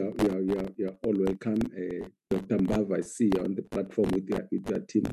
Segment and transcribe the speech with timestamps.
[0.00, 1.58] you're, you're, you're all welcome.
[1.76, 2.58] Uh, Dr.
[2.58, 5.04] Mbava, I see you on the platform with your, with your team.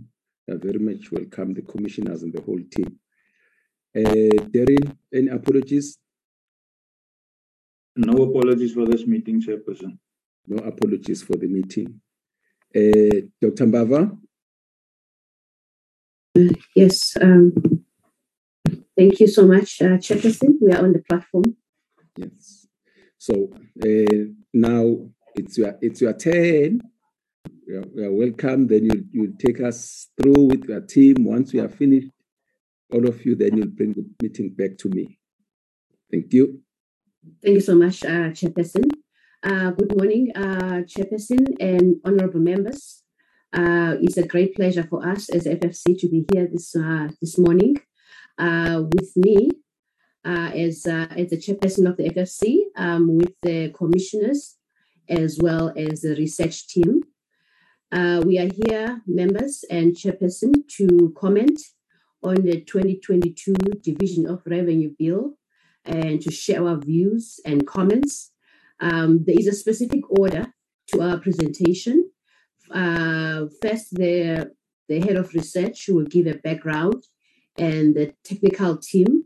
[0.48, 3.00] You're very much welcome, the commissioners and the whole team.
[3.96, 5.98] Uh, Darren, any apologies?
[7.96, 9.98] No apologies for this meeting, Chairperson.
[10.48, 12.00] No apologies for the meeting.
[12.76, 13.66] Uh, Dr.
[13.66, 14.18] Mbava?
[16.38, 17.54] Uh, yes, um,
[18.96, 20.54] thank you so much, uh, Chairperson.
[20.62, 21.58] We are on the platform.
[22.16, 22.57] Yes.
[23.28, 23.50] So
[23.84, 24.84] uh, now
[25.36, 26.80] it's your it's your turn.
[27.68, 28.68] You are, you are welcome.
[28.68, 31.26] Then you you take us through with your team.
[31.26, 32.08] Once we are finished,
[32.94, 35.20] all of you, then you'll bring the meeting back to me.
[36.10, 36.62] Thank you.
[37.44, 38.86] Thank you so much, uh, Chairperson.
[39.44, 43.04] Uh, good morning, uh, Chairperson and honorable members.
[43.52, 47.38] Uh, it's a great pleasure for us as FFC to be here this uh, this
[47.38, 47.76] morning.
[48.38, 49.50] Uh, with me
[50.28, 54.58] uh, as uh, as the chairperson of the FFC, um, with the commissioners
[55.10, 57.02] as well as the research team.
[57.94, 61.62] Uh, we are here, members and chairperson, to comment
[62.22, 65.38] on the 2022 Division of Revenue Bill
[65.86, 68.32] and to share our views and comments.
[68.82, 70.54] Um, there is a specific order
[70.88, 72.12] to our presentation.
[72.70, 74.52] Uh, first, the,
[74.90, 77.02] the head of research will give a background,
[77.58, 79.24] and the technical team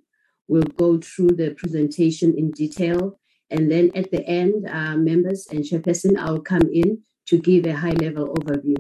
[0.51, 3.17] will go through the presentation in detail.
[3.49, 6.89] And then at the end, uh, members and chairperson, I'll come in
[7.27, 8.79] to give a high level overview.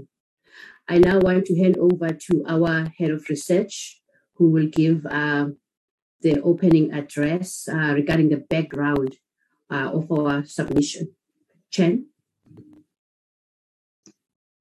[0.87, 4.01] I now want to hand over to our head of research,
[4.35, 5.47] who will give uh,
[6.21, 9.15] the opening address uh, regarding the background
[9.71, 11.15] uh, of our submission.
[11.71, 12.10] Chen?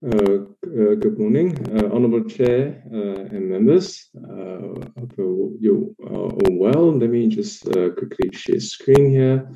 [0.02, 4.08] Uh, uh, good morning, uh, Honorable Chair and members.
[4.16, 6.96] hope you are all well.
[6.96, 9.54] Let me just quickly share screen here.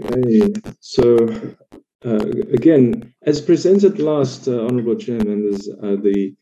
[0.00, 1.16] Okay, so
[2.04, 6.36] again, as presented last, Honorable Chair and members, the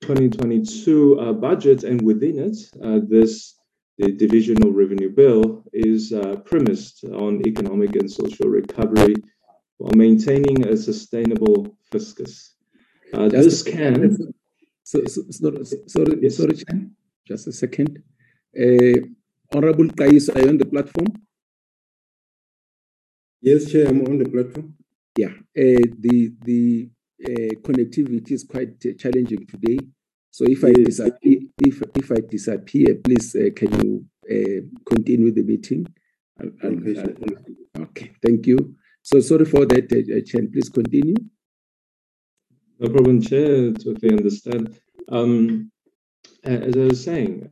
[0.00, 3.60] 2022 budget and within it, this
[3.98, 9.14] the division of revenue bill is uh, premised on economic and social recovery
[9.80, 12.54] while maintaining a sustainable fiscus.
[13.12, 14.16] Uh, this can.
[14.82, 16.36] So, so, sorry, sorry, yes.
[16.36, 16.96] sorry, Chan.
[17.24, 18.02] Just a second.
[18.60, 19.06] Uh,
[19.54, 21.06] Honorable Kais, are you on the platform?
[23.40, 24.74] Yes, Chair, I'm on the platform.
[25.16, 26.90] Yeah, uh, the the
[27.24, 29.78] uh, connectivity is quite uh, challenging today.
[30.32, 35.44] So if I disappear, if if I disappear, please uh, can you uh, continue the
[35.44, 35.86] meeting?
[36.40, 38.74] I'll, I'll, I'll, okay, thank you.
[39.02, 40.50] So sorry for that, uh, Chen.
[40.52, 41.14] Please continue.
[42.78, 43.72] No problem, Chair.
[43.72, 44.78] Totally understand.
[45.08, 45.70] Um,
[46.44, 47.50] as I was saying,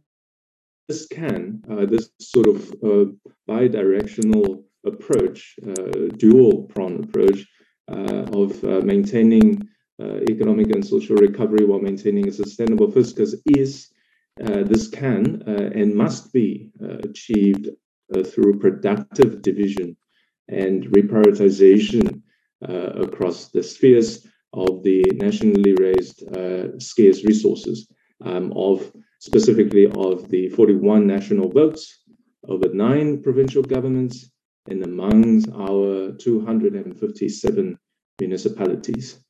[0.88, 3.10] this can, uh, this sort of uh,
[3.46, 7.46] bi-directional approach, uh, dual-prong approach
[7.90, 9.68] uh, of uh, maintaining
[10.30, 13.90] economic and social recovery while maintaining a sustainable fiscus is
[14.36, 15.42] this can
[15.74, 16.70] and must be
[17.02, 17.68] achieved
[18.24, 19.96] through productive division
[20.48, 22.22] and reprioritization
[22.68, 27.88] uh, across the spheres of the nationally raised uh, scarce resources
[28.24, 32.02] um, of specifically of the 41 national votes
[32.48, 34.30] over nine provincial governments
[34.70, 37.78] and amongst our 257
[38.20, 39.20] municipalities.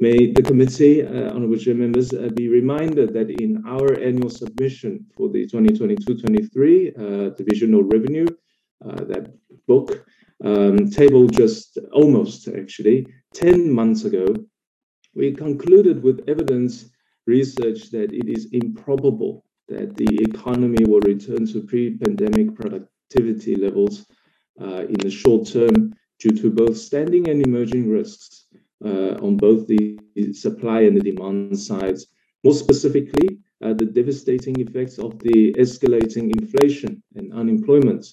[0.00, 5.06] May the committee, uh, honorable chair members, uh, be reminded that in our annual submission
[5.16, 8.26] for the 2022-23 uh, divisional revenue,
[8.84, 9.32] uh, that
[9.68, 10.04] book
[10.44, 14.26] um, table just almost actually 10 months ago,
[15.14, 16.90] we concluded with evidence
[17.26, 24.06] research that it is improbable that the economy will return to pre-pandemic productivity levels
[24.60, 28.46] uh, in the short term due to both standing and emerging risks
[28.84, 29.98] uh, on both the
[30.32, 32.06] supply and the demand sides.
[32.44, 38.04] More specifically, uh, the devastating effects of the escalating inflation and unemployment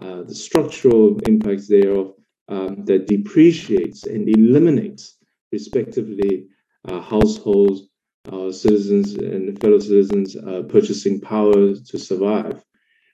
[0.00, 2.14] uh, the structural impacts thereof
[2.48, 5.16] um, that depreciates and eliminates,
[5.52, 6.46] respectively,
[6.86, 7.88] uh, households,
[8.30, 12.62] uh, citizens, and fellow citizens' uh, purchasing power to survive.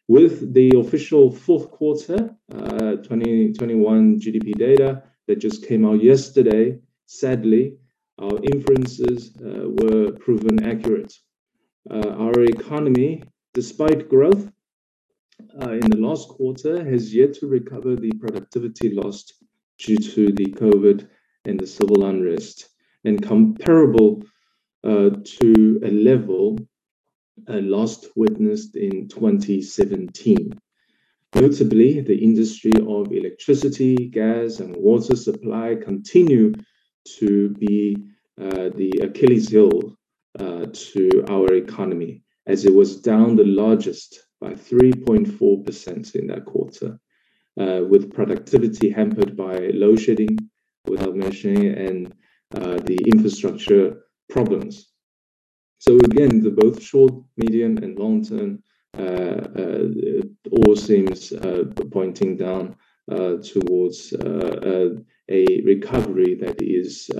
[0.09, 7.77] With the official fourth quarter 2021 GDP data that just came out yesterday, sadly,
[8.18, 11.14] our inferences were proven accurate.
[11.90, 13.23] our economy,
[13.55, 14.51] despite growth,
[15.61, 19.35] uh, in the last quarter has yet to recover the productivity lost
[19.79, 21.09] due to the COVID
[21.45, 22.69] and the civil unrest,
[23.05, 24.23] and comparable
[24.85, 26.59] uh, to a level
[27.49, 30.53] uh, last witnessed in 2017.
[31.35, 36.53] Notably, the industry of electricity, gas, and water supply continue
[37.19, 37.97] to be
[38.37, 39.97] the Achilles heel
[40.38, 46.99] to our economy, as it was down the largest by 3.4% in that quarter,
[47.61, 50.37] uh, with productivity hampered by load shedding,
[50.89, 52.13] without mentioning, and
[52.57, 54.89] uh, the infrastructure problems.
[55.79, 58.63] So again, the both short, medium, and long term
[58.99, 59.87] uh,
[60.51, 61.33] all seems
[61.91, 62.77] pointing down
[63.53, 64.13] towards
[65.41, 67.11] a recovery that is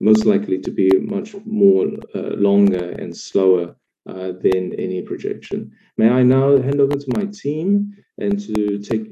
[0.00, 3.76] most likely to be much more longer and slower
[4.08, 5.72] Uh, than any projection.
[5.96, 9.10] May I now hand over to my team and to take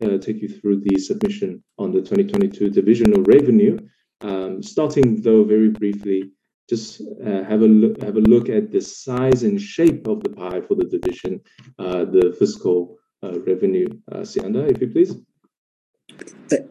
[0.00, 3.76] uh, take you through the submission on the 2022 divisional revenue.
[4.20, 6.30] Um, starting though very briefly,
[6.70, 10.30] just uh, have a look have a look at the size and shape of the
[10.30, 11.40] pie for the division,
[11.78, 13.88] the fiscal revenue.
[14.12, 15.16] Siyanda, if you please.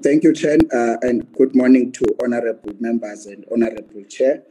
[0.02, 0.60] Thank you, Chair,
[1.02, 4.44] and good morning to honorable members and honorable Chair.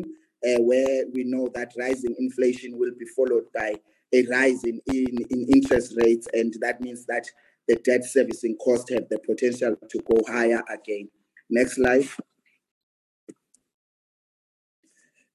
[0.46, 3.76] uh, where we know that rising inflation will be followed by
[4.14, 7.26] a rise in interest rates, and that means that
[7.68, 11.10] the debt servicing cost have the potential to go higher again.
[11.50, 12.08] Next slide.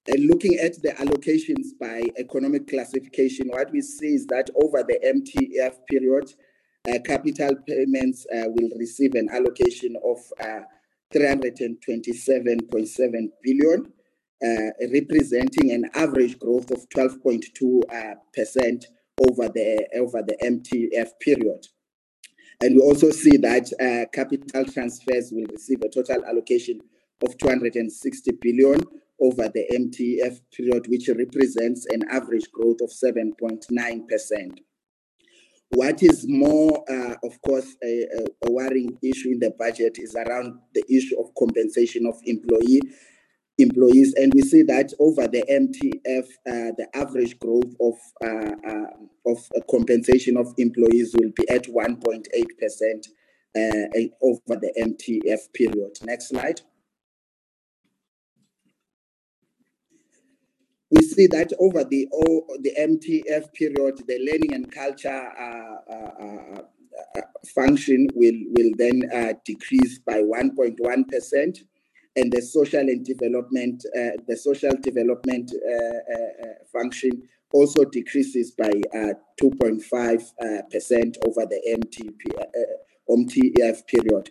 [0.09, 5.79] Looking at the allocations by economic classification, what we see is that over the MTF
[5.91, 6.33] period,
[6.89, 10.61] uh, capital payments uh, will receive an allocation of uh,
[11.13, 13.93] 327.7 billion,
[14.93, 18.85] representing an average growth of 12.2%
[19.19, 21.67] over the MTF period.
[22.63, 23.73] And we also see that
[24.13, 26.81] capital transfers will receive a total allocation
[27.25, 28.81] of 260 billion
[29.21, 34.59] over the MTF period, which represents an average growth of 7.9%.
[35.71, 38.07] What is more, uh, of course, a
[38.51, 42.81] worrying issue in the budget is around the issue of compensation of employee
[43.59, 44.15] employees.
[44.17, 50.55] And we see that over the MTF, uh, the average growth of uh, compensation of
[50.59, 52.25] employees will be at 1.8%
[54.23, 55.99] over the MTF period.
[56.05, 56.61] Next slide.
[60.91, 62.07] We see that over the
[62.79, 66.61] MTF period, the learning and culture uh, uh,
[67.17, 67.21] uh,
[67.55, 69.03] function will will then
[69.45, 71.59] decrease by 1.1%,
[72.17, 73.83] and the social and development
[74.29, 75.53] the social development
[76.73, 78.71] function also decreases by
[79.41, 81.61] 2.5% over the
[83.09, 84.31] MTF period.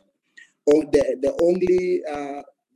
[0.67, 2.01] Oh, the only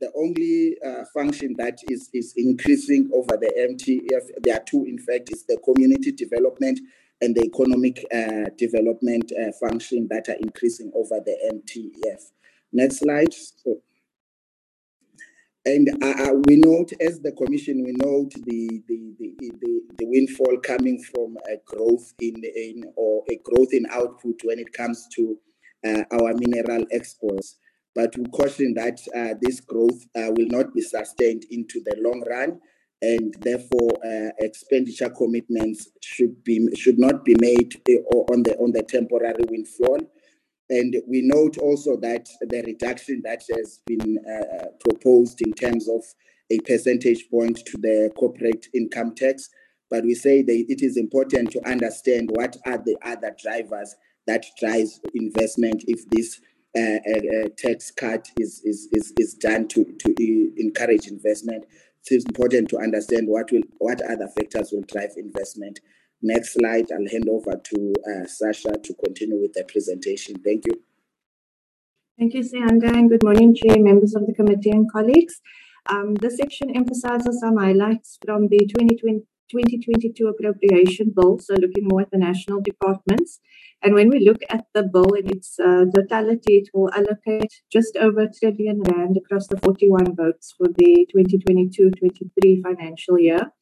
[0.02, 5.44] Uh, function that is is increasing over the MTF, there are two, in fact, is
[5.46, 6.80] the community development
[7.20, 12.30] and the economic uh, development uh, function that are increasing over the MTF.
[12.72, 13.34] Next slide.
[15.66, 15.88] And
[16.46, 19.12] we note, as the commission, we note the the
[19.98, 25.38] the windfall coming from a growth in output when it comes to
[25.84, 27.58] our mineral exports.
[27.94, 32.22] But we caution that uh, this growth uh, will not be sustained into the long
[32.28, 32.60] run,
[33.02, 37.74] and therefore, uh, expenditure commitments should be should not be made
[38.30, 39.98] on the temporary windfall.
[40.68, 44.18] And we note also that the reduction that has been
[44.84, 46.04] proposed in terms of
[46.50, 49.48] a percentage point to the corporate income tax,
[49.88, 54.44] but we say that it is important to understand what are the other drivers that
[54.58, 56.40] drives investment if this
[57.56, 61.64] tax cut is is, is, is done to to encourage investment.
[62.06, 65.80] it's important to understand what will what other factors will drive investment.
[66.22, 70.36] Next slide, I'll hand over to uh, Sasha to continue with the presentation.
[70.44, 70.82] Thank you.
[72.18, 75.40] Thank you, Siyanda, and good morning, Chair, members of the committee and colleagues.
[75.88, 82.02] Um, this section emphasizes some highlights from the 2020, 2022 appropriation bill, so looking more
[82.02, 83.40] at the national departments.
[83.82, 87.96] And when we look at the bill in its uh, totality, it will allocate just
[87.96, 93.52] over a trillion rand across the 41 votes for the 2022-23 financial year.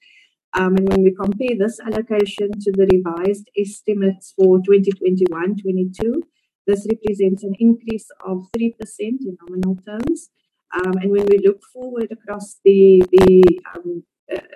[0.55, 6.23] Um, and when we compare this allocation to the revised estimates for 2021-22,
[6.67, 10.31] this represents an increase of 3% in nominal terms.
[10.75, 13.43] Um, and when we look forward across the, the
[13.75, 14.05] um,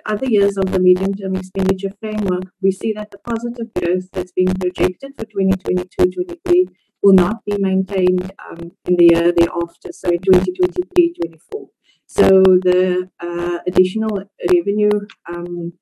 [0.05, 4.53] other years of the medium-term expenditure framework, we see that the positive growth that's being
[4.59, 6.65] projected for 2022-23
[7.01, 11.67] will not be maintained um, in the year thereafter, so in 2023-24.
[12.05, 12.29] So
[12.61, 14.91] the uh, additional revenue,
[15.27, 15.73] um,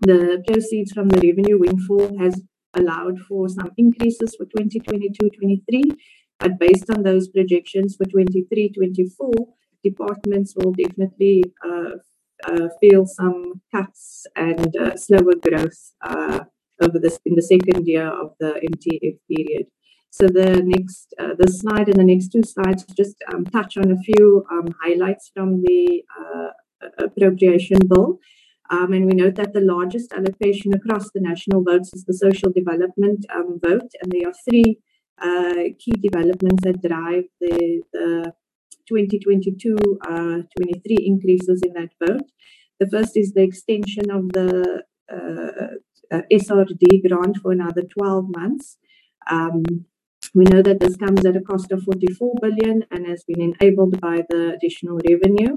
[0.00, 2.42] the proceeds from the revenue windfall has
[2.74, 5.82] allowed for some increases for 2022-23,
[6.38, 9.32] but based on those projections for 23-24,
[9.84, 11.96] departments will definitely uh,
[12.46, 16.40] uh, feel some cuts and uh, slower growth uh,
[16.80, 19.66] over this in the second year of the MTF period.
[20.10, 23.90] So the next, uh, the slide and the next two slides just um, touch on
[23.90, 26.48] a few um, highlights from the uh,
[27.04, 28.18] appropriation bill.
[28.70, 32.52] Um, and we note that the largest allocation across the national votes is the social
[32.52, 34.78] development um, vote, and there are three
[35.22, 38.32] uh, key developments that drive the, the
[38.88, 42.26] 2022 uh, 23 increases in that vote.
[42.80, 45.76] The first is the extension of the uh,
[46.14, 48.78] uh SRD grant for another 12 months.
[49.30, 49.62] Um,
[50.34, 54.00] we know that this comes at a cost of 44 billion and has been enabled
[54.00, 55.56] by the additional revenue.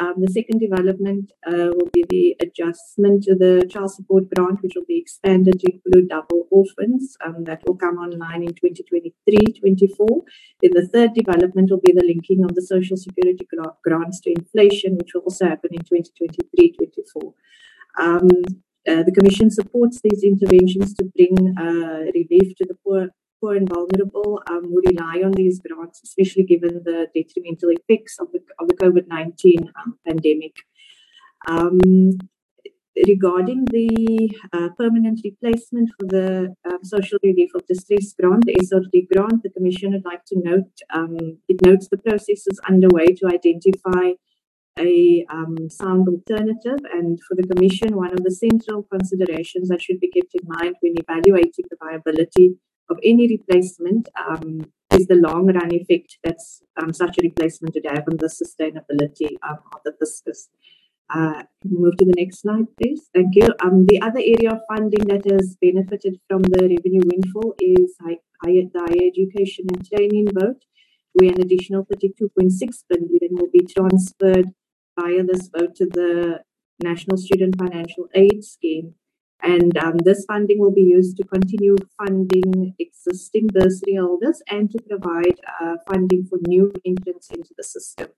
[0.00, 4.72] Um, the second development uh, will be the adjustment to the child support grant, which
[4.74, 7.16] will be expanded to include double orphans.
[7.24, 10.22] Um, that will come online in 2023-24.
[10.62, 13.46] Then the third development will be the linking of the social security
[13.84, 17.32] grants to inflation, which will also happen in 2023-24.
[18.00, 18.28] Um,
[18.86, 23.08] uh, the Commission supports these interventions to bring uh, relief to the poor
[23.44, 28.28] poor and vulnerable um, who rely on these grants, especially given the detrimental effects of
[28.32, 30.56] the, of the COVID 19 um, pandemic.
[31.46, 31.78] Um,
[33.06, 39.08] regarding the uh, permanent replacement for the um, social relief of distress grant, the SRD
[39.12, 43.26] grant, the Commission would like to note um, it notes the process is underway to
[43.26, 44.12] identify
[44.78, 46.80] a um, sound alternative.
[46.92, 50.76] And for the Commission, one of the central considerations that should be kept in mind
[50.80, 52.56] when evaluating the viability
[52.90, 56.38] of any replacement um, is the long run effect that
[56.76, 60.48] um, such a replacement would have on the sustainability um, of the fiscus.
[61.10, 63.10] Uh, move to the next slide, please.
[63.14, 63.48] Thank you.
[63.62, 68.64] Um, the other area of funding that has benefited from the revenue windfall is higher,
[68.74, 70.64] higher education and training vote,
[71.12, 74.46] where an additional 32.6 billion will be transferred
[74.98, 76.40] via this vote to the
[76.82, 78.94] National Student Financial Aid Scheme
[79.42, 84.78] and um, this funding will be used to continue funding existing bursary holders and to
[84.88, 88.08] provide uh, funding for new entrants into the system.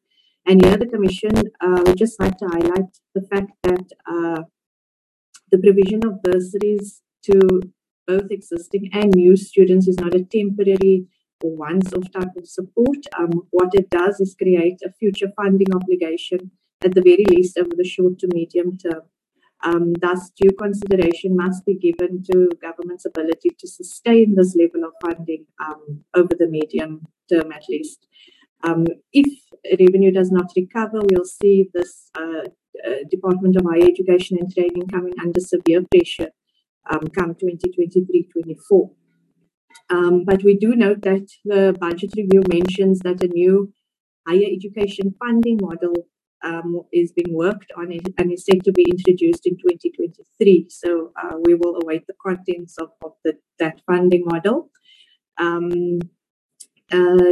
[0.47, 4.43] And here, the Commission uh, would just like to highlight the fact that uh,
[5.51, 7.61] the provision of bursaries to
[8.07, 11.07] both existing and new students is not a temporary
[11.43, 12.99] or once off type of support.
[13.19, 16.53] Um, what it does is create a future funding obligation,
[16.85, 19.03] at the very least, over the short to medium term.
[19.65, 24.93] Um, thus, due consideration must be given to government's ability to sustain this level of
[25.01, 28.07] funding um, over the medium term at least.
[28.63, 29.27] Um, if
[29.79, 32.45] revenue does not recover, we'll see this uh,
[32.87, 36.31] uh, Department of Higher Education and Training coming under severe pressure
[36.91, 38.91] um, come 2023-24.
[39.89, 43.73] Um, but we do note that the budget review mentions that a new
[44.27, 45.95] higher education funding model
[46.43, 50.67] um, is being worked on and is set to be introduced in 2023.
[50.69, 54.71] So uh, we will await the contents of, of the, that funding model.
[55.39, 56.01] Um,
[56.93, 57.31] uh,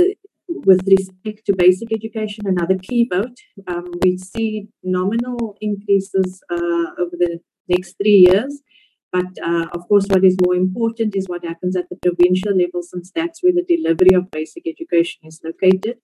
[0.49, 7.17] with respect to basic education, another key vote, um, we see nominal increases uh, over
[7.19, 8.61] the next three years.
[9.13, 12.83] But uh, of course, what is more important is what happens at the provincial level,
[12.83, 15.99] since that's where the delivery of basic education is located.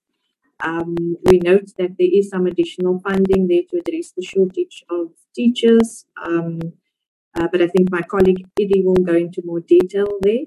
[0.63, 0.95] Um,
[1.25, 6.05] we note that there is some additional funding there to address the shortage of teachers.
[6.23, 6.59] Um,
[7.35, 10.45] uh, but I think my colleague Eddie will go into more detail there.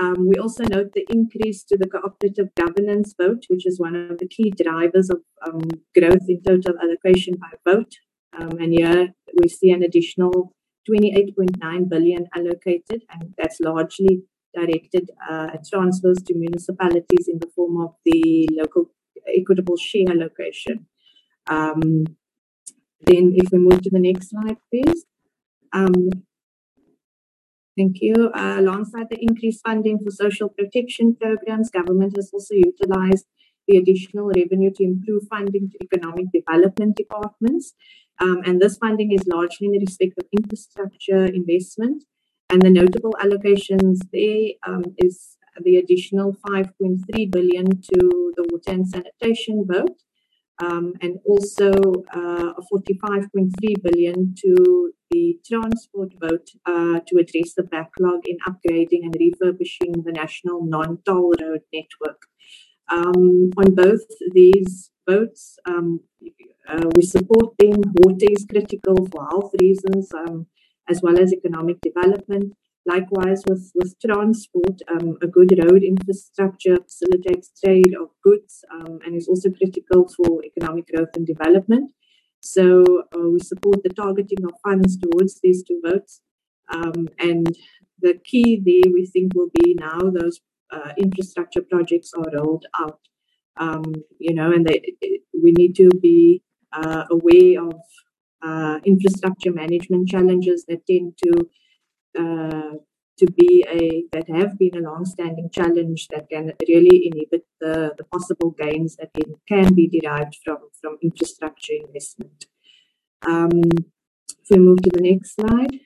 [0.00, 4.18] Um, we also note the increase to the cooperative governance vote, which is one of
[4.18, 5.62] the key drivers of um,
[5.96, 7.94] growth in total allocation by vote
[8.38, 10.52] Um, and here we see an additional
[10.88, 14.22] 28.9 billion allocated, and that's largely
[14.54, 18.90] directed uh, transfers to municipalities in the form of the local
[19.36, 20.86] equitable share allocation.
[21.48, 22.04] Um,
[23.00, 25.04] then if we move to the next slide, please.
[25.72, 26.10] Um,
[27.76, 28.30] thank you.
[28.34, 33.26] Uh, alongside the increased funding for social protection programs, government has also utilized
[33.66, 37.74] the additional revenue to improve funding to economic development departments.
[38.20, 42.04] Um, and this funding is largely in the respect of infrastructure investment.
[42.50, 48.88] And the notable allocations there um, is the additional 5.3 billion to the water and
[48.88, 49.98] sanitation vote,
[50.62, 51.72] um, and also
[52.12, 59.16] uh, 45.3 billion to the transport vote uh, to address the backlog in upgrading and
[59.18, 62.22] refurbishing the national non-toll road network.
[62.90, 66.00] Um, on both these votes, um,
[66.68, 67.80] uh, we support them.
[68.04, 70.46] Water is critical for health reasons um,
[70.88, 72.54] as well as economic development.
[72.94, 79.14] Likewise, with, with transport, um, a good road infrastructure facilitates trade of goods um, and
[79.14, 81.90] is also critical for economic growth and development.
[82.40, 86.22] So uh, we support the targeting of funds towards these two votes.
[86.72, 87.46] Um, and
[88.00, 93.00] the key there, we think, will be now those uh, infrastructure projects are rolled out.
[93.58, 93.84] Um,
[94.18, 94.80] you know, and they,
[95.42, 97.80] we need to be uh, aware of
[98.42, 101.48] uh, infrastructure management challenges that tend to
[102.14, 108.04] to be a that have been a long-standing challenge that can really inhibit the, the
[108.04, 112.46] possible gains that can, can be derived from from infrastructure investment.
[113.26, 113.62] Um,
[114.42, 115.80] if we move to the next slide,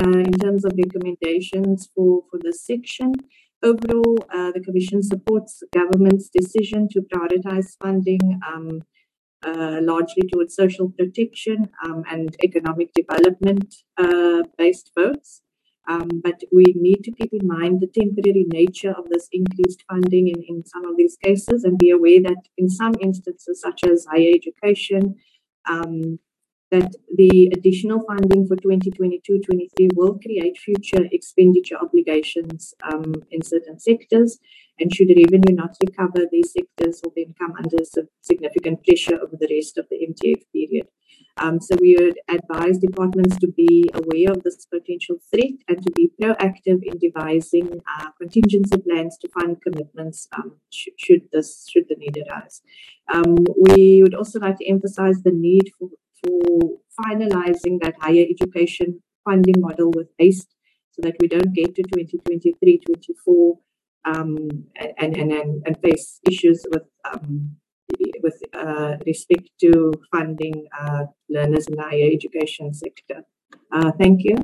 [0.00, 3.12] uh, in terms of recommendations for for this section,
[3.62, 8.40] overall, uh, the Commission supports government's decision to prioritize funding.
[8.46, 8.82] Um,
[9.46, 15.42] uh, largely towards social protection um, and economic development uh, based votes.
[15.88, 20.28] Um, but we need to keep in mind the temporary nature of this increased funding
[20.28, 24.06] in, in some of these cases and be aware that in some instances, such as
[24.10, 25.16] higher education,
[25.68, 26.18] um,
[26.70, 34.38] that the additional funding for 2022-23 will create future expenditure obligations um, in certain sectors.
[34.78, 37.78] And should revenue not recover, these sectors will then come under
[38.20, 40.88] significant pressure over the rest of the MTF period.
[41.40, 45.90] Um, so we would advise departments to be aware of this potential threat and to
[45.92, 51.84] be proactive in devising uh, contingency plans to fund commitments um, sh- should this should
[51.88, 52.62] the need arise.
[53.12, 53.36] Um,
[53.70, 55.90] we would also like to emphasize the need for,
[56.22, 60.54] for finalizing that higher education funding model with haste
[60.92, 63.58] so that we don't get to 2023 24
[64.04, 64.36] um,
[64.98, 67.56] and, and, and, and face issues with um,
[68.22, 73.24] with uh, respect to funding uh, learners in the higher education sector.
[73.72, 74.36] Uh, thank you.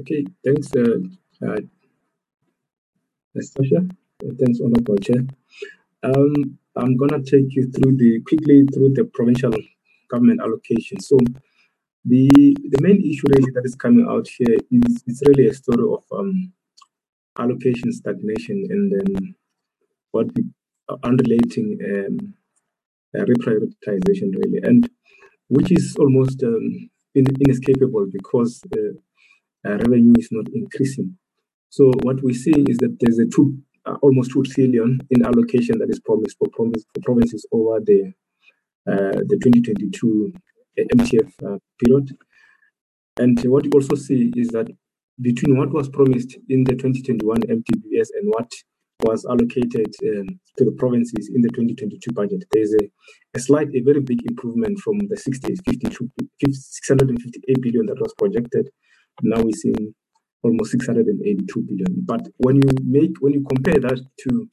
[0.00, 0.98] Okay, thanks, uh,
[1.46, 1.60] uh,
[3.34, 3.86] Nastasia.
[4.38, 5.22] Thanks, Honorable Chair.
[6.02, 9.52] Um, I'm gonna take you through the quickly through the provincial
[10.08, 11.00] government allocation.
[11.00, 11.18] So
[12.04, 12.28] the
[12.70, 16.02] the main issue really that is coming out here is it's really a story of
[16.18, 16.52] um,
[17.38, 19.34] allocation stagnation and then
[20.12, 20.44] what we
[20.88, 22.34] are unrelating um,
[23.16, 24.88] uh, reprioritization really, and
[25.48, 31.16] which is almost um, in, inescapable because uh, uh, revenue is not increasing.
[31.70, 35.78] So what we see is that there's a two uh, almost two trillion in allocation
[35.78, 38.12] that is promised for, promise, for provinces over the
[38.86, 40.32] uh, the 2022
[40.96, 42.16] MTF uh, period.
[43.18, 44.68] And what you also see is that
[45.20, 48.50] between what was promised in the 2021 MTBS and what
[49.02, 52.84] was allocated um, to the provinces in the 2022 budget, there's a,
[53.34, 56.08] a slight, a very big improvement from the 60, 52,
[56.52, 58.68] 658 billion that was projected.
[59.22, 59.94] Now we're seeing
[60.42, 62.02] almost 682 billion.
[62.04, 64.48] But when you make, when you compare that to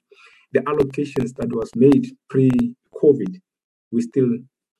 [0.53, 3.39] the allocations that was made pre-COVID,
[3.91, 4.29] we still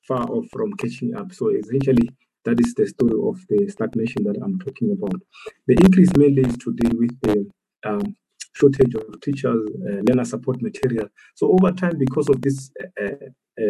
[0.08, 1.32] far off from catching up.
[1.32, 2.08] So essentially,
[2.44, 5.20] that is the story of the stagnation that I'm talking about.
[5.66, 7.46] The increase mainly is to deal with the
[7.84, 8.16] um,
[8.54, 11.08] shortage of teachers, uh, learner support material.
[11.34, 13.28] So over time, because of this uh,
[13.60, 13.64] uh,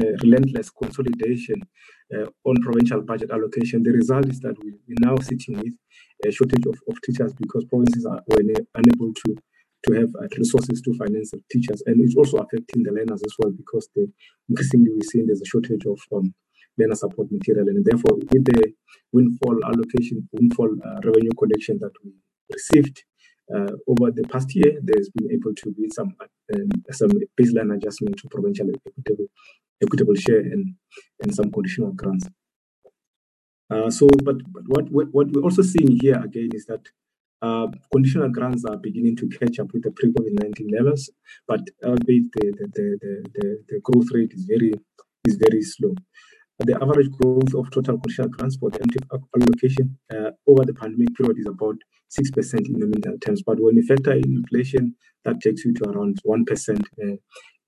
[0.00, 1.56] uh relentless consolidation
[2.14, 5.74] uh, on provincial budget allocation, the result is that we, are now sitting with
[6.26, 8.22] a shortage of, of teachers because provinces are
[8.74, 9.36] unable to
[9.86, 11.82] to have uh, resources to finance the teachers.
[11.86, 14.10] And it's also affecting the learners as well because the
[14.48, 16.34] increasingly we're seeing there's a shortage of um,
[16.76, 17.68] learner support material.
[17.68, 18.72] And therefore, with the
[19.12, 22.12] windfall allocation, windfall uh, revenue collection that we
[22.52, 23.04] received
[23.54, 26.14] uh, over the past year, there's been able to be some
[26.54, 29.26] um, some baseline adjustment to provincial equitable,
[29.82, 30.74] equitable share and,
[31.22, 32.26] and some conditional grants.
[33.70, 36.80] Uh, so, but, but what, what we're also seeing here again is that
[37.40, 41.10] uh, conditional grants are beginning to catch up with the pre-COVID-19 levels,
[41.46, 44.72] but albeit the, the, the, the, the growth rate is very
[45.24, 45.94] is very slow.
[46.58, 51.14] The average growth of total conditional grants for the MTF allocation uh, over the pandemic
[51.16, 51.76] period is about
[52.10, 53.42] 6% in nominal terms.
[53.46, 57.16] But when you factor in inflation, that takes you to around 1% uh,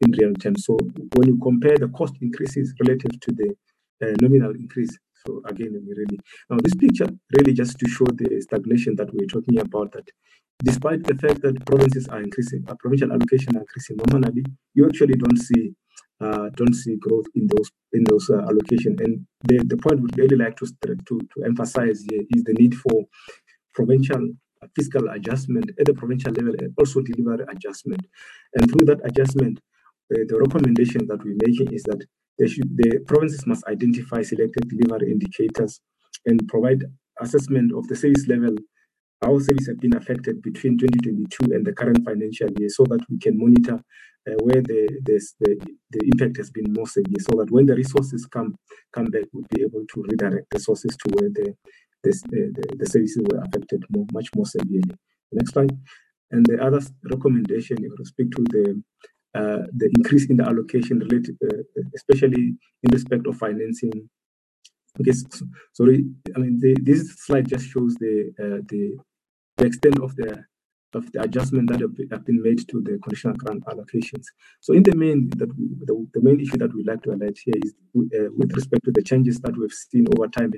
[0.00, 0.64] in real terms.
[0.64, 0.76] So
[1.14, 3.54] when you compare the cost increases relative to the
[4.02, 6.18] uh, nominal increase, so again, really
[6.48, 7.06] now this picture
[7.36, 9.92] really just to show the stagnation that we're talking about.
[9.92, 10.08] That
[10.62, 14.44] despite the fact that provinces are increasing, a provincial allocation are increasing nominally,
[14.74, 15.74] you actually don't see
[16.20, 18.96] uh, don't see growth in those in those uh, allocation.
[19.00, 22.74] And the, the point we'd really like to, to to emphasize here is the need
[22.74, 23.04] for
[23.74, 24.28] provincial
[24.76, 28.04] fiscal adjustment at the provincial level and also delivery adjustment.
[28.54, 29.58] And through that adjustment,
[30.12, 32.04] uh, the recommendation that we're making is that
[32.48, 35.80] should, the provinces must identify selected delivery indicators
[36.26, 36.84] and provide
[37.20, 38.54] assessment of the service level,
[39.22, 43.18] how service have been affected between 2022 and the current financial year so that we
[43.18, 43.82] can monitor
[44.28, 45.20] uh, where the, the,
[45.90, 48.54] the impact has been more severe so that when the resources come
[48.92, 51.54] come back, we'll be able to redirect the sources to where the,
[52.02, 54.82] the, the, the services were affected more, much more severely.
[55.32, 55.76] Next slide.
[56.30, 56.80] And the other
[57.10, 58.82] recommendation with respect to the
[59.34, 64.08] uh, the increase in the allocation related, uh, especially in respect of financing.
[65.00, 66.04] Okay, so, sorry,
[66.34, 68.98] I mean the, this slide just shows the, uh, the
[69.56, 70.44] the extent of the
[70.94, 74.24] of the adjustment that have been made to the conditional grant allocations.
[74.60, 77.54] So in the main, that the, the main issue that we like to highlight here
[77.64, 80.52] is uh, with respect to the changes that we've seen over time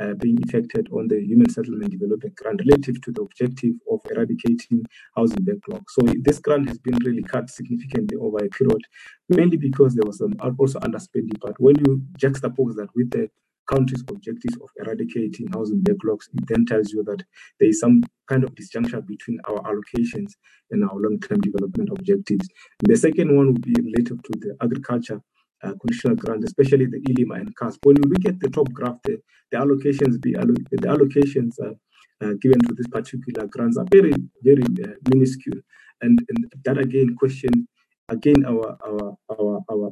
[0.00, 4.82] uh, being effected on the Human Settlement Development Grant relative to the objective of eradicating
[5.14, 5.84] housing backlog.
[5.90, 8.82] So this grant has been really cut significantly over a period,
[9.28, 11.38] mainly because there was some also underspending.
[11.40, 13.28] But when you juxtapose that with the
[13.72, 17.22] country's objectives of eradicating housing backlogs, it then tells you that
[17.58, 20.30] there is some kind of disjuncture between our allocations
[20.70, 22.46] and our long-term development objectives.
[22.90, 25.20] The second one would be related to the agriculture
[25.62, 27.80] uh, conditional grant, especially the ILIMA and CASP.
[27.84, 29.18] When we look at the top graph, the,
[29.50, 31.74] the allocations be allo- the allocations uh,
[32.22, 34.12] uh, given to this particular grants are very
[34.42, 35.60] very uh, minuscule,
[36.02, 37.68] and, and that again question
[38.08, 39.90] again our our our our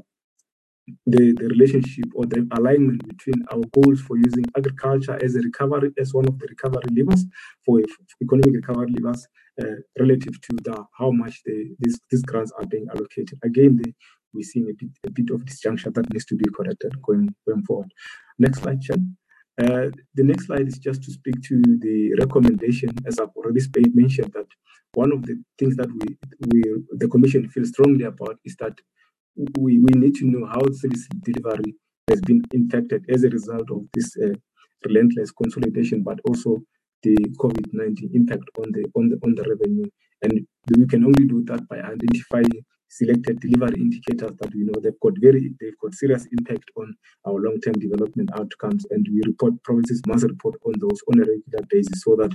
[1.06, 5.90] the, the relationship or the alignment between our goals for using agriculture as a recovery
[5.98, 7.24] as one of the recovery levers
[7.64, 9.26] for, for economic recovery levers
[9.62, 13.38] uh, relative to the how much the, these, these grants are being allocated.
[13.44, 13.92] Again, the,
[14.32, 17.62] we're seeing a bit, a bit of disjuncture that needs to be corrected going, going
[17.64, 17.92] forward.
[18.38, 19.16] Next slide, Chen.
[19.60, 23.60] Uh, the next slide is just to speak to the recommendation, as I've already
[23.92, 24.46] mentioned, that
[24.94, 26.16] one of the things that we,
[26.52, 26.62] we
[26.92, 28.78] the Commission feels strongly about is that
[29.58, 31.74] we, we need to know how service delivery
[32.08, 34.34] has been impacted as a result of this uh,
[34.84, 36.62] relentless consolidation, but also
[37.02, 39.86] the COVID-19 impact on the on the on the revenue.
[40.22, 45.00] And we can only do that by identifying selected delivery indicators that we know they've
[45.00, 46.94] got very they've got serious impact on
[47.26, 51.66] our long-term development outcomes and we report provinces must report on those on a regular
[51.68, 52.32] basis so that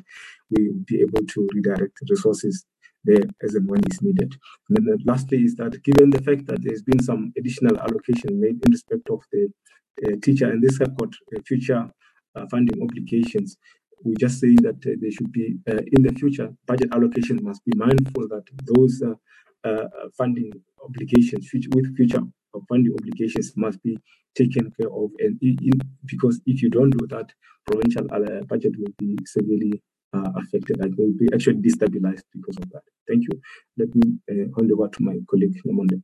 [0.52, 2.66] we be able to redirect resources
[3.04, 4.34] there as and when is needed.
[4.70, 8.60] And then lastly is that given the fact that there's been some additional allocation made
[8.66, 9.50] in respect of the
[10.06, 11.90] uh, teacher and this have got uh, future
[12.36, 13.58] uh, funding obligations,
[14.04, 17.64] we just say that uh, there should be uh, in the future budget allocation must
[17.66, 19.14] be mindful that those uh,
[19.68, 19.88] uh,
[20.18, 20.52] funding
[20.84, 22.22] obligations future, with future
[22.68, 23.98] funding obligations must be
[24.36, 27.32] taken care of and in, because if you don't do that
[27.66, 29.82] provincial uh, budget will be severely
[30.14, 33.42] uh, affected and will be actually destabilized because of that thank you
[33.78, 36.02] let me uh, hand over to my colleague Namonde.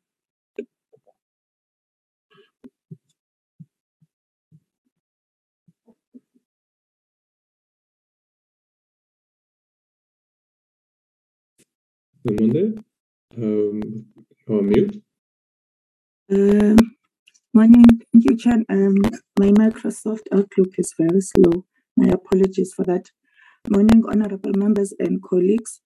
[12.26, 12.84] Namonde?
[13.38, 14.06] um,
[14.48, 15.02] or mute.
[16.32, 16.78] Um,
[17.54, 18.66] morning, thank you, Chan.
[18.70, 18.96] Um,
[19.40, 21.66] my Microsoft Outlook is very slow.
[21.96, 23.10] My apologies for that.
[23.68, 25.82] Morning, honorable members and colleagues.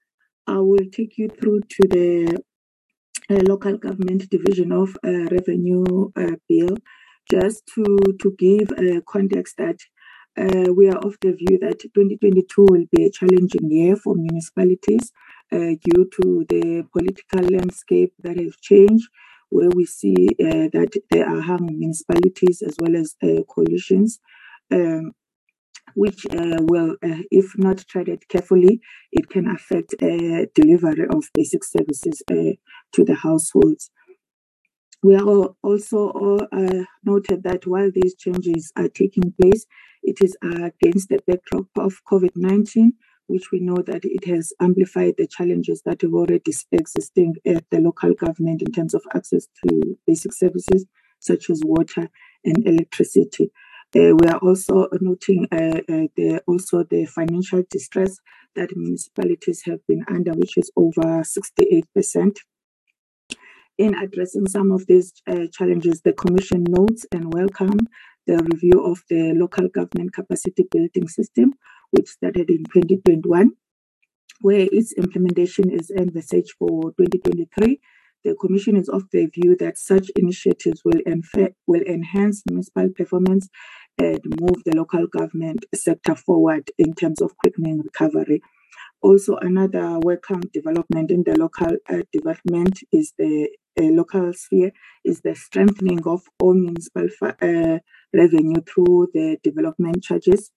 [0.46, 2.44] I will take you through to the
[3.32, 6.78] uh, local government division of uh, revenue uh, bill,
[7.32, 9.80] just to to give a context that
[10.38, 15.12] uh, we are of the view that 2022 will be a challenging year for municipalities
[15.52, 19.10] uh, due to the political landscape that has changed,
[19.50, 24.20] where we see uh, that there are hung municipalities as well as uh, coalitions.
[24.72, 25.14] Um,
[25.96, 28.82] which uh, will, uh, if not treated carefully,
[29.12, 33.92] it can affect uh, delivery of basic services to the households.
[35.04, 36.10] We are also
[36.52, 39.66] uh, noted that while these changes are taking place,
[40.02, 42.92] it is against the backdrop of COVID-19,
[43.28, 47.80] which we know that it has amplified the challenges that are already existing at the
[47.80, 50.86] local government in terms of access to basic services
[51.20, 52.10] such as water
[52.44, 53.52] and electricity.
[53.96, 58.18] Uh, we are also noting uh, uh, the, also the financial distress
[58.56, 62.38] that municipalities have been under, which is over 68%
[63.78, 67.78] in addressing some of these uh, challenges, the Commission notes and welcome
[68.26, 71.54] the review of the local government capacity building system,
[71.92, 73.52] which started in 2021,
[74.42, 77.80] where its implementation is envisaged for 2023.
[78.24, 81.02] The Commission is of the view that such initiatives will,
[81.68, 83.50] will enhance municipal performance
[83.98, 88.42] and move the local government sector forward in terms of quickening recovery.
[89.02, 94.72] Also, another welcome development in the local uh, development is the uh, local sphere
[95.04, 97.80] is the strengthening of all municipal uh,
[98.14, 100.52] revenue through the development charges,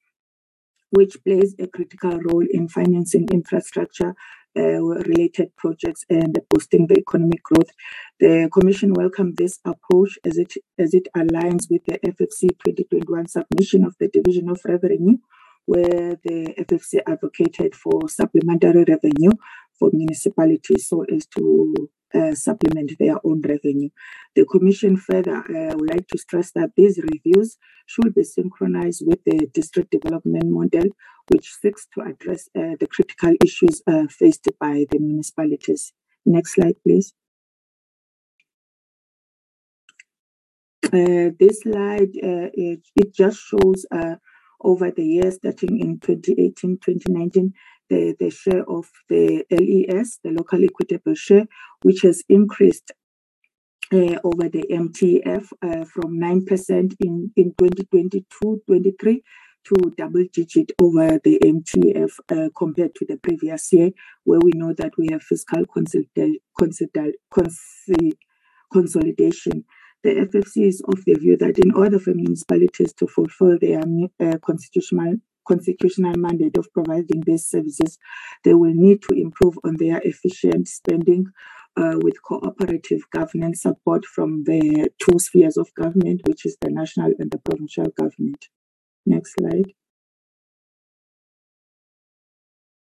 [0.91, 4.14] which plays a critical role in financing infrastructure
[4.57, 7.71] Uh, related projects and boosting the economic growth.
[8.21, 13.85] The Commission welcomed this approach as it as it aligns with the FFC 2021 submission
[13.85, 15.19] of the Division of Revenue
[15.67, 19.33] where the FFC advocated for supplementary revenue
[19.79, 23.91] for municipalities so as to uh, supplement their own revenue.
[24.35, 29.19] The Commission further uh, would like to stress that these reviews should be synchronized with
[29.25, 30.85] the district development model,
[31.29, 35.93] which seeks to address uh, the critical issues uh, faced by the municipalities.
[36.25, 37.12] Next slide, please.
[40.85, 43.85] Uh, this slide, it, it, just shows
[44.61, 47.53] over the years, starting in 2018, 2019,
[47.89, 51.47] the, the share of the LES, the local equitable share,
[51.82, 52.93] which has increased
[53.93, 59.20] uh, over the MTF uh, from 9% in, in 2022-23
[59.66, 63.91] to double digit over the MTF uh, compared to the previous year,
[64.24, 65.64] where we know that we have fiscal
[68.72, 69.64] consolidation.
[70.05, 73.82] The FFC is of the view that in order for municipalities to fulfill their
[74.20, 75.16] uh, constitutional
[75.47, 77.99] constitutional mandate of providing these services,
[78.45, 81.27] they will need to improve on their efficient spending
[81.77, 87.13] uh, with cooperative governance support from the two spheres of government, which is the national
[87.19, 88.47] and the provincial government.
[89.05, 89.73] Next slide.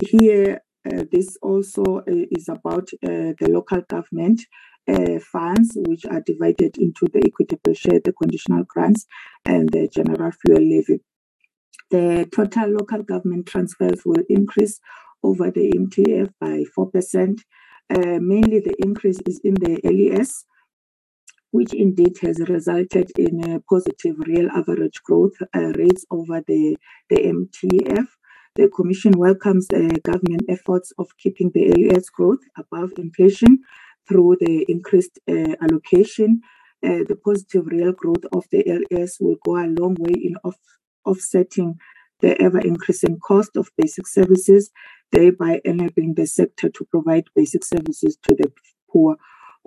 [0.00, 4.40] Here, uh, this also uh, is about uh, the local government
[4.88, 9.06] uh, funds, which are divided into the equitable share, the conditional grants,
[9.44, 11.00] and the general fuel levy.
[11.90, 14.80] The total local government transfers will increase
[15.22, 17.40] over the MTF by 4%.
[17.90, 20.44] Uh, mainly, the increase is in the LES,
[21.50, 26.76] which indeed has resulted in a positive real average growth uh, rates over the,
[27.08, 28.06] the MTF.
[28.56, 33.60] The Commission welcomes the government efforts of keeping the LES growth above inflation
[34.08, 36.40] through the increased uh, allocation.
[36.84, 40.58] Uh, the positive real growth of the LES will go a long way in off,
[41.04, 41.78] offsetting
[42.20, 44.70] the ever increasing cost of basic services,
[45.12, 48.52] thereby enabling the sector to provide basic services to the
[48.92, 49.16] poor.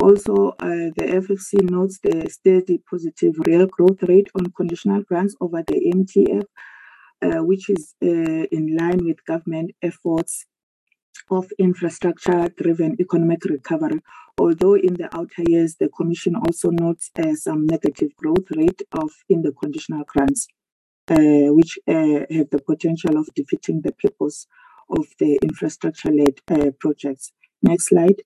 [0.01, 5.63] Also, uh, the FFC notes the steady positive real growth rate on conditional grants over
[5.65, 6.43] the MTF,
[7.21, 8.07] uh, which is uh,
[8.51, 10.45] in line with government efforts
[11.29, 13.99] of infrastructure driven economic recovery.
[14.37, 19.11] Although in the outer years, the Commission also notes uh, some negative growth rate of
[19.29, 20.47] in the conditional grants,
[21.09, 24.47] which uh, have the potential of defeating the purpose
[24.89, 27.31] of the infrastructure led uh, projects.
[27.61, 28.21] Next slide.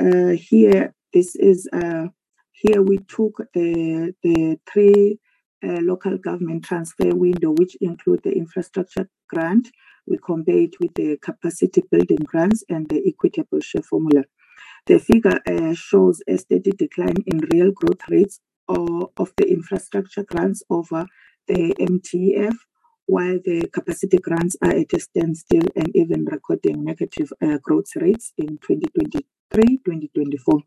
[0.00, 2.06] Uh, here, this is uh,
[2.52, 5.18] here we took the the three
[5.64, 9.68] uh, local government transfer window, which include the infrastructure grant.
[10.06, 14.24] We compare it with the capacity building grants and the equitable share formula.
[14.86, 18.40] The figure uh, shows a steady decline in real growth rates
[18.72, 21.06] of, of the infrastructure grants over
[21.48, 22.54] the MTF,
[23.06, 28.32] while the capacity grants are at a standstill and even recording negative uh, growth rates
[28.38, 30.62] in 2023-2024,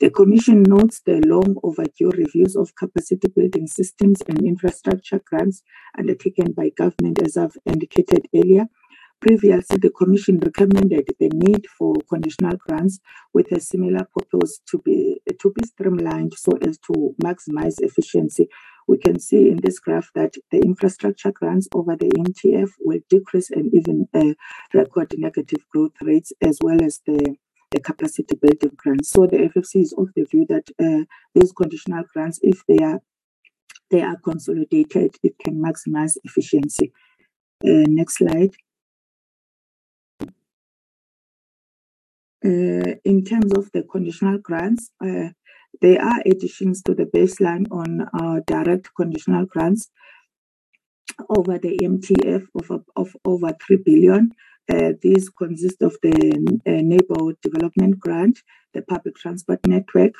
[0.00, 5.62] The Commission notes the long overdue reviews of capacity building systems and infrastructure grants
[5.96, 8.66] undertaken by government, as I've indicated earlier,
[9.26, 13.00] previously, the Commission recommended the need for conditional grants
[13.34, 18.48] with a similar purpose to be to be streamlined so as to maximize efficiency.
[18.86, 23.50] We can see in this graph that the infrastructure grants over the MTF will decrease
[23.50, 24.34] and even uh,
[24.72, 27.34] record negative growth rates as well as the
[27.72, 29.10] the capacity building grants.
[29.10, 31.04] So the FFC is of the view that uh,
[31.34, 33.00] these conditional grants, if they are
[33.90, 36.92] they are consolidated, it can maximize efficiency.
[37.64, 38.54] Uh, next slide.
[42.46, 45.28] In terms of the conditional grants, uh,
[45.80, 49.90] there are additions to the baseline on uh, direct conditional grants
[51.28, 54.30] over the MTF of, of over 3 billion.
[54.68, 58.40] Uh, these consist of the uh, neighborhood development grant,
[58.74, 60.12] the public transport network.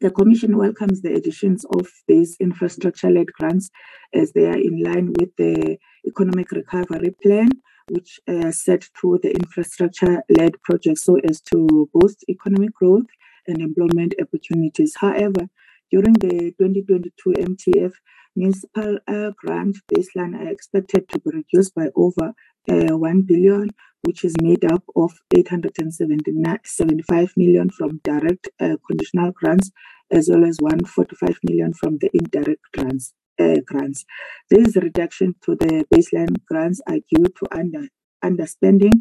[0.00, 3.70] The Commission welcomes the additions of these infrastructure led grants
[4.14, 5.76] as they are in line with the
[6.06, 7.50] economic recovery plan,
[7.90, 13.06] which uh, set through the infrastructure led projects so as to boost economic growth
[13.46, 14.94] and employment opportunities.
[14.98, 15.48] However,
[15.90, 17.92] during the 2022 MTF,
[18.36, 22.32] municipal uh, grant baseline are expected to be reduced by over
[22.70, 23.70] uh, 1 billion,
[24.02, 29.72] which is made up of 875 million from direct uh, conditional grants,
[30.12, 33.12] as well as 145 million from the indirect grants.
[33.40, 34.04] Uh, grants.
[34.50, 37.88] This reduction to the baseline grants are due to under
[38.22, 38.96] underspending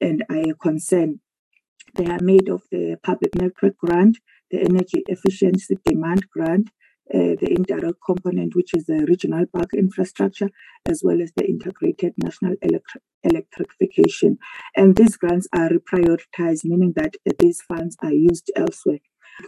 [0.00, 1.20] and a concern.
[1.94, 4.18] They are made of the public network grant,
[4.50, 6.70] the energy efficiency demand grant,
[7.14, 10.50] uh, the indirect component, which is the regional park infrastructure,
[10.86, 14.38] as well as the integrated national electri- electrification.
[14.74, 18.98] And these grants are reprioritized, meaning that uh, these funds are used elsewhere.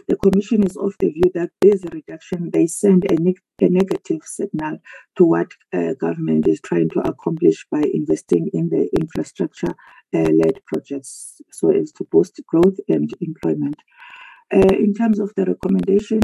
[0.07, 4.79] The Commission is of the view that this reduction they send a, a negative signal
[5.17, 11.41] to what uh, government is trying to accomplish by investing in the infrastructure-led uh, projects,
[11.51, 13.75] so as to boost growth and employment.
[14.53, 16.21] Uh, in terms of the recommendation,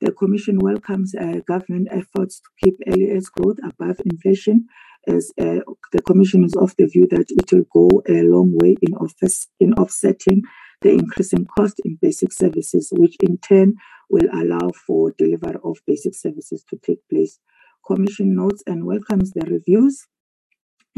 [0.00, 4.66] the Commission welcomes uh, government efforts to keep LES growth above inflation,
[5.06, 5.60] as uh,
[5.92, 9.48] the Commission is of the view that it will go a long way in, office,
[9.60, 10.42] in offsetting
[10.84, 13.74] the increasing cost in basic services, which in turn
[14.10, 17.40] will allow for delivery of basic services to take place.
[17.86, 20.06] Commission notes and welcomes the reviews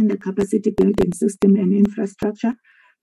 [0.01, 2.55] in the capacity building system and infrastructure.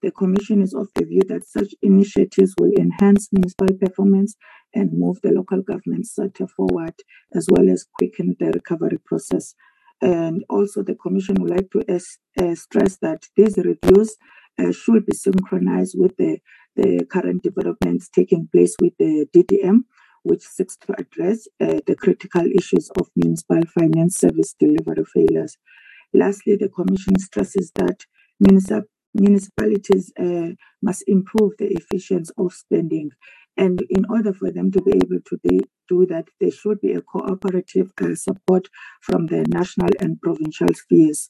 [0.02, 4.36] The Commission is of the view that such initiatives will enhance municipal performance
[4.76, 6.94] and move the local government sector forward,
[7.34, 9.56] as well as quicken the recovery process.
[10.02, 14.18] And also, the Commission would like to uh, stress that these reviews
[14.60, 16.40] uh, should be synchronized with the,
[16.76, 19.80] the current developments taking place with the DDM,
[20.24, 25.58] which seeks to address uh, the critical issues of municipal finance service delivery failures.
[26.14, 28.06] Lastly, the Commission stresses that
[28.44, 30.50] municip- municipalities uh,
[30.82, 33.12] must improve the efficiency of spending.
[33.58, 35.40] And in order for them to be able to
[35.88, 38.68] do that, there should be a cooperative uh, support
[39.02, 41.30] from the national and provincial spheres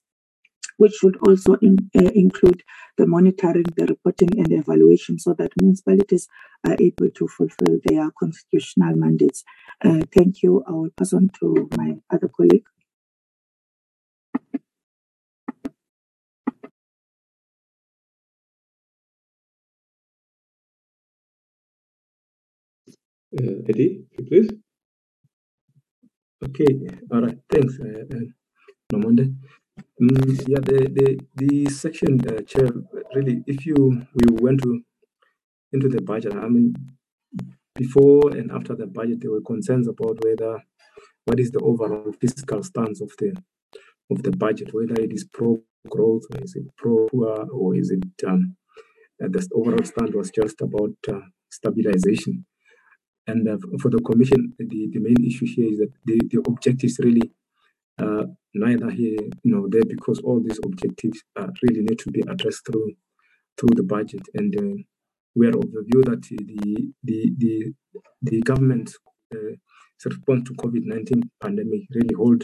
[0.77, 2.63] which should also in, uh, include
[2.97, 6.27] the monitoring, the reporting, and the evaluation so that municipalities
[6.65, 9.43] are able to fulfill their constitutional mandates.
[9.83, 10.63] Uh, thank you.
[10.67, 12.65] I will pass on to my other colleague.
[23.39, 24.49] Uh, Eddie, please.
[26.45, 26.67] Okay,
[27.11, 27.37] all right.
[27.49, 29.25] Thanks, uh, uh.
[30.01, 32.67] Mm, yeah, the the the section uh, chair
[33.13, 33.75] really, if you
[34.15, 34.81] we went to
[35.71, 36.73] into the budget, I mean,
[37.75, 40.63] before and after the budget, there were concerns about whether
[41.25, 43.35] what is the overall fiscal stance of the
[44.09, 47.91] of the budget, whether it is pro growth or is it pro poor or is
[47.91, 48.55] it um,
[49.19, 51.19] the overall stand was just about uh,
[51.49, 52.45] stabilization.
[53.25, 56.99] And uh, for the commission, the, the main issue here is that the, the objectives
[56.99, 57.31] really
[57.99, 58.23] uh,
[58.53, 62.93] neither here nor there because all these objectives uh, really need to be addressed through
[63.57, 64.81] through the budget and uh,
[65.35, 67.73] we are of the view that the the the,
[68.21, 68.97] the government's
[69.33, 69.55] uh,
[70.05, 72.43] response to COVID-19 pandemic really hold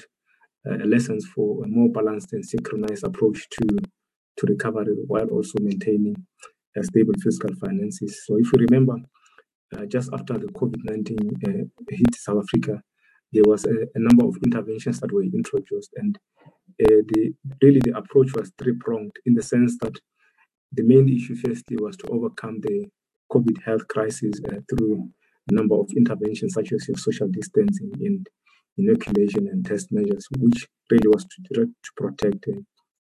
[0.69, 3.77] uh, lessons for a more balanced and synchronized approach to
[4.37, 6.15] to recovery while also maintaining
[6.81, 8.23] stable fiscal finances.
[8.25, 8.95] So if you remember,
[9.75, 11.11] uh, just after the COVID-19
[11.47, 12.81] uh, hit South Africa,
[13.31, 16.17] there was a, a, number of interventions that were introduced, and
[16.83, 19.95] uh, the really the approach was three pronged in the sense that
[20.71, 22.87] the main issue firstly was to overcome the
[23.31, 25.09] COVID health crisis uh, through
[25.49, 28.27] a number of interventions such as social distancing and
[28.77, 32.59] inoculation and test measures, which really was to, to protect uh,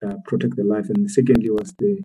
[0.07, 1.97] uh, protect the life, and secondly was the,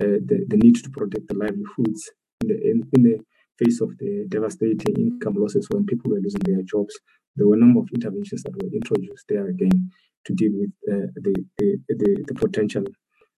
[0.00, 3.18] uh, the, the need to protect the livelihoods in the in, in, the
[3.58, 6.98] face of the devastating income losses when people were losing their jobs.
[7.36, 9.90] There were a number of interventions that were introduced there again
[10.24, 12.84] to deal with uh, the, the, the the potential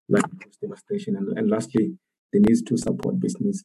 [0.09, 1.99] livelihood devastation, and, and lastly,
[2.33, 3.65] the needs to support business.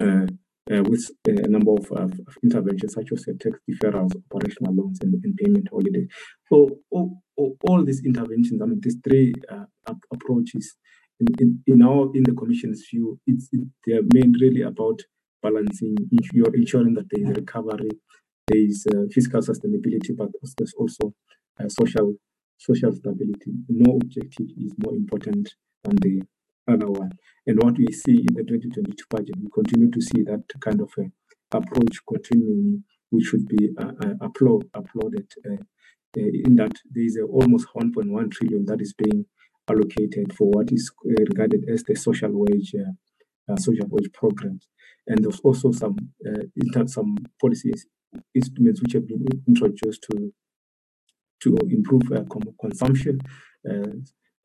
[0.00, 0.26] Uh,
[0.70, 2.12] uh, with a number of, of,
[2.44, 6.06] interventions such as tax deferrals, operational loans, and, and payment holidays.
[6.48, 9.64] So all, all, these interventions, I mean, these three uh,
[10.12, 10.76] approaches,
[11.18, 15.00] in, in, in, our in the Commission's view, it's it, they are mainly really about
[15.42, 15.96] balancing,
[16.32, 17.90] you're ensuring that there is recovery,
[18.46, 20.28] there is uh, fiscal sustainability, but
[20.58, 21.14] there's also
[21.60, 22.14] uh, social
[22.58, 23.52] social stability.
[23.68, 26.22] No objective is more important than the
[26.68, 27.10] other one.
[27.46, 30.90] And what we see in the 2022 budget, we continue to see that kind of
[30.98, 31.10] a
[31.56, 35.62] approach continuing, which should be uh, uh, applaud, applauded uh,
[36.16, 39.24] uh in that there is almost 1.1 trillion that is being
[39.68, 44.68] allocated for what is uh, regarded as the social wage uh, social wage programs.
[45.06, 45.96] And there's also some
[46.86, 47.86] some policies
[48.34, 50.32] instruments which have been introduced to
[51.42, 52.22] to improve uh,
[52.60, 53.20] consumption
[53.68, 53.96] uh,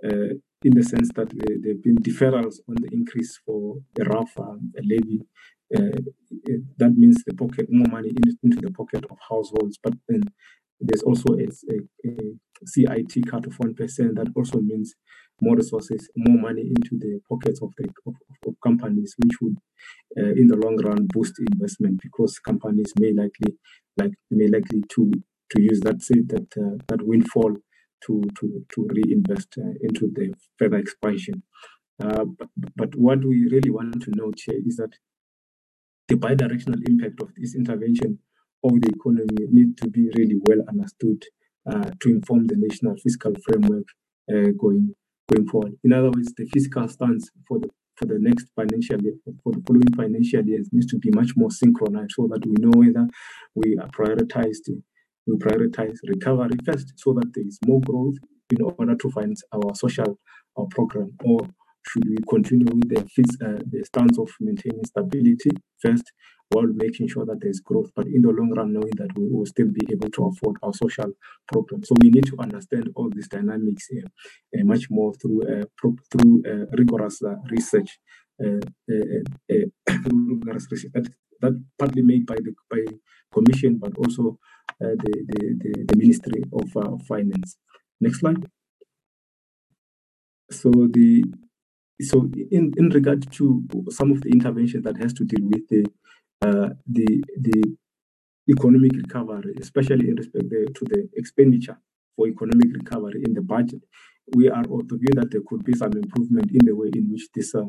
[0.03, 4.57] uh, in the sense that there have been deferrals on the increase for the RAFA
[4.84, 5.22] levy.
[5.76, 5.99] Uh,
[6.78, 10.24] that means the pocket more money in, into the pocket of households, but then
[10.80, 12.13] there's also a, a, a
[12.66, 14.16] CIT cut of one percent.
[14.16, 14.95] That also means
[15.41, 18.16] more resources, more money into the pockets of the of,
[18.47, 19.58] of companies, which would,
[20.18, 23.58] uh, in the long run, boost investment because companies may likely
[23.97, 25.12] like may likely to
[25.51, 27.55] to use that that uh, that windfall
[28.05, 31.43] to to to reinvest uh, into the further expansion.
[32.01, 34.91] Uh, but, but what we really want to note here is that
[36.08, 38.20] the bidirectional impact of this intervention
[38.64, 41.24] of the economy need to be really well understood
[41.99, 43.86] to inform the national fiscal framework
[44.32, 44.93] uh, going
[45.34, 45.74] going forward.
[45.84, 49.13] In other words, the fiscal stance for the for the next financial year,
[49.43, 52.72] for the following financial years, needs to be much more synchronized so that we know
[52.76, 53.07] whether
[53.55, 54.70] we are prioritized
[55.28, 58.15] we prioritize recovery first so that there is more growth
[58.49, 60.18] in order to finance our social
[60.57, 61.39] uh, program or
[61.88, 63.01] should we continue with the,
[63.45, 66.11] uh, the stance of maintaining stability first
[66.49, 69.45] while making sure that there's growth, but in the long run, knowing that we will
[69.45, 71.11] still be able to afford our social
[71.47, 71.83] program.
[71.83, 74.05] So we need to understand all these dynamics here
[74.57, 75.65] uh, much more through uh,
[76.11, 77.99] through uh, rigorous uh, research,
[78.39, 79.71] uh, that,
[81.41, 82.85] that partly made by the by
[83.33, 84.39] commission, but also
[84.81, 87.57] uh, the, the, the, the, Ministry of uh, Finance.
[87.99, 88.45] Next slide.
[90.51, 91.23] So the
[92.01, 95.85] so in, in regard to some of the interventions that has to deal with the
[96.41, 97.77] uh, the the
[98.49, 101.77] economic recovery, especially in respect to the expenditure
[102.15, 103.81] for economic recovery in the budget,
[104.35, 107.09] we are of the view that there could be some improvement in the way in
[107.11, 107.63] which this uh,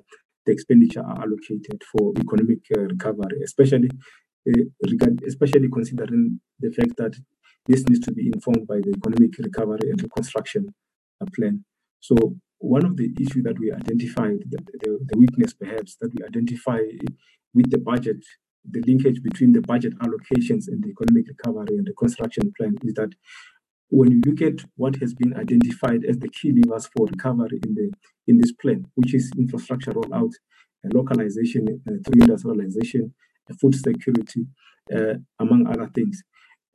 [0.46, 3.90] the expenditure are allocated for economic uh, recovery, especially
[4.48, 7.14] uh, regard, especially considering the fact that
[7.66, 10.74] this needs to be informed by the economic recovery and reconstruction
[11.20, 11.64] uh, plan.
[12.00, 12.16] So
[12.58, 16.80] one of the issues that we identified, the, the, the weakness perhaps that we identify
[17.54, 18.24] with the budget,
[18.68, 22.94] the linkage between the budget allocations and the economic recovery and the construction plan is
[22.94, 23.10] that
[23.90, 27.74] when you look at what has been identified as the key levers for recovery in
[27.74, 27.90] the
[28.26, 30.32] in this plan, which is infrastructure rollout,
[30.92, 33.14] localization uh, through industrialization,
[33.60, 34.46] food security,
[34.94, 36.22] uh, among other things.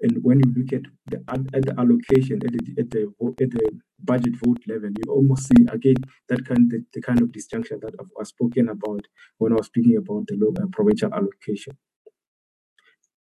[0.03, 1.23] And when you look at the,
[1.55, 3.01] at the allocation at the, at the
[3.41, 5.95] at the budget vote level, you almost see again
[6.27, 9.67] that kind the, the kind of disjunction that I was spoken about when I was
[9.67, 11.77] speaking about the local, provincial allocation.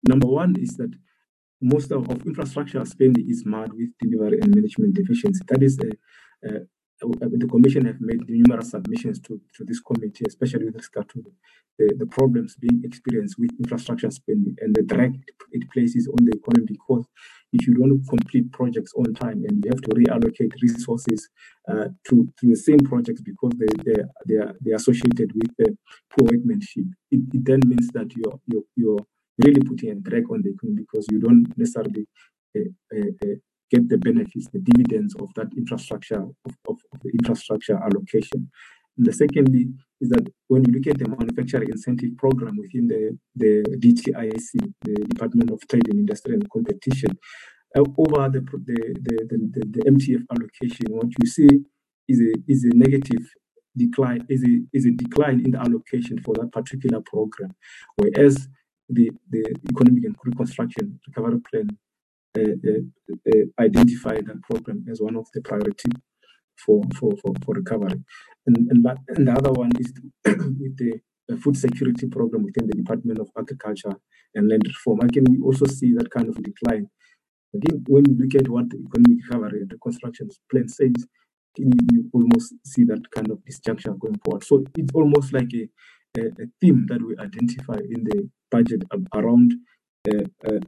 [0.07, 0.93] Number one is that
[1.63, 5.41] most of, of infrastructure spending is marred with delivery and management deficiency.
[5.49, 6.61] That is a, a,
[7.01, 11.25] the Commission have made numerous submissions to, to this committee, especially with regard to
[11.79, 15.21] the, the problems being experienced with infrastructure spending and the drag
[15.53, 17.05] it places on the economy because
[17.53, 21.29] if you don't complete projects on time and you have to reallocate resources
[21.69, 25.77] uh, to, to the same projects because they, they, they, are, they are associated with
[26.11, 29.07] poor workmanship, it, it then means that you're, you're, you're
[29.45, 32.07] really putting a drag on the economy because you don't necessarily
[32.57, 32.61] uh,
[32.95, 33.35] uh, uh
[33.71, 38.51] get the benefits, the dividends of that infrastructure, of, of, the infrastructure allocation.
[38.97, 39.69] And the secondly
[40.01, 44.95] is that when you look at the manufacturing incentive program within the, the DTIC, the
[45.07, 47.19] Department of Trade and Industry and Competition,
[47.77, 51.49] uh, over the, the, the, the, the MTF allocation, what you see
[52.09, 53.29] is a, is a negative
[53.77, 57.55] decline, is a, is a decline in the allocation for that particular program,
[57.97, 58.49] whereas
[58.89, 61.69] the, the economic and reconstruction recovery plan
[63.61, 65.91] identify that program as one of the priority
[66.65, 68.03] for, for, for, for recovery.
[68.47, 69.93] And, and, and the other one is
[70.25, 71.01] with the
[71.43, 73.93] food security program within the Department of Agriculture
[74.35, 75.01] and Land Reform.
[75.01, 76.89] Again, we also see that kind of decline.
[77.55, 80.93] Again, when we look at what the economic recovery and reconstruction plan says,
[81.59, 84.45] you, you almost see that kind of disjunction going forward.
[84.45, 85.69] So it's almost like a,
[86.21, 88.83] a, a theme that we identify in the budget
[89.15, 89.53] around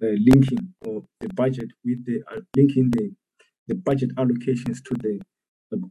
[0.03, 3.11] linking or the budget with the uh, linking the
[3.69, 5.21] the budget allocations to the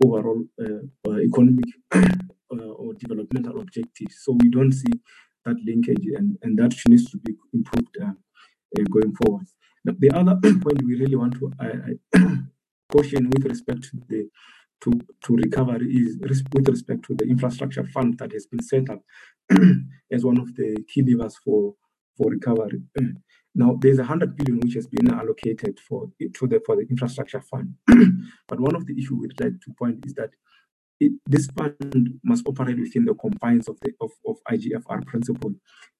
[0.04, 1.66] overall uh, uh, economic
[2.50, 4.16] or developmental objectives.
[4.24, 4.92] So we don't see
[5.46, 7.96] that linkage, and, and that needs to be improved
[8.92, 9.46] going forward.
[9.86, 11.52] The other point we really want to
[12.92, 14.30] caution with respect to the
[14.82, 14.92] to,
[15.24, 16.18] to recovery is
[16.54, 19.02] with respect to the infrastructure fund that has been set up
[20.12, 21.74] as one of the key levers for,
[22.18, 22.82] for recovery.
[23.56, 27.42] Now, there's a hundred billion which has been allocated for to the for the infrastructure
[27.42, 27.74] fund.
[28.48, 30.30] but one of the issues we'd like to point is that
[31.00, 35.54] it, this fund must operate within the confines of the of, of IGFR principle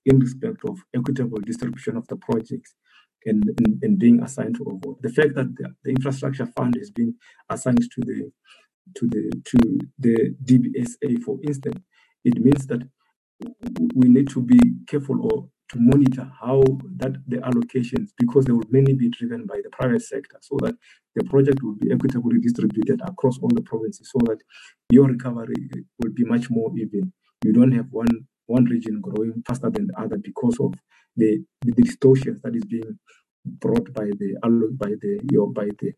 [0.06, 2.76] in respect of equitable distribution of the projects
[3.26, 5.00] and, and, and being assigned to all.
[5.02, 7.16] The fact that the, the infrastructure fund has been
[7.50, 8.32] assigned to the
[8.96, 11.82] to the to the DBSA, for instance,
[12.24, 12.88] it means that
[13.96, 16.62] we need to be careful or to monitor how
[16.96, 20.76] that the allocations, because they will mainly be driven by the private sector, so that
[21.16, 24.40] the project will be equitably distributed across all the provinces, so that
[24.92, 27.12] your recovery eh, will be much more even.
[27.44, 30.74] You don't have one one region growing faster than the other because of
[31.18, 32.98] the, the distortions that is being
[33.46, 34.36] brought by the
[34.72, 35.92] by the your by the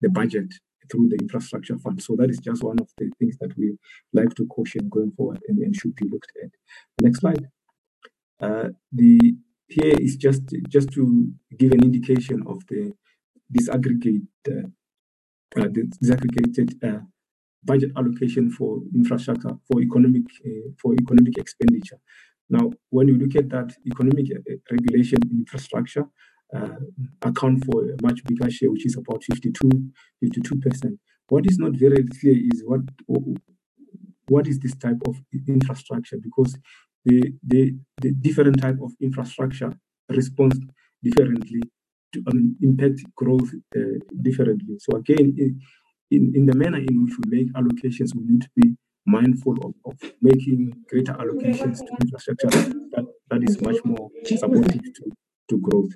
[0.00, 0.52] the budget
[0.90, 2.00] through the infrastructure fund.
[2.02, 3.76] So that is just one of the things that we
[4.12, 6.50] like to caution going forward and, and should be looked at.
[7.02, 7.48] Next slide.
[8.40, 9.34] Uh, the
[9.68, 12.92] here is just just to give an indication of the
[13.52, 14.68] disaggregate uh,
[15.60, 15.68] uh,
[16.02, 17.02] disaggregated
[17.64, 20.22] budget allocation for infrastructure for economic
[20.80, 21.98] for economic expenditure.
[22.48, 24.26] Now, when you look at that economic
[24.70, 26.04] regulation infrastructure,
[26.54, 26.76] uh,
[27.22, 29.68] account for a much bigger share, which is about 52,
[30.24, 30.98] 52%.
[31.28, 32.80] What is not very clear is what
[34.28, 35.16] what is this type of
[35.48, 36.56] infrastructure because
[37.06, 39.72] the, the, the different type of infrastructure
[40.08, 40.58] responds
[41.02, 41.62] differently
[42.12, 42.22] to
[42.62, 43.80] impact growth uh,
[44.22, 44.76] differently.
[44.78, 45.34] So again,
[46.10, 48.76] in, in the manner in which we make allocations, we need to be
[49.06, 55.12] mindful of, of making greater allocations to infrastructure that, that is much more supportive to,
[55.50, 55.92] to growth.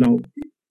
[0.00, 0.18] Now,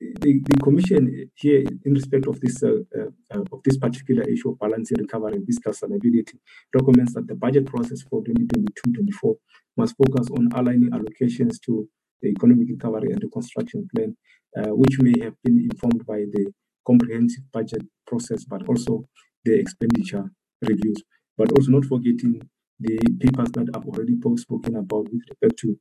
[0.02, 4.60] the, the Commission here, in respect of this uh, uh, of this particular issue of
[4.60, 6.34] balancing recovery and fiscal sustainability,
[6.74, 9.36] recommends that the budget process for 2022-24
[9.78, 11.88] must focus on aligning allocations to
[12.22, 14.16] the economic recovery and reconstruction plan,
[14.58, 16.52] uh, which may have been informed by the
[16.86, 19.06] comprehensive budget process, but also
[19.46, 20.32] the expenditure
[20.62, 21.04] reviews.
[21.38, 22.42] But also not forgetting
[22.80, 25.80] the papers that I've already spoken about with respect to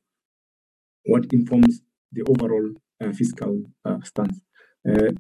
[1.07, 1.81] what informs
[2.13, 2.71] the overall
[3.13, 4.41] fiscal uh, stance.
[4.89, 5.13] Uh,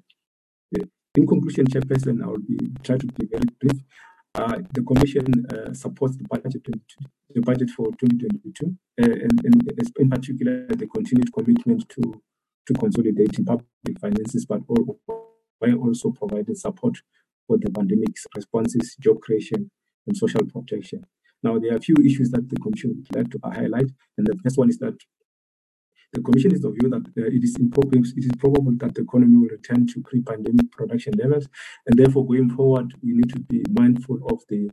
[1.16, 3.83] in conclusion, Chairperson, I will be try to be very brief.
[4.74, 5.26] the Commission
[5.74, 6.62] supports the budget,
[7.35, 12.22] the budget for 2022, and, and in particular the continued commitment to
[12.66, 16.99] to consolidating public finances, but also providing support
[17.47, 19.70] for the pandemic's responses, job creation,
[20.07, 21.05] and social protection.
[21.43, 24.37] Now, there are a few issues that the Commission would like to highlight, and the
[24.43, 24.95] first one is that
[26.13, 29.03] the Commission is of view that uh, it, is improbable, it is probable that the
[29.03, 31.49] economy will return to pre-pandemic production levels,
[31.87, 34.71] and therefore going forward, we need to be mindful of the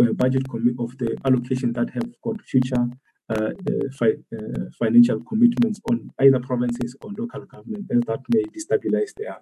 [0.00, 0.42] uh, budget
[0.78, 2.86] of the allocation that have got future
[3.30, 8.42] uh, uh fi uh, financial commitments on either provinces or local government, as that may
[8.56, 9.36] destabilize their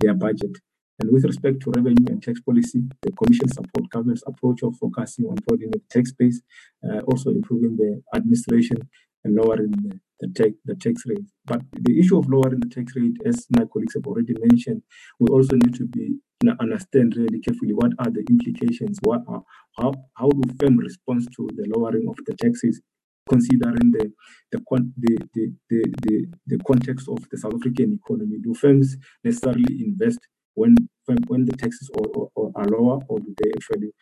[0.00, 0.56] their budget.
[1.00, 5.26] And with respect to revenue and tax policy, the Commission support government's approach of focusing
[5.26, 6.40] on broadening the tax base,
[6.82, 8.78] uh, also improving the administration
[9.24, 11.26] and lowering the, the, tax, the tax rate.
[11.46, 14.82] But the issue of lowering the tax rate, as my colleagues have already mentioned,
[15.18, 16.18] we also need to be
[16.60, 19.42] understand really carefully what are the implications, what are,
[19.76, 22.80] how, how do firms respond to the lowering of the taxes
[23.28, 24.10] considering the
[24.52, 24.60] the,
[24.96, 28.38] the, the, the, the, context of the South African economy.
[28.42, 30.18] Do firms necessarily invest
[30.54, 30.74] when
[31.26, 33.92] when the taxes are, are, are lower, or do they actually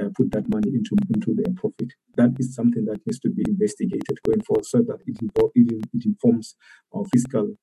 [0.00, 1.92] uh, put that money into into their profit.
[2.16, 6.04] That is something that needs to be investigated going forward, so that it, it, it
[6.04, 6.56] informs
[6.94, 7.54] our fiscal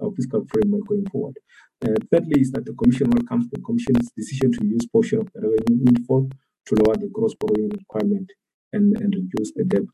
[0.00, 1.36] our fiscal framework going forward.
[1.84, 5.40] Uh, thirdly, is that the Commission welcomes the Commission's decision to use portion of the
[5.40, 6.30] revenue windfall
[6.66, 8.30] to lower the gross borrowing requirement
[8.72, 9.92] and, and reduce the debt.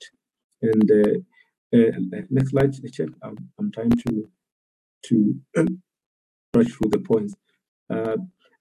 [0.61, 1.19] And uh,
[1.75, 3.09] uh, next slide, check.
[3.23, 4.29] I'm, I'm trying to
[5.05, 5.41] to
[6.55, 7.35] rush through the points.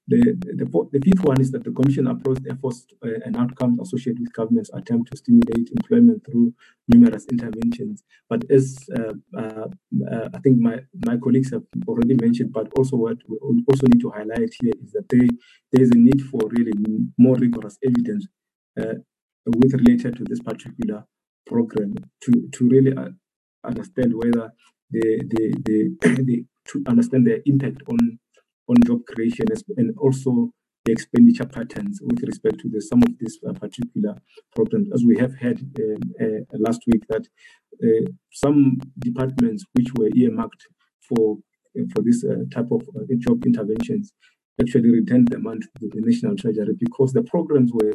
[0.10, 4.22] The, the, the fifth one is that the Commission approached efforts uh, and outcomes associated
[4.22, 6.54] with government's attempt to stimulate employment through
[6.88, 8.04] numerous interventions.
[8.30, 9.68] But as uh, uh,
[10.10, 13.38] uh, I think my, my colleagues have already mentioned, but also what we
[13.68, 15.28] also need to highlight here is that there,
[15.74, 16.74] there is a need for really
[17.18, 18.28] more rigorous evidence
[18.80, 18.94] uh,
[19.46, 21.06] with related to this particular
[21.46, 23.10] program to, to really uh,
[23.66, 24.54] understand whether
[24.92, 28.20] the, the, the, the to understand the impact on
[28.68, 29.46] on job creation
[29.78, 30.52] and also
[30.86, 34.16] the expenditure patterns with respect to the, some of these uh, particular
[34.56, 34.90] programs.
[34.94, 37.28] As we have heard um, uh, last week that
[37.84, 40.64] uh, some departments which were earmarked
[41.08, 41.38] for
[41.94, 42.82] for this type of
[43.20, 44.12] job interventions
[44.60, 47.94] actually returned the money to the national treasury because the programs were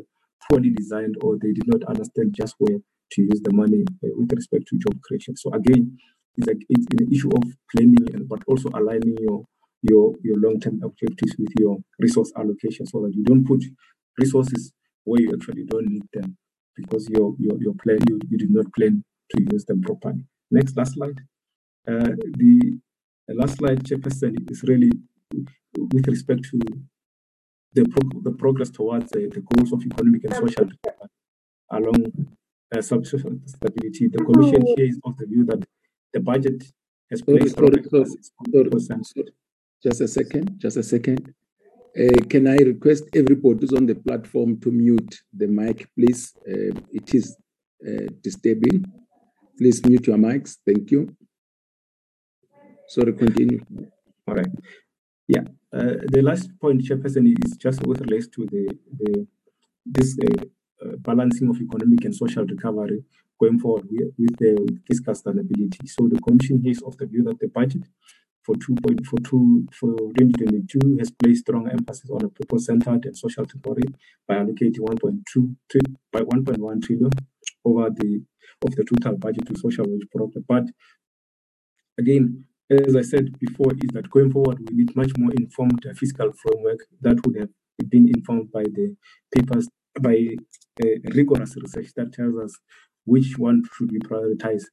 [0.49, 2.79] poorly designed or they did not understand just where
[3.11, 5.35] to use the money with respect to job creation.
[5.37, 5.99] So again,
[6.37, 7.43] it's, like, it's an issue of
[7.75, 9.45] planning, and, but also aligning your
[9.83, 13.63] your your long-term objectives with your resource allocation so that you don't put
[14.19, 14.73] resources
[15.05, 16.37] where you actually don't need them
[16.77, 20.25] because your your your plan you, you did not plan to use them properly.
[20.51, 21.21] Next last slide.
[21.89, 22.79] Uh, the,
[23.29, 24.91] last slide, Chairperson, is really
[25.77, 26.59] with respect to
[27.73, 27.85] the
[28.23, 30.69] the progress towards uh, the goals of economic and social
[31.71, 32.29] along
[32.77, 34.09] uh, stability.
[34.09, 35.65] The Commission here is of the view that
[36.13, 36.63] the budget
[37.11, 38.07] has placed sorry, sorry,
[38.85, 39.33] sorry,
[39.83, 41.35] just a second, just a second.
[41.99, 46.33] Uh, can I request everybody who's on the platform to mute the mic, please?
[46.49, 47.37] Uh, it is
[47.87, 48.85] uh, disturbing.
[49.59, 50.57] Please mute your mics.
[50.65, 51.15] Thank you.
[52.89, 53.61] Sorry, continue.
[54.27, 54.47] All right.
[55.29, 55.43] Yeah.
[55.73, 58.69] Uh, the last point, Chairperson, is just with relates to the,
[58.99, 59.27] the
[59.85, 60.45] this uh,
[60.85, 63.03] uh, balancing of economic and social recovery
[63.41, 65.89] going forward with, with the fiscal sustainability.
[65.89, 67.83] So the Commission is of the view that the budget
[68.45, 73.85] for two point for 2022 has placed strong emphasis on a people-centered and social recovery
[74.27, 75.57] by allocating 1.2
[76.13, 77.11] by 1.1 trillion
[77.65, 78.23] over the
[78.65, 80.45] of the total budget to social wage program.
[80.49, 80.65] But
[81.99, 86.33] again, as I said before, is that going forward we need much more informed fiscal
[86.33, 87.51] framework that would have
[87.89, 88.97] been informed by the
[89.35, 89.69] papers
[90.01, 90.17] by
[91.15, 92.59] rigorous research that tells us
[93.05, 94.65] which one should we prioritize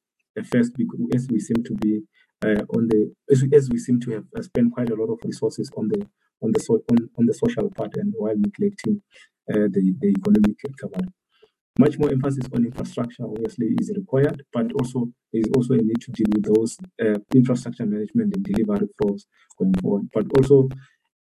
[0.52, 2.02] first because as we seem to be
[2.44, 5.20] uh, on the as, as, we seem to have uh, spent quite a lot of
[5.24, 6.08] resources on the
[6.42, 9.02] on the so, on, on the social part and while neglecting
[9.52, 11.08] uh, the, the economic recovery.
[11.78, 16.12] Much more emphasis on infrastructure obviously is required, but also is also a need to
[16.12, 19.26] deal with those uh, infrastructure management and delivery flows
[19.58, 20.10] going forward.
[20.14, 20.70] But also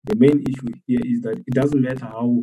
[0.03, 2.39] the main issue here is that it doesn't matter how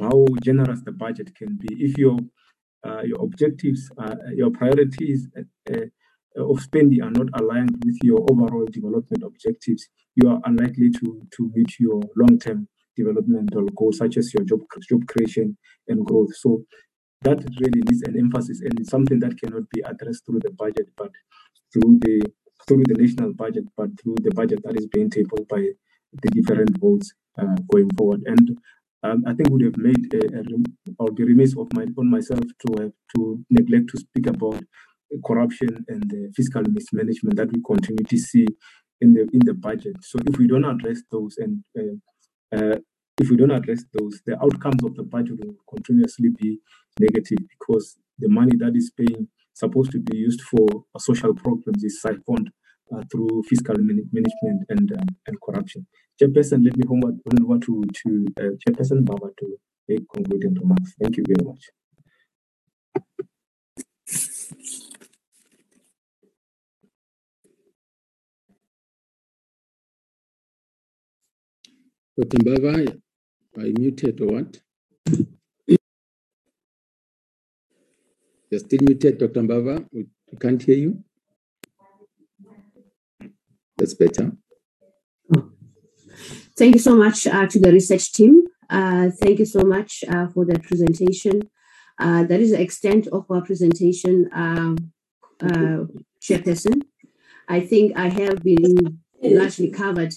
[0.00, 2.18] how generous the budget can be if your
[2.84, 3.90] uh, your objectives,
[4.34, 5.74] your priorities uh,
[6.36, 11.50] of spending are not aligned with your overall development objectives, you are unlikely to, to
[11.54, 15.56] meet your long-term developmental goals, such as your job, job creation
[15.88, 16.34] and growth.
[16.36, 16.64] So
[17.22, 20.88] that really needs an emphasis and it's something that cannot be addressed through the budget,
[20.96, 21.10] but
[21.72, 22.32] through the
[22.66, 25.58] through the national budget, but through the budget that is being tabled by
[26.12, 28.22] the different votes uh, going forward.
[28.26, 28.56] And
[29.02, 30.42] um, I think would have made a, a,
[31.00, 34.62] I'll be remiss of my on myself to have to neglect to speak about
[35.24, 38.46] corruption and the fiscal mismanagement that we continue to see
[39.00, 39.96] in the in the budget.
[40.02, 42.76] So if we don't address those and uh, uh,
[43.20, 46.58] if we don't address those, the outcomes of the budget will continuously be
[47.00, 50.66] negative because the money that is being supposed to be used for
[50.98, 52.50] social programs is siphoned
[52.94, 55.86] uh, through fiscal man- management and um, and corruption.
[56.20, 59.56] Chairperson, let me hand over to to uh, Chairperson Mbava to
[59.88, 60.94] make concluding remarks.
[61.00, 61.70] Thank you very much.
[72.18, 72.38] Dr.
[72.38, 73.00] Mbava,
[73.56, 74.60] are you muted or what?
[78.50, 79.40] You're still muted, Dr.
[79.40, 79.86] Mbava.
[79.92, 80.06] We
[80.38, 81.02] can't hear you.
[83.78, 84.32] That's better.
[86.58, 88.42] Thank you so much uh, to the research team.
[88.68, 91.48] Uh, thank you so much uh, for the presentation.
[91.98, 94.76] Uh, that is the extent of our presentation, um,
[95.40, 95.86] uh,
[96.20, 96.82] Chairperson.
[97.48, 100.12] I think I have been largely covered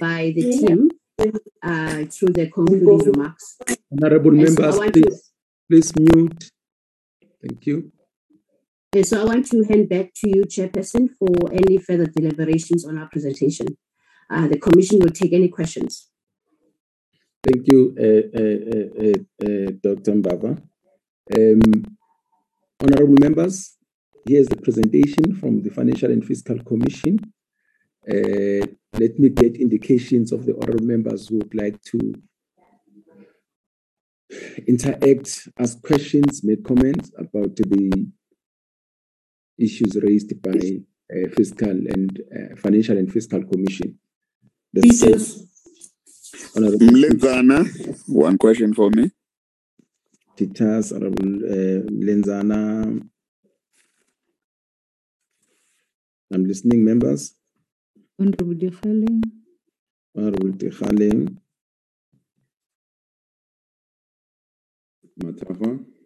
[0.00, 0.88] by the team
[1.18, 3.56] uh, through the concluding remarks.
[3.92, 5.20] Honorable and members, so please, to,
[5.68, 6.50] please mute.
[7.42, 7.92] Thank you.
[8.94, 12.98] And so I want to hand back to you, Chairperson, for any further deliberations on
[12.98, 13.66] our presentation.
[14.30, 16.08] Uh, the Commission will take any questions.
[17.42, 20.12] Thank you, uh, uh, uh, uh Dr.
[20.12, 20.62] Mbava.
[21.36, 21.96] Um,
[22.80, 23.76] honorable members,
[24.26, 27.18] here's the presentation from the Financial and Fiscal Commission.
[28.10, 28.66] Uh,
[28.98, 32.14] let me get indications of the honorable members who would like to
[34.66, 38.06] interact, ask questions, make comments about the
[39.58, 40.58] issues raised by
[41.14, 43.98] uh, fiscal and uh, financial and fiscal commission.
[44.72, 45.44] The Peters.
[46.54, 47.66] Mlenzana,
[48.08, 49.10] one question for me.
[50.36, 53.02] Peters, Honorable uh, Mlenzana.
[56.32, 57.37] I'm listening, members.
[58.18, 59.06] Honorable Dikgale.
[60.14, 61.10] Honorable Dikgale.
[65.22, 65.97] Mathafa.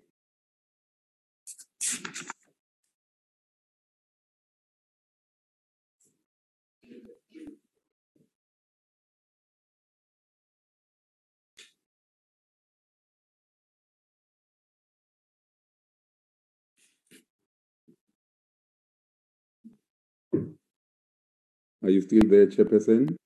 [21.83, 23.17] Are you still there, Chairperson?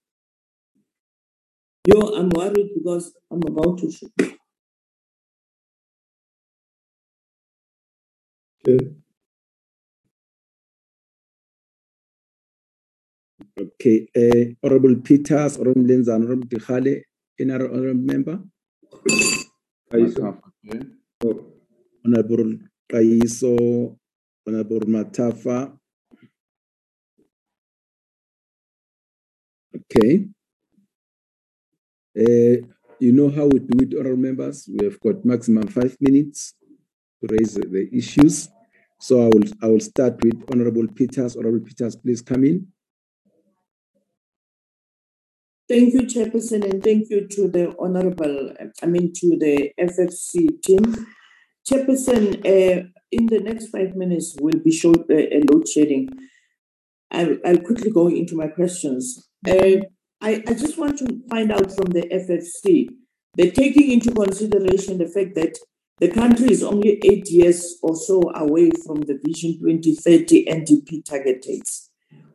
[1.87, 4.11] Yo, I'm worried because I'm about to shoot.
[8.67, 8.97] Okay.
[13.59, 17.03] Okay, uh, Honorable Peters, Honorable Lenza, Honorable Dikgale,
[17.39, 18.41] any other honorable member?
[19.93, 20.41] Mathafa,
[21.25, 21.47] Oh,
[22.05, 22.59] Honorable
[22.91, 23.97] Kaiso,
[24.47, 25.79] Honorable Mathafa.
[29.77, 30.27] Okay.
[32.19, 32.67] Uh,
[32.99, 34.69] you know how we do it, honorable members.
[34.73, 36.55] We have got maximum five minutes
[37.21, 38.49] to raise the- issues.
[38.99, 41.37] So I will I will start with Honorable Peters.
[41.37, 42.69] Honorable Peters, please come in.
[45.69, 48.53] Thank you, Chairperson, and thank you to the Honorable,
[48.83, 51.07] I mean, to the FFC team.
[51.69, 56.09] Chairperson, uh, in the next five minutes, we'll be showing uh, load shedding.
[57.11, 59.29] I'll, I'll quickly go into my questions.
[59.47, 59.83] Uh,
[60.21, 62.89] I, I just want to find out from the FFC,
[63.35, 65.59] they're taking into consideration the fact that
[65.99, 71.43] the country is only eight years or so away from the Vision 2030 NDP target
[71.43, 71.91] dates.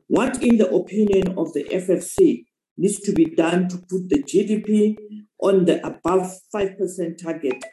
[0.07, 2.45] What, in the opinion of the FFC,
[2.77, 4.95] needs to be done to put the GDP
[5.39, 7.63] on the above 5% target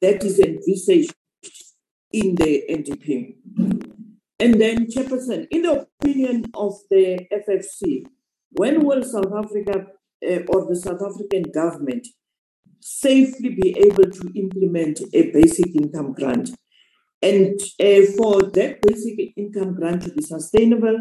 [0.00, 1.14] that is envisaged
[2.12, 3.97] in the NDP?
[4.40, 8.04] And then, Chairperson, in the opinion of the FFC,
[8.50, 9.86] when will South Africa
[10.24, 12.06] uh, or the South African government
[12.80, 16.50] safely be able to implement a basic income grant?
[17.20, 20.98] And uh, for that basic income grant to be sustainable,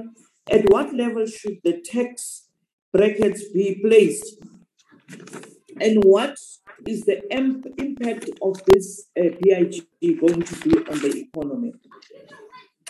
[0.50, 2.48] at what level should the tax
[2.92, 4.38] brackets be placed?
[5.80, 6.38] And what
[6.88, 9.86] is the imp- impact of this uh, BIG
[10.20, 11.74] going to be on the economy?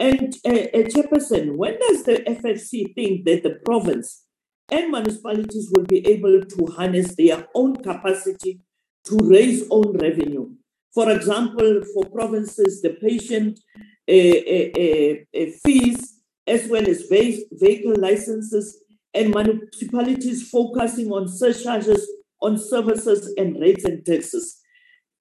[0.01, 4.25] And uh, uh, when does the FFC think that the province
[4.71, 8.63] and municipalities will be able to harness their own capacity
[9.05, 10.55] to raise own revenue?
[10.95, 13.61] For example, for provinces, the patient
[14.09, 16.15] uh, fees,
[16.47, 18.83] as well as ve- vehicle licenses,
[19.13, 22.09] and municipalities focusing on surcharges
[22.41, 24.61] on services and rates and taxes.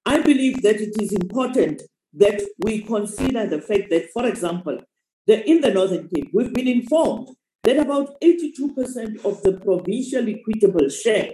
[0.06, 1.82] I believe that it is important
[2.14, 4.78] that we consider the fact that, for example,
[5.26, 7.28] that in the Northern Cape, we've been informed
[7.62, 11.32] that about 82% of the provincial equitable share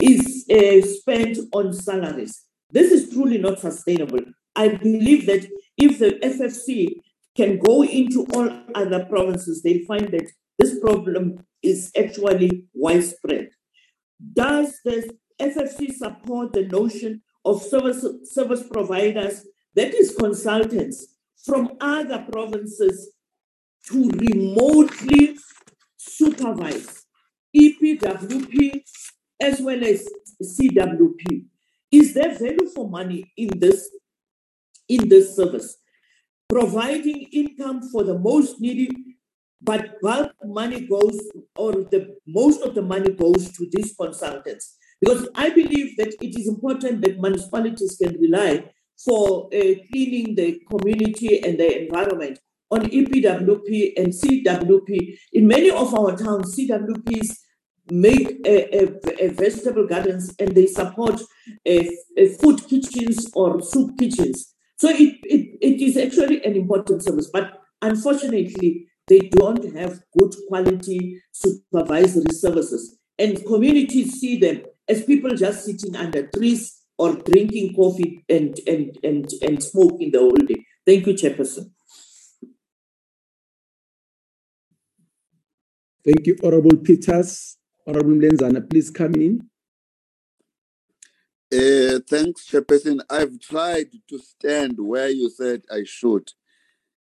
[0.00, 2.44] is uh, spent on salaries.
[2.70, 4.20] This is truly not sustainable.
[4.54, 6.88] I believe that if the FFC
[7.36, 13.48] can go into all other provinces, they'll find that this problem is actually widespread.
[14.32, 15.10] Does the
[15.40, 21.14] FFC support the notion of service, service providers, that is consultants,
[21.44, 23.12] from other provinces
[23.90, 25.36] to remotely
[25.96, 27.04] supervise
[27.54, 28.82] EPWP
[29.40, 30.08] as well as
[30.42, 31.44] CWP?
[31.92, 33.90] Is there value for money in this
[34.88, 35.76] in this service?
[36.48, 38.88] Providing income for the most needy
[39.60, 41.18] but bulk money goes,
[41.56, 44.76] or the most of the money goes to these consultants.
[45.00, 48.70] Because I believe that it is important that municipalities can rely
[49.02, 52.38] for uh, cleaning the community and the environment
[52.70, 55.18] on EPWP and CWP.
[55.32, 57.36] In many of our towns, CWPs
[57.90, 61.20] make a, a, a vegetable gardens and they support
[61.66, 61.88] a,
[62.40, 64.54] food kitchens or soup kitchens.
[64.78, 67.30] So it, it, it is actually an important service.
[67.32, 72.98] But unfortunately, they don't have good quality supervisory services.
[73.18, 78.96] And communities see them as people just sitting under trees or drinking coffee and, and,
[79.02, 80.64] and, and smoking the whole day.
[80.86, 81.70] Thank you, Chairperson.
[86.04, 87.56] Thank you, Honorable Peters.
[87.86, 89.40] Honorable Lenzana, please come in.
[91.52, 93.00] Uh, thanks, Chairperson.
[93.08, 96.30] I've tried to stand where you said I should.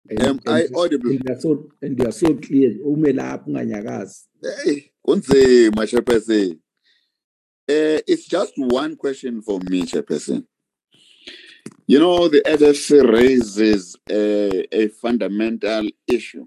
[0.10, 1.10] And, Am I audible?
[1.10, 2.72] and, you are so, and you are so clear.
[2.86, 4.28] Ume lapho unganyakazi.
[4.64, 6.60] Hey, kunzima, Chairperson.
[7.68, 10.46] Uh, it's just one question for me, Chairperson.
[11.88, 16.46] You know, the FFC raises a, a fundamental issue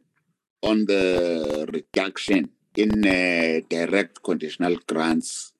[0.63, 5.53] on the reduction in uh, direct conditional grants.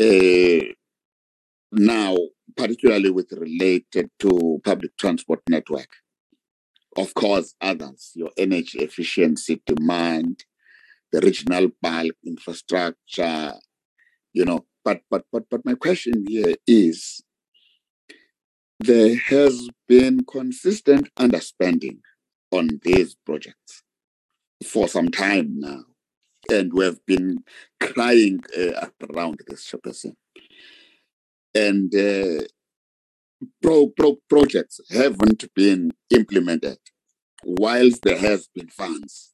[0.00, 0.72] Uh,
[1.72, 2.16] now,
[2.56, 5.88] particularly with related to public transport network.
[6.96, 10.44] Of course, others, your energy efficiency demand,
[11.12, 13.52] the regional bulk infrastructure,
[14.34, 14.66] you know.
[14.84, 17.22] But but but but my question here is
[18.80, 22.00] there has been consistent underspending
[22.50, 23.82] on these projects
[24.64, 25.84] for some time now.
[26.50, 27.38] And we have been
[27.80, 30.14] crying uh, around this, Chairperson.
[31.54, 32.44] And uh,
[33.62, 36.78] pro, pro projects haven't been implemented
[37.44, 39.32] whilst there has been funds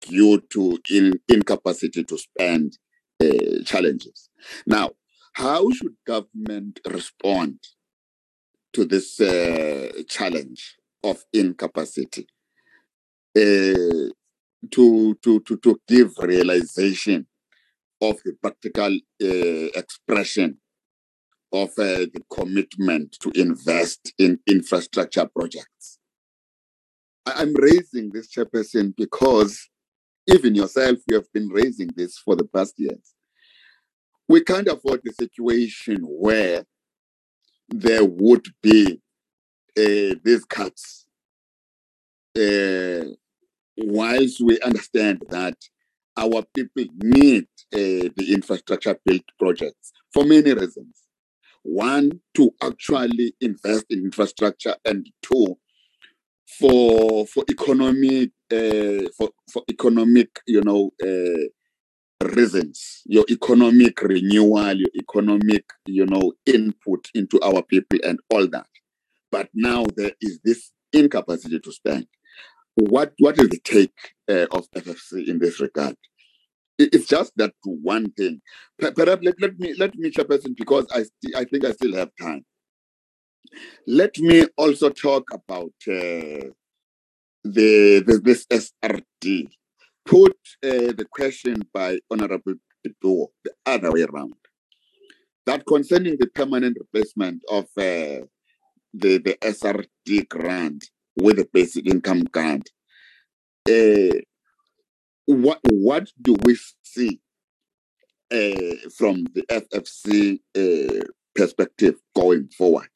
[0.00, 2.78] due to in, incapacity to spend
[3.20, 4.28] uh, challenges.
[4.66, 4.90] Now,
[5.32, 7.58] how should government respond
[8.72, 12.26] to this uh, challenge of incapacity?
[13.36, 14.10] Uh,
[14.70, 17.26] to, to, to, to give realization
[18.00, 20.58] of the practical uh, expression
[21.52, 25.98] of uh, the commitment to invest in infrastructure projects.
[27.26, 29.68] I'm raising this, Chairperson, because
[30.26, 33.14] even yourself, you have been raising this for the past years.
[34.28, 36.64] We can't afford a situation where
[37.68, 39.00] there would be
[39.78, 41.06] uh, these cuts
[42.38, 43.04] uh,
[43.76, 45.56] whilst we understand that
[46.16, 47.44] our people need
[47.74, 50.96] uh, the infrastructure built projects for many reasons.
[51.62, 55.58] One, to actually invest in infrastructure, and two,
[56.46, 61.46] for for economic uh, for for economic you know uh,
[62.34, 68.66] reasons, your economic renewal, your economic you know input into our people and all that.
[69.30, 72.06] But now there is this incapacity to spend
[72.76, 73.96] what what is the take
[74.30, 75.96] uh, of FFC in this regard?
[76.78, 78.40] It's just that one thing.
[78.78, 82.10] Perhaps let, let me let me chairperson because I sti- I think I still have
[82.20, 82.44] time.
[83.86, 86.50] Let me also talk about uh,
[87.44, 89.48] the, the this SRD.
[90.04, 92.54] Put uh, the question by Honorable
[92.86, 94.34] Dipuo the other way around.
[95.46, 98.26] That concerning the permanent replacement of uh,
[98.94, 100.84] the the SRD grant
[101.16, 102.70] with the basic income grant.
[103.68, 104.20] Uh,
[105.26, 107.20] what what do we see
[108.30, 111.04] uh, from the FFC uh,
[111.34, 112.88] perspective going forward?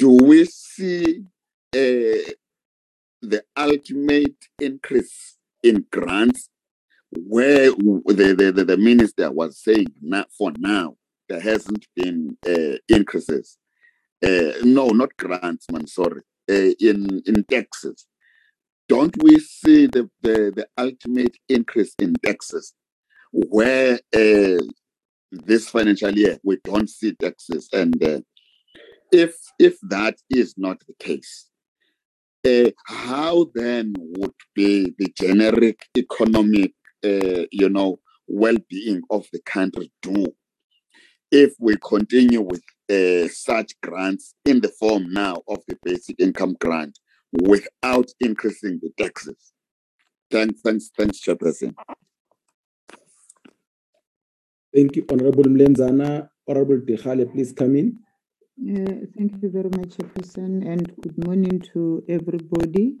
[0.00, 1.24] Do we see
[1.74, 2.32] uh,
[3.20, 6.48] the ultimate increase in grants?
[7.10, 10.96] Where the, the, the, the minister was saying not for now
[11.28, 13.58] there hasn't been uh, increases.
[14.24, 16.22] Uh, no not grants man sorry.
[16.48, 18.06] In in taxes.
[18.88, 22.72] Don't we see the, the, the ultimate increase in taxes?
[23.32, 24.00] Where
[25.30, 27.92] this financial year we don't see taxes and
[29.12, 31.46] if if that is not the case
[32.46, 36.72] uh, how then would be the generic economic
[37.04, 40.26] uh, you know well-being of the country do
[41.30, 46.56] if we continue with uh, such grants in the form now of the basic income
[46.60, 46.98] grant
[47.32, 49.52] without increasing the taxes.
[50.30, 51.74] Thanks, thanks, thanks, Chairperson.
[54.74, 56.28] Thank you, Honorable Mlenzana.
[56.48, 57.98] Honorable Dikgale, please come in.
[58.60, 62.96] Thank you very much, Chairperson, and good morning to everybody.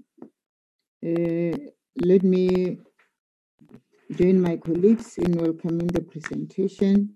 [1.06, 1.56] Uh,
[1.96, 2.78] let me
[4.12, 7.14] join my colleagues in welcoming the presentation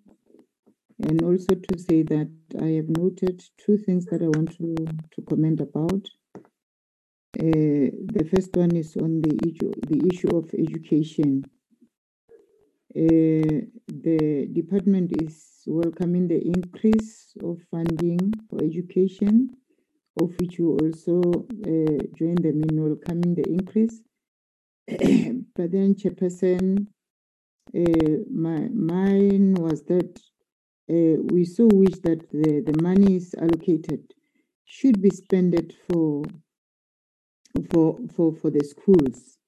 [1.01, 2.31] and also to say that
[2.62, 4.77] I have noted two things that I want to,
[5.15, 6.07] to comment about.
[7.39, 11.45] Uh, the first one is on the issue, the issue of education.
[12.97, 19.51] Uh, the department is welcoming the increase of funding for education,
[20.20, 24.01] of which you also uh, join them in welcoming the increase.
[25.57, 26.86] but then, Chairperson,
[27.77, 30.20] uh, my mine was that
[30.91, 34.03] uh, we so wish that the, the money is allocated
[34.66, 36.23] should be spent for
[37.70, 39.39] for for for the schools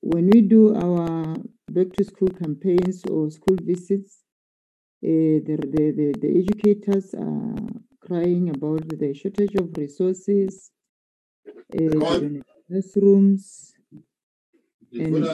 [0.00, 1.36] when we do our
[1.70, 4.21] back to school campaigns or school visits
[5.02, 7.56] the, the, the, the educators are
[8.00, 10.70] crying about the shortage of resources
[11.78, 12.30] uh,
[12.68, 13.74] classrooms
[14.92, 15.24] and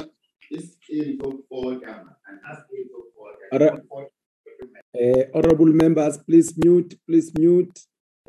[4.94, 7.78] uh, honorable members, please mute, please mute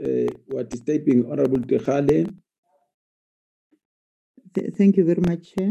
[0.04, 2.34] uh, what is typing Honorable Dikgale.
[4.54, 5.70] Th- Thank you very much, Chair.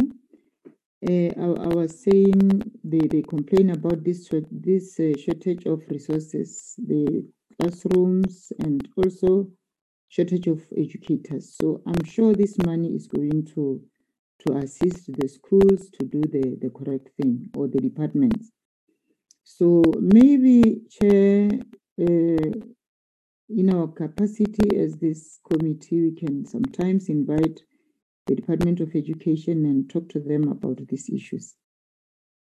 [1.06, 6.74] Uh, I, I was saying they, they complain about this this uh, shortage of resources,
[6.78, 7.24] the
[7.60, 9.48] classrooms, and also
[10.08, 11.54] shortage of educators.
[11.60, 13.80] So I'm sure this money is going to
[14.46, 18.50] to assist the schools to do the, the correct thing or the departments.
[19.44, 21.50] So maybe, Chair,
[22.00, 22.50] uh,
[23.48, 27.60] in our capacity as this committee, we can sometimes invite
[28.28, 31.56] the Department of Education and talk to them about these issues.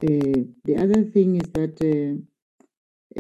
[0.04, 2.16] Uh, the other thing is that uh,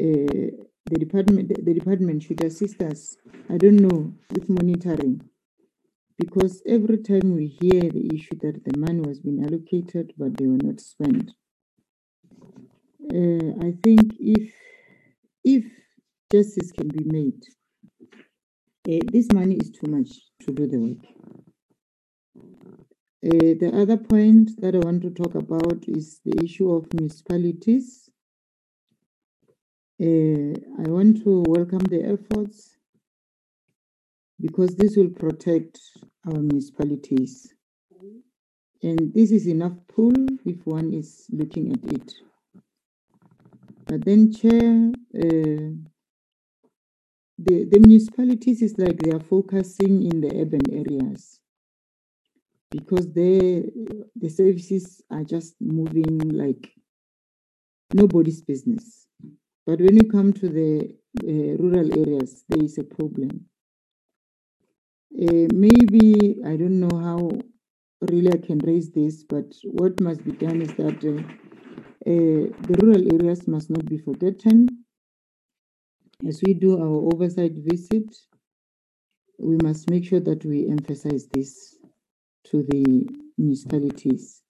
[0.01, 3.17] uh, the department the department should assist us.
[3.49, 5.21] I don't know with monitoring
[6.17, 10.47] because every time we hear the issue that the money was being allocated but they
[10.47, 11.31] were not spent.
[13.13, 14.53] Uh, I think if
[15.43, 15.65] if
[16.31, 17.41] justice can be made,
[18.89, 20.09] uh, this money is too much
[20.41, 21.44] to do the work.
[23.25, 28.09] Uh, the other point that I want to talk about is the issue of municipalities.
[29.99, 30.53] Uh,
[30.83, 32.77] I want to welcome the efforts
[34.39, 35.79] because this will protect
[36.27, 37.53] our municipalities.
[38.83, 40.13] And this is enough pull
[40.45, 42.13] if one is looking at it.
[43.85, 45.71] But then, Chair, uh,
[47.37, 51.39] the, the municipalities is like they are focusing in the urban areas
[52.71, 53.63] because they,
[54.15, 56.71] the services are just moving like
[57.93, 59.07] nobody's business.
[59.65, 63.45] But when you come to the uh, rural areas, there is a problem.
[65.13, 67.31] Uh, maybe I don't know how
[68.01, 71.21] really I can raise this, but what must be done is that uh,
[72.05, 74.85] uh, the rural areas must not be forgotten.
[76.27, 78.15] As we do our oversight visit,
[79.39, 81.77] we must make sure that we emphasize this
[82.51, 83.07] to the
[83.37, 84.41] municipalities.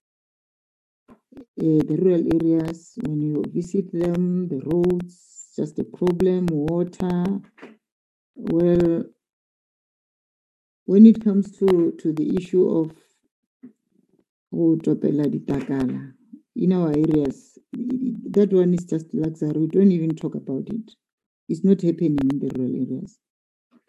[1.37, 7.39] Uh, the rural areas, when you visit them, the roads, just a problem, water.
[8.35, 9.05] Well,
[10.85, 12.91] when it comes to, to the issue of
[14.83, 16.13] topela ditakala
[16.55, 19.59] in our areas, that one is just luxury.
[19.59, 20.91] We don't even talk about it.
[21.49, 23.19] It's not happening in the rural areas.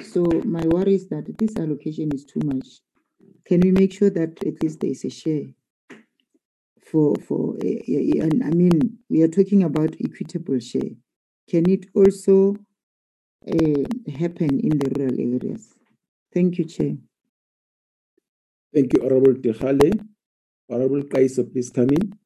[0.02, 2.80] So my worry is that this allocation is too much.
[3.46, 5.46] Can we make sure that at least there is a share
[6.84, 7.78] for for eh,
[8.20, 10.90] and I mean we are talking about equitable share.
[11.48, 12.56] Can it also
[13.46, 13.82] uh,
[14.18, 15.72] happen in the rural areas?
[16.34, 16.96] Thank you, Chair.
[18.74, 20.06] Thank you, Honorable Dikgale.
[20.68, 22.18] Honorable Kaiso, please come in.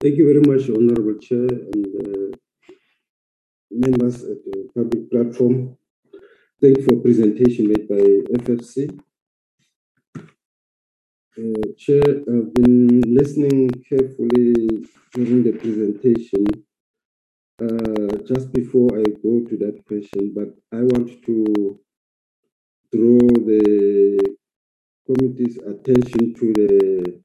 [0.00, 2.36] Thank you very much, Honorable Chair and uh,
[3.70, 5.76] members at the public platform.
[6.60, 8.02] Thank you for presentation made by
[8.36, 9.00] FFC.
[10.14, 14.84] Uh, Chair, I've been listening carefully
[15.14, 16.44] during the presentation.
[17.62, 21.80] Uh, just before I go to that question, but I want to
[22.92, 23.18] draw
[23.50, 24.36] the
[25.06, 27.22] committee's attention to the,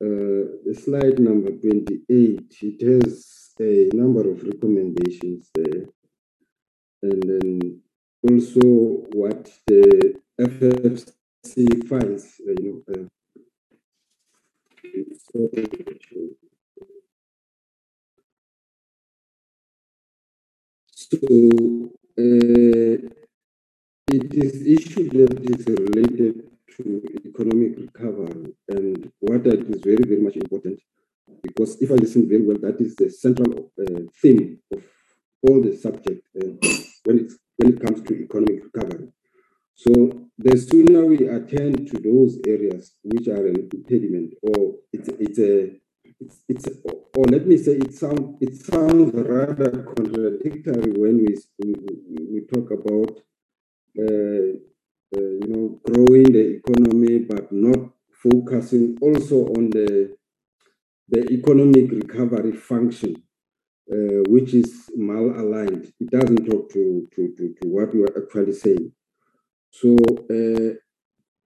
[0.00, 2.56] uh, the slide number 28.
[2.62, 5.84] It has a number of recommendations there.
[7.02, 7.82] And then
[8.28, 8.60] also
[9.12, 13.06] what the FFC finds, you know, uh,
[20.94, 22.96] so uh,
[24.18, 26.34] it is issue that is related
[26.76, 30.78] to economic recovery and what that is very, very much important
[31.42, 34.84] because if I listen very well, that is the central uh, theme of
[35.42, 36.48] all the subject uh,
[37.04, 37.32] when, it,
[37.62, 39.08] when it comes to economic recovery.
[39.74, 45.38] So the sooner we attend to those areas which are an impediment or it's, it's
[45.38, 45.70] a
[46.20, 46.68] it's, it's
[47.16, 51.74] or let me say it sounds it sounds rather contradictory when we we,
[52.32, 53.20] we talk about
[53.98, 54.52] uh,
[55.16, 60.16] uh, you know growing the economy but not focusing also on the
[61.08, 63.22] the economic recovery function
[63.92, 68.52] uh, which is malaligned it doesn't talk to to to, to what we are actually
[68.52, 68.92] saying
[69.70, 69.96] so
[70.30, 70.72] uh,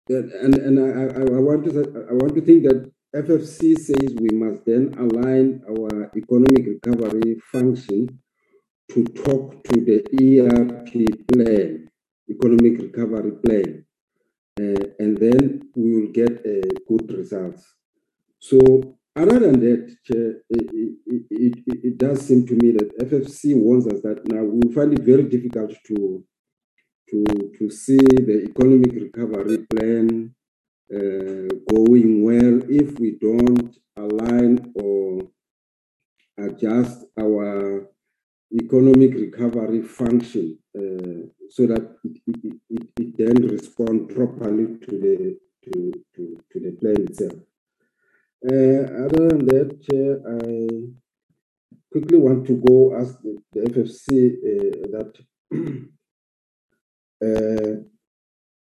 [0.08, 1.70] and and I, I, I want to
[2.10, 8.18] I want to think that FFC says we must then align our economic recovery function
[8.90, 10.92] to talk to the ERP
[11.28, 11.88] plan,
[12.28, 13.84] economic recovery plan,
[14.60, 17.64] uh, and then we will get uh, good results.
[18.40, 18.58] So
[19.16, 20.94] other than that, it,
[21.30, 25.04] it, it, does seem to me that FFC warns us that now we find it
[25.04, 26.24] very difficult to
[27.10, 27.24] to
[27.58, 30.34] to see the economic recovery plan
[30.92, 35.20] uh, going well if we don't align or
[36.38, 37.88] adjust our
[38.52, 45.38] economic recovery function uh, so that it, it, it, it, then respond properly to the
[45.64, 47.32] to, to, to the plan itself.
[48.46, 50.68] Uh, other than that, Chair, I
[51.90, 54.06] quickly want to go ask the, the FFC
[54.50, 55.12] uh, that
[57.24, 57.74] uh,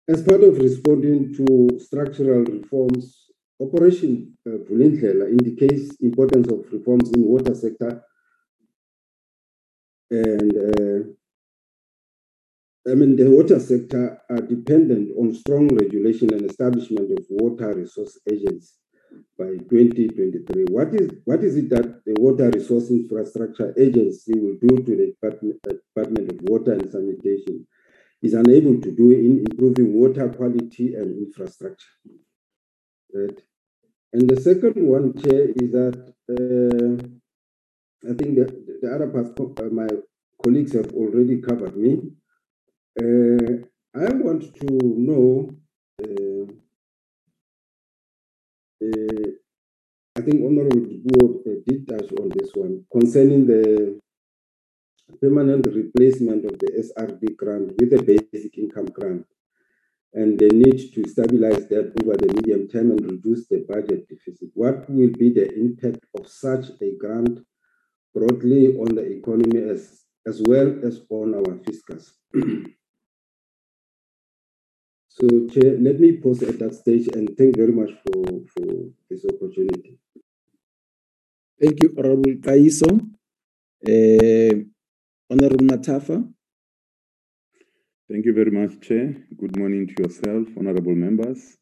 [0.06, 3.24] as part of responding to structural reforms,
[3.60, 8.02] Operation uh, indicates importance of reforms in water sector
[10.10, 11.04] and uh,
[12.90, 18.18] I mean the water sector are dependent on strong regulation and establishment of water resource
[18.30, 18.74] agents
[19.38, 20.64] by 2023.
[20.70, 25.06] What is what is it that the Water Resource Infrastructure Agency will do to the
[25.06, 27.66] Department, Department of Water and Sanitation
[28.22, 31.94] is unable to do in improving water quality and infrastructure.
[33.12, 33.38] Right?
[34.14, 37.06] And the second one, Chair, is that uh,
[38.08, 39.88] I think that the other parts, uh, my
[40.42, 42.12] colleagues have already covered me.
[43.00, 43.64] Uh,
[43.94, 45.50] I want to know,
[46.02, 46.54] uh, uh,
[50.16, 54.00] I think Honorable Board uh, did touch on this one, concerning the
[55.20, 59.26] permanent replacement of the SRD grant with a basic income grant.
[60.12, 64.50] And the need to stabilize that over the medium term and reduce the budget deficit.
[64.54, 67.40] What will be the impact of such a grant
[68.14, 72.14] broadly on the economy as, as well as on our fiscus?
[75.16, 78.66] so, Chair, let me pause at that stage and thank very much for, for
[79.08, 79.98] this opportunity.
[81.60, 82.90] Thank you, Honorable Kaiso.
[83.86, 84.64] Uh,
[85.30, 86.28] Honorable Mathafa.
[88.10, 89.14] Thank you very much, Chair.
[89.38, 91.56] Good morning to yourself, honorable members,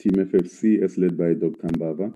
[0.00, 1.68] Team FFC as led by Dr.
[1.74, 2.14] Mbava.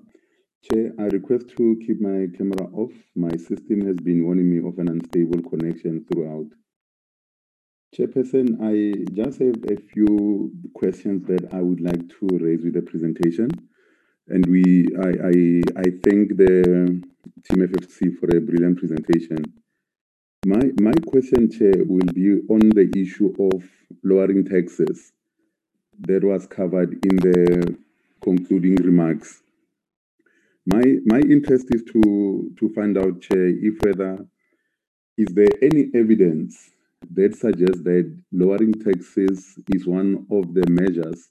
[0.63, 2.93] Chair, I request to keep my camera off.
[3.15, 6.47] My system has been warning me of an unstable connection throughout.
[7.97, 12.83] Chairperson, I just have a few questions that I would like to raise with the
[12.83, 13.49] presentation.
[14.29, 17.03] And we, I, I, I thank the
[17.45, 19.43] Team FFC for a brilliant presentation.
[20.45, 23.65] My my question, Chair, will be on the issue of
[24.05, 25.13] lowering taxes
[26.01, 27.77] that was covered in the
[28.23, 29.43] concluding remarks.
[30.67, 34.27] My my interest is to to find out, Chair, if whether
[35.17, 36.71] is there any evidence
[37.15, 41.29] that suggests that lowering taxes is one of the measures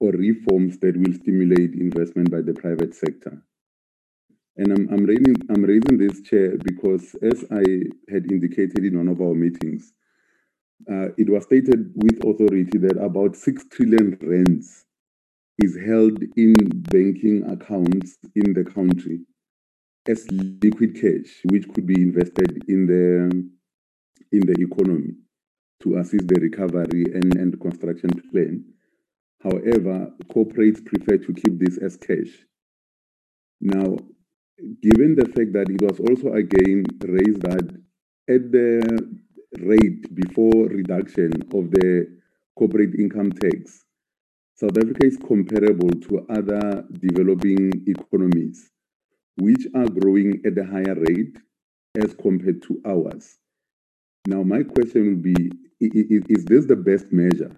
[0.00, 3.42] or reforms that will stimulate investment by the private sector.
[4.56, 7.64] And I'm, I'm, raising, I'm raising this chair because, as I
[8.10, 9.92] had indicated in one of our meetings,
[10.90, 14.84] uh, it was stated with authority that about 6 trillion rands
[15.62, 16.54] is held in
[16.90, 19.20] banking accounts in the country
[20.08, 23.55] as liquid cash, which could be invested in the
[24.36, 25.14] in the economy
[25.82, 28.64] to assist the recovery and, and construction plan.
[29.42, 32.32] However, corporates prefer to keep this as cash.
[33.60, 33.96] Now,
[34.82, 37.68] given the fact that it was also again raised that
[38.28, 39.16] at the
[39.60, 42.18] rate before reduction of the
[42.58, 43.84] corporate income tax,
[44.54, 48.70] South Africa is comparable to other developing economies,
[49.36, 51.36] which are growing at a higher rate
[52.02, 53.38] as compared to ours.
[54.26, 57.54] Now, my question would be is, this the best measure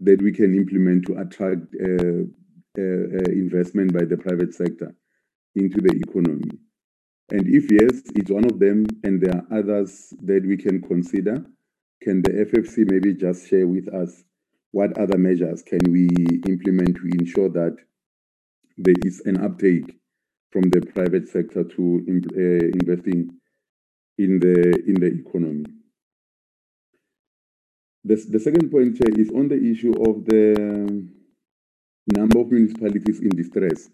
[0.00, 2.24] that we can implement to attract uh,
[2.78, 4.94] uh, uh, investment by the private sector
[5.54, 6.50] into the economy?
[7.30, 11.44] And if yes, it's one of them, and there are others that we can consider.
[12.02, 14.24] Can the FFC maybe just share with us
[14.72, 16.08] what other measures can we
[16.48, 17.76] implement to ensure that
[18.78, 19.94] there is an uptake
[20.50, 22.02] from the private sector to
[22.34, 23.30] uh, investing
[24.24, 24.56] in the
[24.86, 25.64] in the economy?
[28.04, 31.08] The, the second point is on the issue of the
[32.06, 33.90] number of municipalities in distress.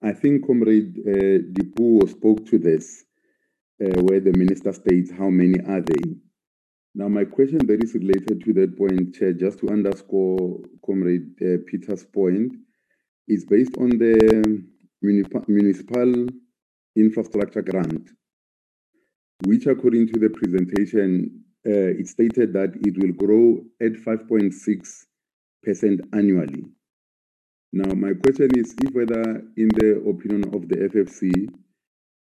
[0.00, 3.04] I think Comrade uh, Dipuo spoke to this,
[3.82, 6.04] uh, where the minister states how many are they.
[6.94, 11.58] Now, my question that is related to that point, Chair, just to underscore Comrade uh,
[11.66, 12.52] Peter's point,
[13.26, 14.62] is based on the
[15.02, 16.26] municipal
[16.96, 18.08] infrastructure grant,
[19.44, 26.64] which, according to the presentation, uh, it stated that it will grow at 5.6% annually.
[27.72, 31.48] Now, my question is if whether, in the opinion of the FFC,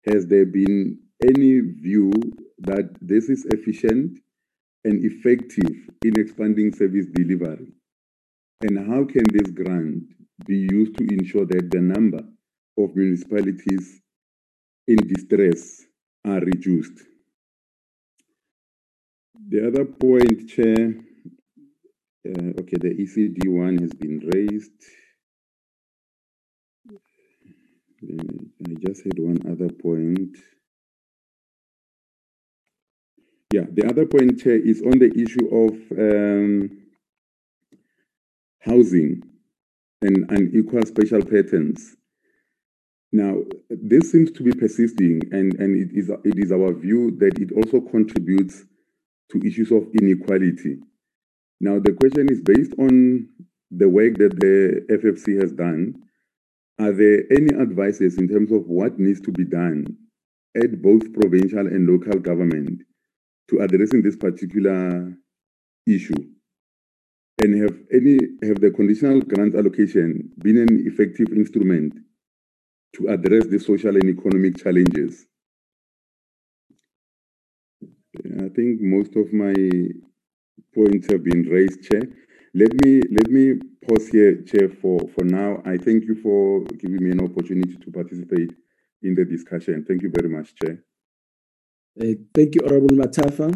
[0.07, 2.11] has there been any view
[2.59, 4.19] that this is efficient
[4.85, 7.73] and effective in expanding service delivery?
[8.63, 10.05] And how can this grant
[10.47, 12.23] be used to ensure that the number
[12.79, 14.01] of municipalities
[14.89, 15.87] in distress
[16.27, 17.03] are reduced?
[19.49, 20.95] The other point, Chair,
[22.27, 24.73] uh, okay, the ECD one has been raised.
[28.03, 30.37] I just had one other point.
[33.53, 36.87] Yeah, the other point, Chair, is on the issue of um,
[38.61, 39.23] housing
[40.03, 41.95] and unequal spatial patterns.
[43.17, 43.39] Now,
[43.71, 47.51] this seems to be persisting, and, and it, is, it is our view that it
[47.53, 48.67] also contributes
[49.33, 50.81] to issues of inequality.
[51.59, 53.27] Now, the question is based on
[53.71, 55.95] the work that the FFC has done,
[56.79, 59.87] are there any advices in terms of what needs to be done
[60.55, 62.83] at both provincial and local government
[63.49, 65.11] to addressing this particular
[65.87, 66.23] issue?
[67.43, 71.95] And have any have the conditional grant allocation been an effective instrument
[72.95, 75.27] to address the social and economic challenges?
[78.41, 79.55] I think most of my
[80.75, 82.03] points have been raised, Chair.
[82.55, 85.63] Let me let me pause here, Chair, for, for now.
[85.67, 88.53] I thank you for giving me an opportunity to participate
[89.03, 89.85] in the discussion.
[89.87, 90.83] Thank you very much, Chair.
[92.01, 93.49] Uh, thank you, Honorable Mathafa.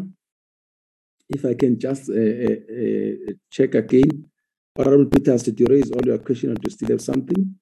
[1.28, 4.26] If I can just uh, uh, check again.
[4.76, 7.54] Honorable Peters, did you raise all your questions or do you still have something?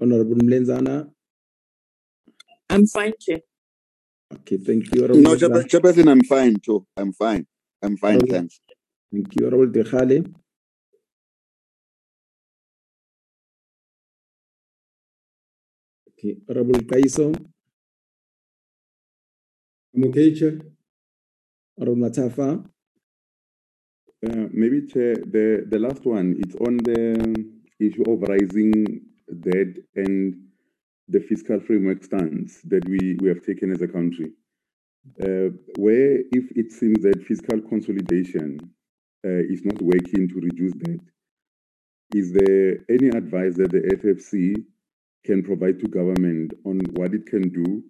[0.00, 1.10] Honorable Mlenzana?
[2.70, 3.40] I'm fine, Chair.
[4.32, 5.08] Okay, thank you.
[5.08, 6.86] No, Chairperson, I'm fine too.
[6.96, 7.46] I'm fine.
[7.82, 8.60] I'm fine, Honorable, thanks.
[9.12, 9.46] Thank you.
[9.46, 10.34] Honorable Dikgale.
[16.10, 17.34] Okay, Honorable Kaiso.
[19.94, 20.58] I'm okay, Chair.
[21.80, 22.64] Honorable Mathafa.
[24.26, 29.00] Uh, maybe, Chair, the, the last one, it's on the issue of rising
[29.40, 30.34] debt and
[31.08, 34.30] the fiscal framework stance that we, we have taken as a country.
[35.22, 38.58] Uh, where if it seems that fiscal consolidation
[39.24, 41.00] uh, is not working to reduce debt,
[42.14, 44.54] is there any advice that the FFC
[45.24, 47.82] can provide to government on what it can do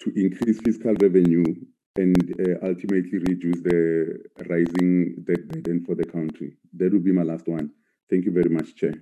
[0.00, 1.44] to increase fiscal revenue
[1.96, 4.18] and uh, ultimately reduce the
[4.48, 6.56] rising debt burden for the country?
[6.74, 7.70] That would be my last one.
[8.08, 8.94] Thank you very much, Chair.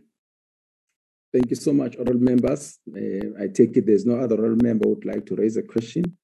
[1.38, 2.80] Thank you so much, honorable members.
[2.92, 5.62] Uh, I take it there's no other honorable member who would like to raise a
[5.62, 6.16] question.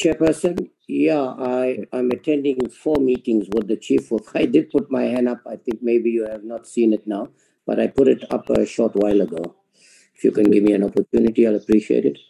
[0.00, 4.20] Chairperson, yeah, I, I'm attending four meetings with the chief of.
[4.36, 5.40] I did put my hand up.
[5.48, 7.30] I think maybe you have not seen it now,
[7.66, 9.56] but I put it up a short while ago.
[10.14, 12.20] If you can give me an opportunity, I'll appreciate it.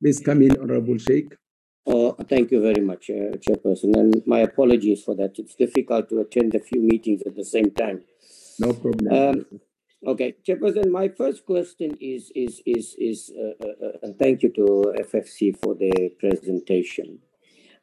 [0.00, 1.36] Please come in, Honorable Shaik.
[1.84, 5.38] Oh, thank you very much, uh, Chairperson, and my apologies for that.
[5.38, 8.04] It's difficult to attend a few meetings at the same time.
[8.58, 9.12] No problem.
[9.12, 9.60] Um,
[10.06, 14.94] okay, Chairperson, my first question is is is is uh, uh, uh, thank you to
[15.00, 17.20] FFC for the presentation.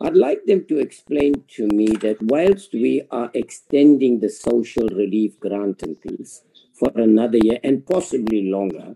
[0.02, 5.40] I'd like them to explain to me that whilst we are extending the social relief
[5.40, 6.44] grant and things
[6.74, 8.96] for another year and possibly longer,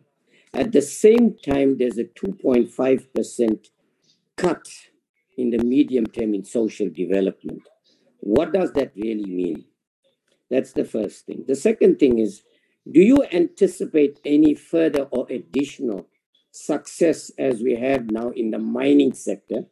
[0.53, 3.67] at the same time there's a 2.5%
[4.35, 4.67] cut
[5.37, 7.61] in the medium term in social development.
[8.19, 9.65] What does that really mean?
[10.49, 11.45] That's the first thing.
[11.47, 12.43] The second thing is
[12.91, 16.07] do you anticipate any further or additional
[16.51, 19.65] success as we have now in the mining sector,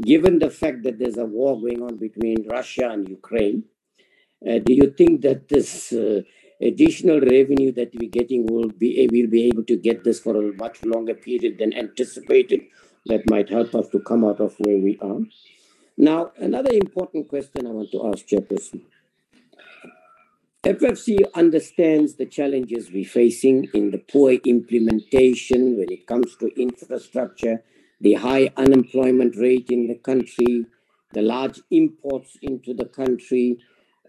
[0.00, 3.64] given the fact that there's a war going on between Russia and Ukraine?
[4.46, 6.20] Uh, do you think that this uh,
[6.60, 10.52] additional revenue that we're getting will be will be able to get this for a
[10.54, 12.60] much longer period than anticipated?
[13.06, 15.20] That might help us to come out of where we are.
[15.96, 18.80] Now, another important question I want to ask Chairperson.
[20.64, 27.62] FFC understands the challenges we're facing in the poor implementation when it comes to infrastructure,
[28.00, 30.64] the high unemployment rate in the country,
[31.12, 33.58] the large imports into the country,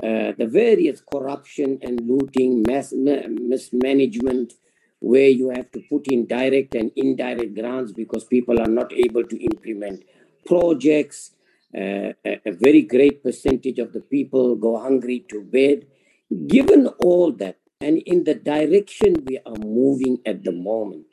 [0.02, 4.54] uh, the various corruption and looting, mass, mismanagement,
[5.00, 9.26] where you have to put in direct and indirect grants because people are not able
[9.26, 10.06] to implement
[10.46, 11.32] projects.
[11.76, 15.86] Uh, a, a very great percentage of the people go hungry to bed
[16.36, 21.06] Given all that, and in the direction we are moving at the moment,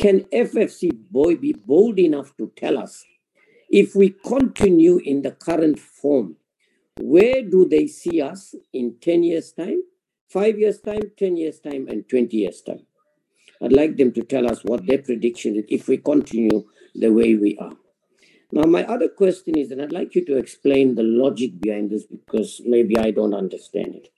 [0.00, 3.04] can FFC boy be bold enough to tell us
[3.70, 6.36] if we continue in the current form,
[7.00, 9.82] where do they see us in 10 years' time,
[10.28, 12.86] five years' time, 10 years' time, and 20 years' time?
[13.62, 16.64] I'd like them to tell us what their prediction is if we continue
[16.94, 17.76] the way we are.
[18.50, 22.06] Now, my other question is, and I'd like you to explain the logic behind this
[22.06, 24.08] because maybe I don't understand it.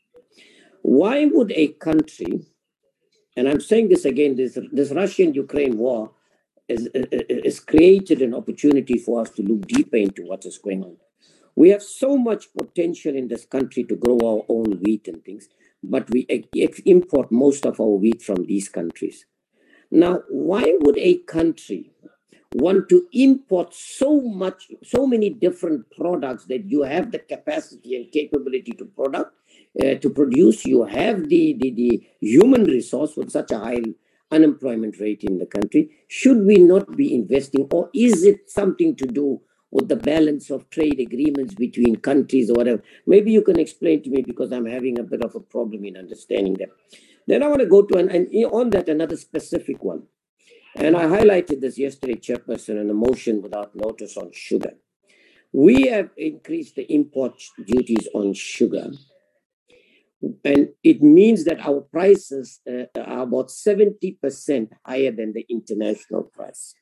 [0.83, 2.47] Why would a country,
[3.37, 6.13] and I'm saying this again, this, this Russian Ukraine war
[6.69, 6.89] has,
[7.45, 10.97] has created an opportunity for us to look deeper into what is going on.
[11.57, 15.49] We have so much potential in this country to grow our own wheat and things,
[15.83, 16.27] but we
[16.87, 19.27] import most of our wheat from these countries.
[19.91, 21.91] Now, why would a country
[22.55, 28.13] want to import so much, so many different products that you have the capacity and
[28.13, 29.33] capability to product,
[29.79, 33.83] uh, to produce, you have the, the, the human resource with such a high
[34.31, 35.91] unemployment rate in the country.
[36.09, 39.41] Should we not be investing, or is it something to do
[39.71, 42.83] with the balance of trade agreements between countries or whatever?
[43.07, 45.97] Maybe you can explain to me because I'm having a bit of a problem in
[45.97, 46.71] understanding that.
[47.27, 50.05] Then I want to go to, an, and on that, another specific one.
[50.77, 54.75] And I highlighted this yesterday, Chairperson, in a motion without notice on sugar.
[55.53, 58.93] We have increased the import duties on sugar
[60.45, 66.75] and it means that our prices uh, are about 70% higher than the international price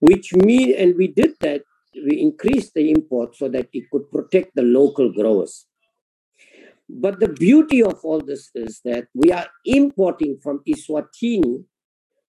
[0.00, 1.62] which mean and we did that
[1.94, 5.66] we increased the import so that it could protect the local growers
[6.88, 11.64] but the beauty of all this is that we are importing from Eswatini,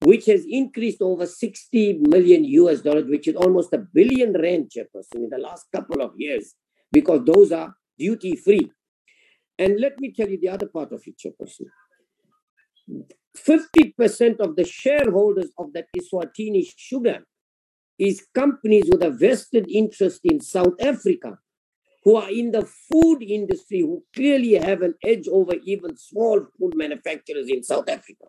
[0.01, 5.23] which has increased over 60 million US dollars, which is almost a billion rand, Chairperson,
[5.23, 6.55] in the last couple of years,
[6.91, 8.69] because those are duty free.
[9.59, 11.65] And let me tell you the other part of it, Chairperson.
[13.37, 17.25] 50% of the shareholders of that Eswatini sugar
[17.99, 21.37] is companies with a vested interest in South Africa
[22.05, 26.73] who are in the food industry who clearly have an edge over even small food
[26.75, 28.27] manufacturers in South Africa.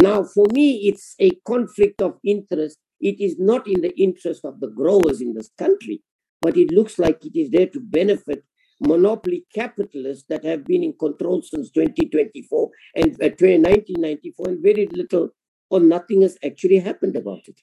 [0.00, 2.78] Now, for me, it's a conflict of interest.
[3.00, 6.02] It is not in the interest of the growers in this country,
[6.40, 8.44] but it looks like it is there to benefit
[8.80, 15.30] monopoly capitalists that have been in control since 2024 and uh, 1994, and very little
[15.68, 17.60] or nothing has actually happened about it.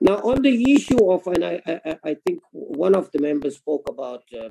[0.00, 3.88] Now, on the issue of, and I, I, I think one of the members spoke
[3.88, 4.48] about uh,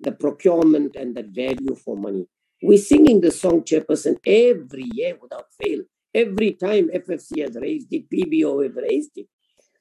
[0.00, 2.26] the procurement and the value for money.
[2.62, 5.82] We're singing the song, Chairperson, every year without fail.
[6.14, 9.26] Every time FFC has raised it, PBO has raised it.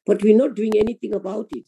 [0.05, 1.65] But we're not doing anything about it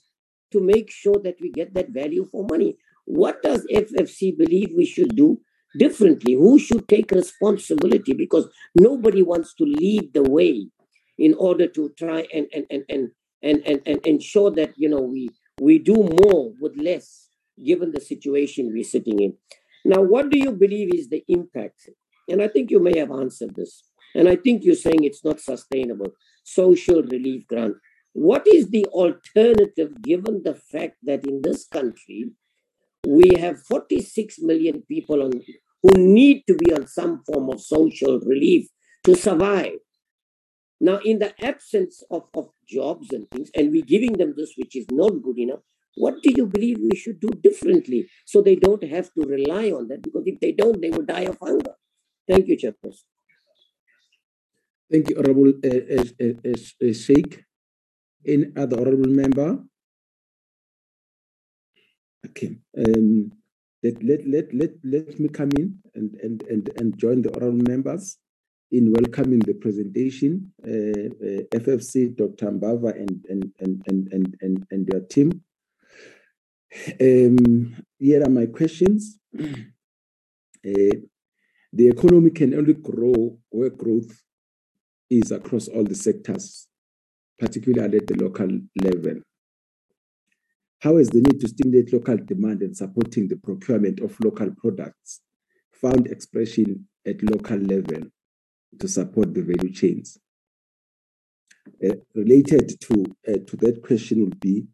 [0.52, 2.78] to make sure that we get that value for money.
[3.10, 5.42] What does FFC believe we should do
[5.80, 6.34] differently?
[6.34, 8.14] Who should take responsibility?
[8.14, 8.48] Because
[8.80, 10.68] nobody wants to lead the way
[11.18, 13.10] in order to try and and and and
[13.42, 15.30] and, and, and ensure that you know we
[15.60, 17.30] we do more with less
[17.66, 19.34] given the situation we're sitting in.
[19.84, 21.90] Now, what do you believe is the impact?
[22.28, 23.86] And I think you may have answered this.
[24.14, 26.14] And I think you're saying it's not sustainable.
[26.44, 27.76] Social relief grant.
[28.14, 32.32] What is the alternative given the fact that in this country,
[33.10, 35.32] we have 46 million people on
[35.82, 38.68] who need to be on some form of social relief
[39.06, 39.80] to survive.
[40.80, 44.76] Now, in the absence of, of jobs and things, and we're giving them this, which
[44.76, 45.60] is not good enough,
[45.96, 49.88] what do you believe we should do differently so they don't have to rely on
[49.88, 50.02] that?
[50.04, 51.74] Because if they don't, they will die of hunger.
[52.28, 53.04] Thank you, Chairperson.
[54.92, 57.44] Thank you, Honorable uh, uh, uh, Shaik.
[58.26, 59.64] Any other honorable member?
[62.26, 62.58] Okay.
[62.78, 63.32] Um,
[63.82, 67.64] let, let, let, let, let me come in and, and, and, and join the honorable
[67.68, 68.18] members
[68.72, 72.52] in welcoming the presentation, uh, uh, FFC, Dr.
[72.52, 75.42] Mbava and, and, and, and, and, and, and their team.
[77.02, 79.20] Um, here are my questions.
[80.68, 80.92] Uh,
[81.72, 84.22] the economy can only grow where growth
[85.10, 86.68] is across all the sectors,
[87.40, 88.50] particularly at the local
[88.84, 89.22] level.
[90.82, 95.22] How is the need to stimulate local demand and supporting the procurement of local products
[95.74, 98.04] found expression at local level
[98.80, 100.18] to support the value chains?
[101.84, 104.66] Uh, related to, uh, to that question would be,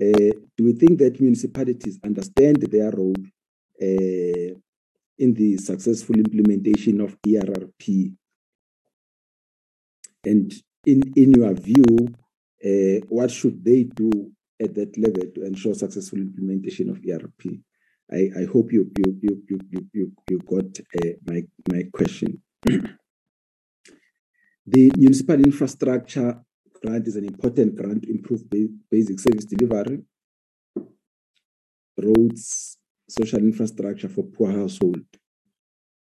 [0.00, 3.14] uh, do we think that municipalities understand their role
[3.80, 4.54] uh,
[5.18, 8.14] in the successful implementation of ERRP?
[10.24, 10.52] And
[10.86, 12.08] in, in your view,
[12.64, 14.32] uh, what should they do
[14.62, 17.60] at that level to ensure successful implementation of ERP?
[18.10, 19.58] I, I hope you you you you
[19.92, 22.42] you you, got uh, my my question.
[24.66, 26.40] the municipal infrastructure
[26.82, 30.02] grant is an important grant to improve ba basic service delivery,
[31.96, 32.76] roads,
[33.08, 35.06] social infrastructure for poor households,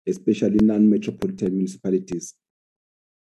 [0.06, 2.34] especially non-metropolitan municipalities.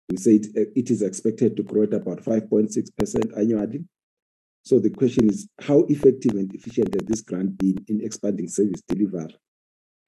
[0.10, 3.86] We say it, it is expected to grow at about 5.6% annually.
[4.68, 8.82] So the question is, how effective and efficient has this grant been in expanding service
[8.82, 9.34] delivery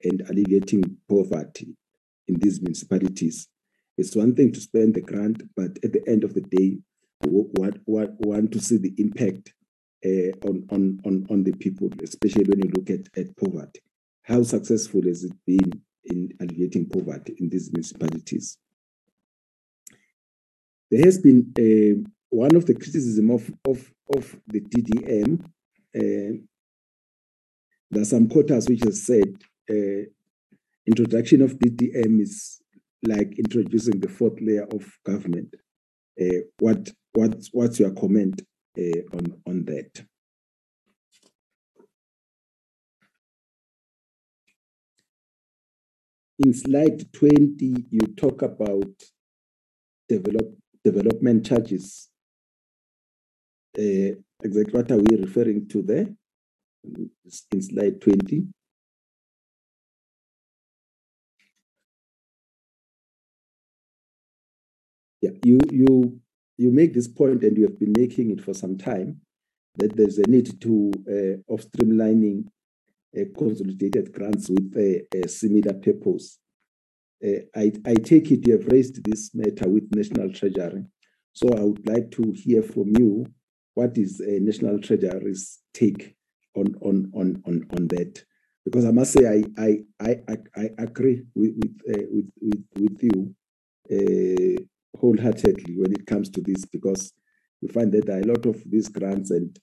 [0.04, 1.78] and alleviating poverty
[2.28, 3.48] in these municipalities?
[3.96, 6.76] It's one thing to spend the grant, but at the end of the day,
[7.24, 9.54] what, what want to see the impact
[10.04, 13.80] uh, on, on, on, on the people, especially when you look at, at poverty.
[14.24, 15.72] How successful has it been
[16.04, 18.58] in alleviating poverty in these municipalities?
[20.90, 25.44] There has been uh, one of the criticism of, of, of the DDM.
[25.96, 26.40] Uh,
[27.90, 29.34] there are some quotas which have said
[29.70, 30.04] uh,
[30.86, 32.60] introduction of DDM is
[33.02, 35.54] like introducing the fourth layer of government.
[36.20, 38.42] Uh, what what what's your comment
[38.78, 40.04] uh, on on that?
[46.42, 48.88] In slide 20, you talk about
[50.08, 52.09] develop, development charges.
[53.80, 54.12] Uh,
[54.42, 56.06] exactly what are we referring to there
[57.52, 58.46] in slide 20?
[65.22, 66.20] Yeah, you you
[66.58, 69.20] you make this point, and you have been making it for some time,
[69.76, 72.46] that there's a need to uh, of streamlining
[73.16, 76.38] uh, consolidated grants with a, a similar purpose.
[77.24, 80.84] Uh, I, I take it you have raised this matter with National Treasury,
[81.32, 83.26] so I would like to hear from you
[83.74, 86.16] what is a National Treasury's take
[86.56, 88.22] on on on on on that
[88.64, 93.02] because I must say I I I, I agree with with, uh, with with with
[93.02, 93.34] you
[93.90, 94.62] uh,
[94.98, 97.12] wholeheartedly when it comes to this because
[97.60, 99.58] you find that there are a lot of these grants and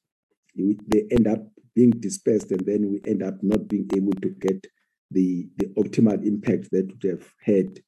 [0.55, 4.65] they end up being dispersed and then we end up not being able to get
[5.11, 7.79] the, the optimal impact that would have had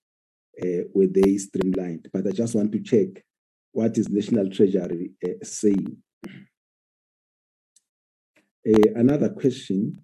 [0.64, 2.08] uh, were they streamlined.
[2.14, 3.24] But I just want to check
[3.72, 5.98] what is National Treasury uh, saying.
[6.26, 6.32] Uh,
[8.96, 10.04] another question.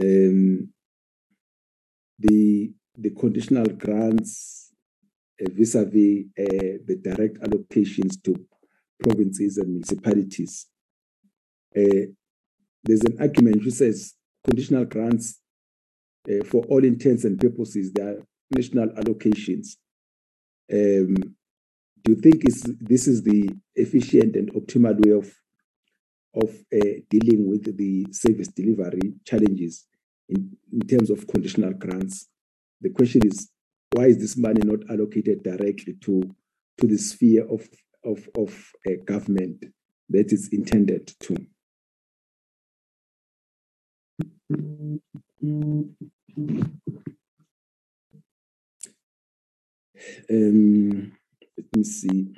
[0.00, 0.68] Um,
[2.18, 4.72] the the conditional grants
[5.40, 8.34] uh, vis-a-vis uh, the direct allocations to
[9.02, 10.66] provinces and municipalities.
[11.76, 12.06] Uh,
[12.84, 14.14] there's an argument which says
[14.44, 15.40] conditional grants,
[16.46, 19.76] for all intents and purposes, they are national allocations.
[20.72, 21.36] Um,
[22.06, 25.28] do you think is this is the efficient and optimal way of
[26.40, 29.86] of uh, dealing with the service delivery challenges
[30.28, 32.28] in, in terms of conditional grants?
[32.80, 33.50] The question is,
[33.92, 36.22] why is this money not allocated directly to
[36.78, 37.68] to the sphere of
[38.04, 39.64] of of a government
[40.08, 41.36] that is intended to?
[50.30, 51.15] Um,
[51.56, 52.34] let me see.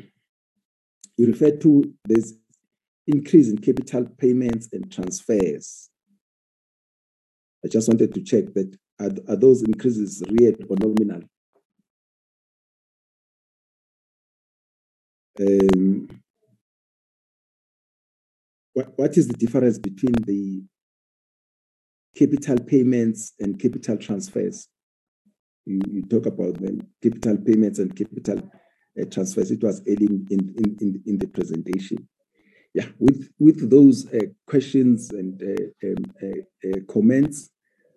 [1.16, 2.34] You refer to this
[3.06, 5.90] increase in capital payments and transfers.
[7.64, 11.22] I just wanted to check that are, are those increases real or nominal?
[15.40, 16.08] Um,
[18.74, 20.62] what, what is the difference between the
[22.16, 24.68] capital payments and capital transfers?
[25.64, 28.50] You, you talk about them, capital payments and capital
[29.00, 29.50] uh, transfers.
[29.50, 32.08] It was in, in, in, in the presentation.
[32.74, 37.50] Yeah, with, with those uh, questions and uh, um, uh, uh, comments,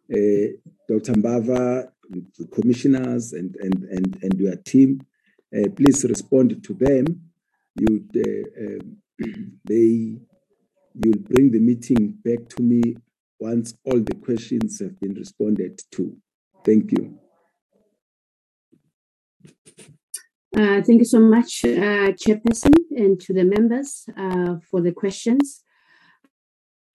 [0.10, 1.14] Dr.
[1.14, 5.02] Mbava, the commissioners and, and, and, and your team,
[5.76, 7.06] please respond to them.
[7.80, 8.06] You,
[8.60, 8.98] um,
[9.65, 10.18] they,
[10.94, 12.95] you'll bring the meeting back to me
[13.40, 16.15] once all the questions have been responded to.
[16.65, 17.18] Thank you.
[20.56, 25.64] Uh, thank you so much, uh, Chairperson, and to the members uh, for the questions.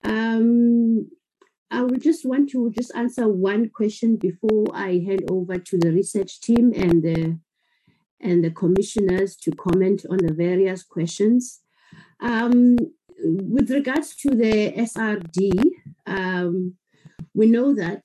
[0.04, 1.08] Um,
[1.70, 5.90] I would just want to just answer one question before I hand over to the
[5.90, 7.38] research team and the
[8.20, 11.60] and the commissioners to comment on the various questions.
[12.20, 12.76] Um,
[13.18, 15.60] with regards to the SRD,
[16.06, 16.76] um,
[17.34, 18.04] we know that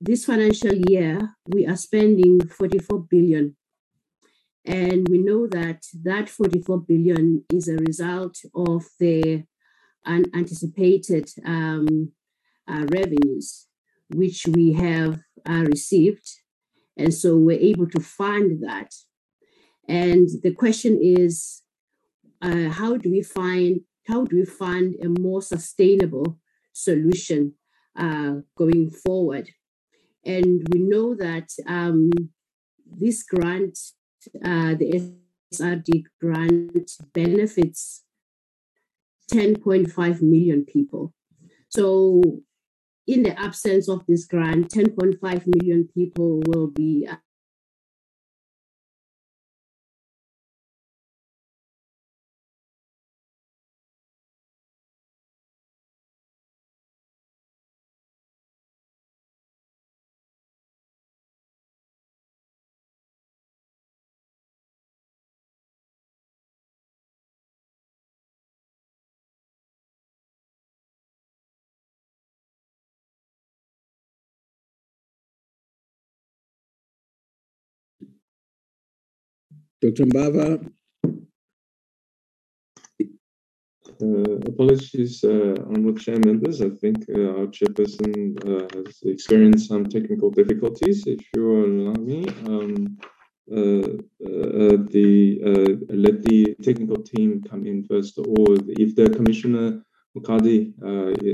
[0.00, 3.56] this financial year we are spending 44 billion
[4.64, 9.44] and we know that that 44 billion is a result of the
[10.04, 12.12] unanticipated um,
[12.68, 13.66] uh, revenues,
[14.14, 16.28] which we have uh, received.
[16.96, 18.92] And so we're able to fund that.
[19.88, 21.62] And the question is,
[22.42, 26.38] uh, how do we find, how do we find a more sustainable
[26.72, 27.54] solution
[27.98, 29.50] uh, going forward?
[30.24, 32.10] And we know that um,
[32.86, 33.78] this grant
[34.44, 35.12] uh, the
[35.52, 38.02] SRD grant benefits
[39.32, 41.14] 10.5 million people.
[41.68, 42.22] So,
[43.06, 47.08] in the absence of this grant, 10.5 million people will be
[79.80, 80.04] Dr.
[80.04, 80.60] Mbava.
[84.02, 86.60] Uh, apologies, uh, honorable chair members.
[86.60, 88.12] I think uh, our chairperson
[88.44, 91.06] uh, has experienced some technical difficulties.
[91.06, 92.98] If you allow me, um,
[93.50, 93.88] uh,
[94.28, 99.82] uh, the let the technical team come in first, or if the commissioner
[100.16, 100.74] Mukadi,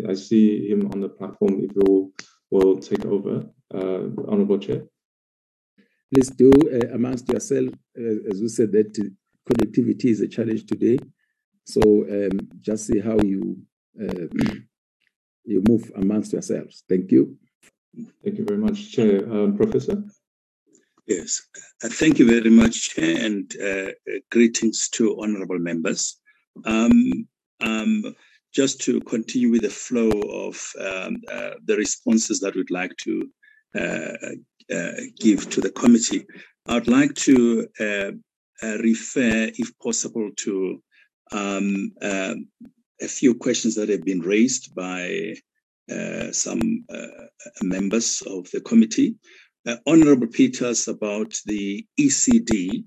[0.09, 2.13] I see him on the platform, if you
[2.51, 4.83] will take over, honorable chair
[6.13, 7.69] please do uh, amongst yourself,
[7.99, 8.93] uh, as we said, that
[9.49, 10.99] connectivity is a challenge today.
[11.65, 13.59] So um, just see how you
[14.01, 14.27] uh,
[15.45, 16.85] you move amongst yourselves.
[16.89, 17.37] Thank you.
[18.23, 19.25] Thank you very much, Chair.
[19.33, 20.03] Um, Professor?
[21.07, 21.41] Yes,
[21.85, 23.93] uh, thank you very much, Chair, and uh,
[24.31, 26.19] greetings to honorable members.
[26.65, 27.29] Um,
[27.61, 28.15] um,
[28.53, 33.31] just to continue with the flow of um, uh, the responses that we'd like to
[33.79, 34.17] uh,
[34.69, 36.27] give to the committee.
[36.67, 38.11] I'd like to uh,
[38.63, 40.83] uh, refer, if possible, to
[41.33, 45.35] um, a few questions that have been raised by
[46.33, 46.85] some
[47.63, 49.17] members of the committee.
[49.87, 52.85] Honorable Peters about the ECD.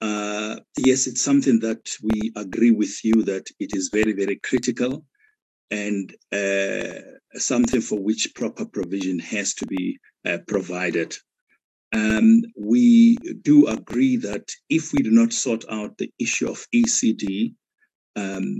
[0.00, 5.04] Uh, yes, it's something that we agree with you that it is very, very critical
[5.70, 7.00] and uh,
[7.34, 11.16] something for which proper provision has to be uh, provided.
[11.94, 17.54] Um, we do agree that if we do not sort out the issue of ECD,
[18.16, 18.58] um,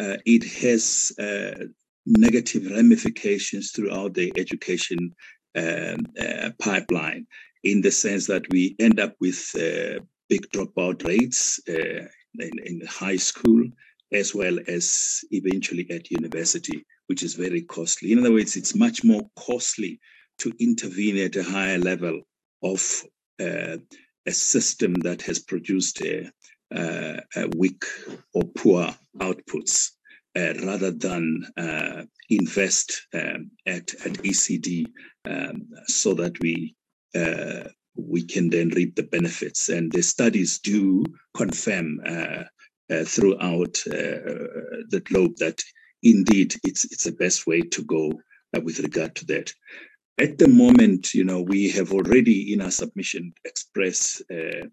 [0.00, 1.66] uh, it has uh,
[2.06, 5.14] negative ramifications throughout the education
[5.56, 7.26] um, uh, pipeline
[7.64, 12.08] in the sense that we end up with uh, big dropout rates in,
[12.64, 13.64] in high school
[14.12, 18.12] as well as eventually at university, which is very costly.
[18.12, 20.00] In other words, it's much more costly
[20.38, 22.20] to intervene at a higher level
[22.62, 23.02] of
[23.40, 23.76] uh,
[24.26, 26.30] a system that has produced a,
[26.74, 27.84] uh, a weak
[28.34, 29.90] or poor outputs
[30.36, 34.86] uh, rather than uh, invest um, at, at ECD
[35.24, 36.74] um, so that we
[37.14, 39.70] uh, we can then reap the benefits.
[39.70, 41.04] And the studies do
[41.34, 42.44] confirm uh,
[43.06, 45.62] throughout the globe that
[46.02, 48.12] indeed it's it's the best way to go
[48.64, 49.52] with regard to that.
[50.18, 54.66] at the moment, you know, we have already in our submission expressed uh,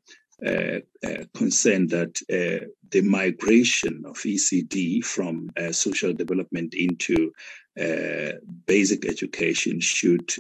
[0.48, 7.34] uh, uh, concern that uh, the migration of ECD from uh, social development into
[7.80, 8.34] uh,
[8.68, 10.34] basic education should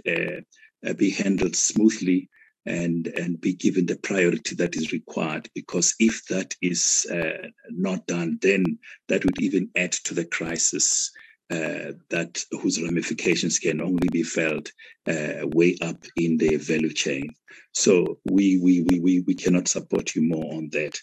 [0.97, 2.29] be handled smoothly
[2.65, 8.06] and and be given the priority that is required because if that is uh, not
[8.07, 8.64] done then
[9.10, 11.11] that would even add to the crisis
[11.52, 14.72] uh, that whose ramifications can only be felt
[15.07, 17.30] uh, way up in the value chain.
[17.73, 20.98] So we, we we we we cannot support you more on that.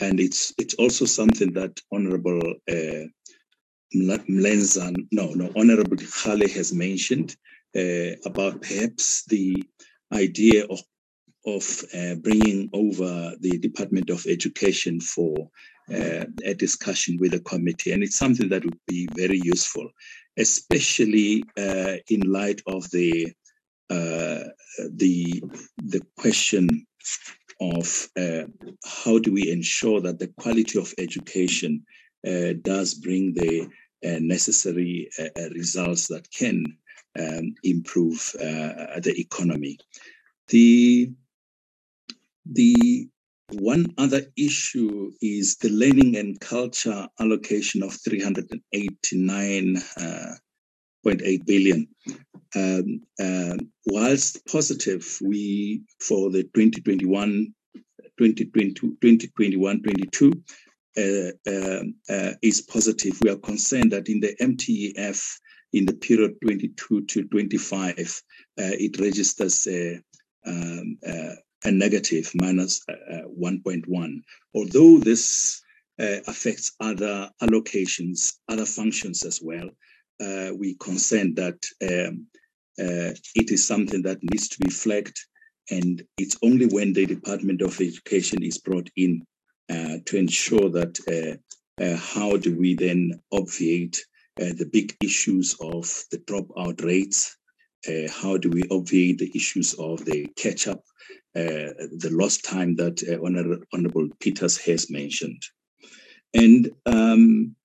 [0.00, 3.06] And it's it's also something that honorable uh,
[3.94, 7.36] Mlenzan, no, no, Honorable Khale has mentioned
[7.74, 9.62] uh, about perhaps the
[10.12, 10.80] idea of
[11.46, 15.48] of uh, bringing over the Department of Education for
[15.92, 17.92] uh, a discussion with the committee.
[17.92, 19.88] And it's something that would be very useful,
[20.36, 23.32] especially uh, in light of the
[23.88, 24.42] uh,
[24.90, 25.42] the
[25.76, 26.86] the question
[27.60, 28.42] of uh,
[28.84, 31.84] how do we ensure that the quality of education
[32.26, 33.68] uh, does bring the
[34.20, 35.08] necessary
[35.52, 36.64] results that can
[37.18, 39.78] um, improve the economy.
[40.48, 41.10] The
[42.52, 43.08] the
[43.52, 51.88] one other issue is the learning and culture allocation of 389.8 uh, billion.
[52.54, 53.56] Um, uh,
[53.86, 57.54] whilst positive, we for the 2021
[58.18, 60.32] 2021 22
[60.98, 63.18] uh, um, uh, is positive.
[63.22, 65.38] We are concerned that in the MTEF
[65.72, 68.02] in the period 22 to 25, uh,
[68.56, 70.00] it registers a
[70.46, 71.34] um, uh,
[71.66, 74.22] a negative minus, uh, uh 1.1.
[74.54, 75.60] Although this
[75.98, 79.68] uh, affects other allocations, other functions as well,
[80.20, 82.26] uh, we concern that um,
[82.78, 85.18] uh, it is something that needs to be flagged.
[85.70, 89.22] And it's only when the Department of Education is brought in
[89.68, 90.96] to ensure that
[91.98, 94.00] how do we then obviate
[94.36, 97.36] the big issues of the dropout rates,
[97.88, 100.95] uh, how do we obviate the issues of the catch up uh,
[101.34, 105.42] the lost time that uh, Honor, Honorable Peters has mentioned.
[106.34, 107.56] And um,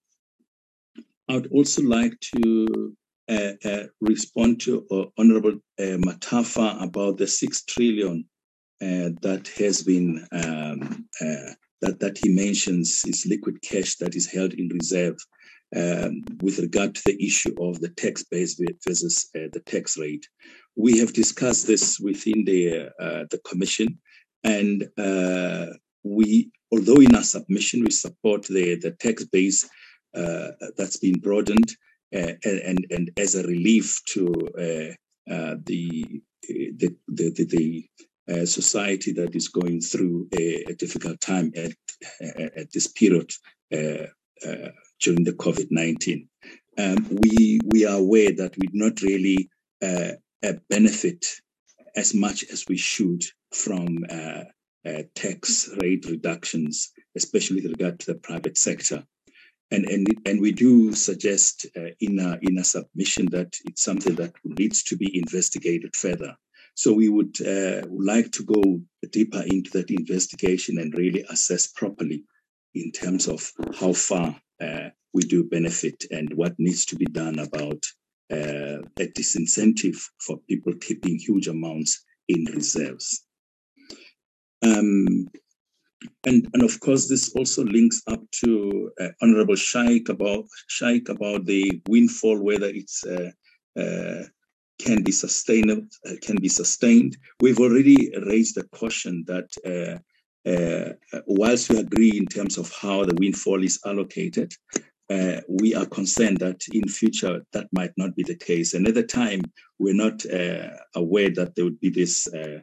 [1.29, 2.95] I would also like to
[3.29, 8.25] uh, uh, respond to uh, Honorable uh, Mathafa about the six trillion
[8.81, 11.07] that has been um,
[11.81, 15.15] that that he mentions is liquid cash that is held in reserve
[15.75, 20.27] um, with regard to the issue of the tax base versus the tax rate.
[20.75, 23.99] We have discussed this within the uh, the commission,
[24.43, 25.67] and uh,
[26.03, 29.69] we, although in our submission we support the the tax base
[30.15, 31.75] uh, that's been broadened,
[32.15, 34.27] uh, and and as a relief to
[34.57, 37.45] uh, uh, the the the, the,
[38.27, 41.73] the society that is going through a, a difficult time at
[42.55, 43.29] at this period
[43.69, 46.29] during the COVID nineteen.
[46.77, 49.49] Um, we we are aware that we're not really
[49.81, 50.11] uh,
[50.43, 51.25] uh, benefit
[51.95, 54.43] as much as we should from uh,
[54.87, 59.03] uh, tax rate reductions, especially with regard to the private sector.
[59.71, 64.15] And, and, and we do suggest uh, in, a, in a submission that it's something
[64.15, 66.35] that needs to be investigated further.
[66.75, 68.81] So we would uh, like to go
[69.11, 72.23] deeper into that investigation and really assess properly
[72.73, 77.39] in terms of how far uh, we do benefit and what needs to be done
[77.39, 77.85] about
[78.31, 83.25] uh, a disincentive for people keeping huge amounts in reserves.
[84.63, 85.27] Um,
[86.25, 91.45] and, and of course, this also links up to uh, Honorable Shaik about Shaik about
[91.45, 93.31] the windfall, whether it's uh,
[93.79, 94.23] uh,
[94.79, 95.91] can be sustained.
[96.05, 97.17] Uh, can be sustained.
[97.39, 99.99] We've already raised a caution that uh,
[100.45, 100.93] uh,
[101.27, 104.53] whilst we agree in terms of how the windfall is allocated,
[105.11, 108.73] uh, we are concerned that in future that might not be the case.
[108.73, 109.41] And at the time,
[109.77, 112.59] we're not uh, aware that there would be this uh,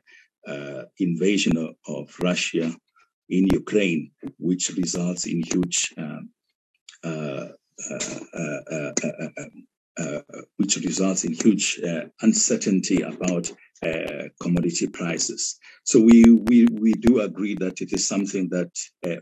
[0.46, 2.74] uh invasion of, of, Russia
[3.28, 6.30] in Ukraine, which results in huge, um,
[7.04, 7.48] uh,
[9.98, 10.20] uh,
[10.56, 11.80] which results in huge
[12.22, 13.50] uncertainty about
[14.40, 15.58] commodity prices.
[15.84, 16.18] So we,
[16.48, 18.72] we we do agree that it is something that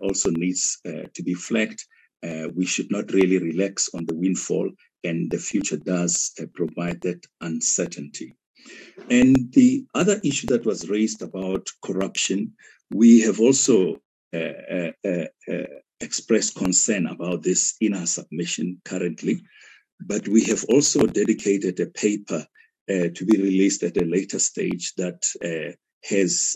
[0.01, 1.83] also needs to be flagged
[2.23, 4.71] uh, we should not really relax on the windfall,
[5.05, 8.35] and the future does uh, provide that uncertainty.
[9.11, 12.53] And the other issue that was raised about corruption,
[12.91, 13.97] we have also
[14.35, 15.67] uh, uh, uh, uh
[16.01, 19.41] expressed concern about this in our submission currently,
[20.01, 22.47] but we have also dedicated a paper
[22.89, 25.23] to be released at a later stage that
[26.05, 26.55] has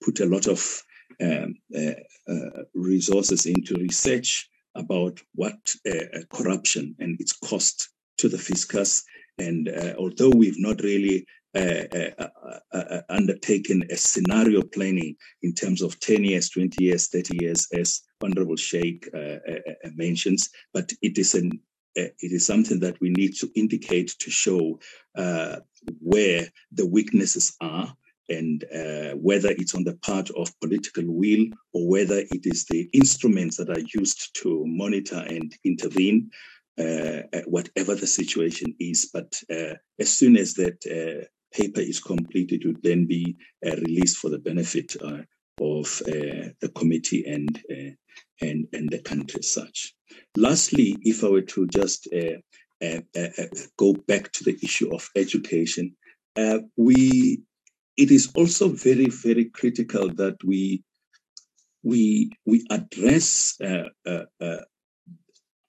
[0.00, 0.82] put a lot of
[1.20, 1.92] Um, uh,
[2.28, 5.56] uh, resources into research about what
[5.88, 7.88] uh, corruption and its cost
[8.18, 9.02] to the fiscus.
[9.38, 11.26] And although we've not really
[11.56, 12.28] uh, uh,
[12.72, 18.02] uh, undertaken a scenario planning in terms of 10 years, 20 years, 30 years, as
[18.22, 19.06] Honorable Shaik
[19.94, 21.60] mentions, but it is an
[21.94, 24.78] it is something that we need to indicate to show
[25.16, 25.60] uh,
[26.00, 27.96] where the weaknesses are
[28.28, 32.88] and uh, whether it's on the part of political will or whether it is the
[32.92, 36.30] instruments that are used to monitor and intervene,
[36.78, 39.10] uh, whatever the situation is.
[39.12, 39.40] But
[39.98, 44.96] as soon as that paper is completed, it would then be released for the benefit
[44.96, 45.28] of
[45.58, 47.62] the committee and
[48.40, 49.94] and, and the country as such.
[50.36, 52.38] Lastly, if I were to just uh,
[52.84, 53.46] uh, uh, uh
[53.78, 55.96] go back to the issue of education,
[56.36, 57.42] uh, we
[57.96, 60.82] it is also very very critical that we
[61.82, 63.88] we we address uh,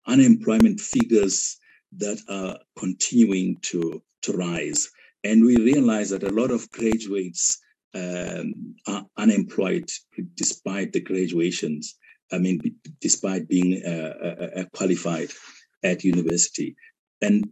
[0.08, 1.58] unemployment figures
[1.92, 4.90] that are continuing to to rise,
[5.24, 7.60] and we realize that a lot of graduates
[7.94, 9.90] um, are unemployed
[10.36, 11.96] despite the graduations
[12.32, 12.60] I mean,
[13.00, 15.32] despite being uh, uh, uh, qualified
[15.84, 16.76] at university.
[17.22, 17.50] And,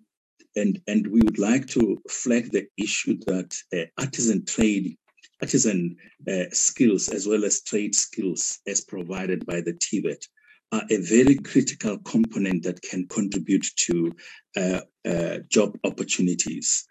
[0.55, 3.55] and, and we would like to flag the issue that
[3.97, 4.97] artisan trade
[5.41, 5.97] artisan
[6.31, 10.25] uh, skills as well as trade skills as provided by the TVET
[10.71, 14.11] are a very critical component that can contribute to
[14.55, 16.87] uh, uh, job opportunities.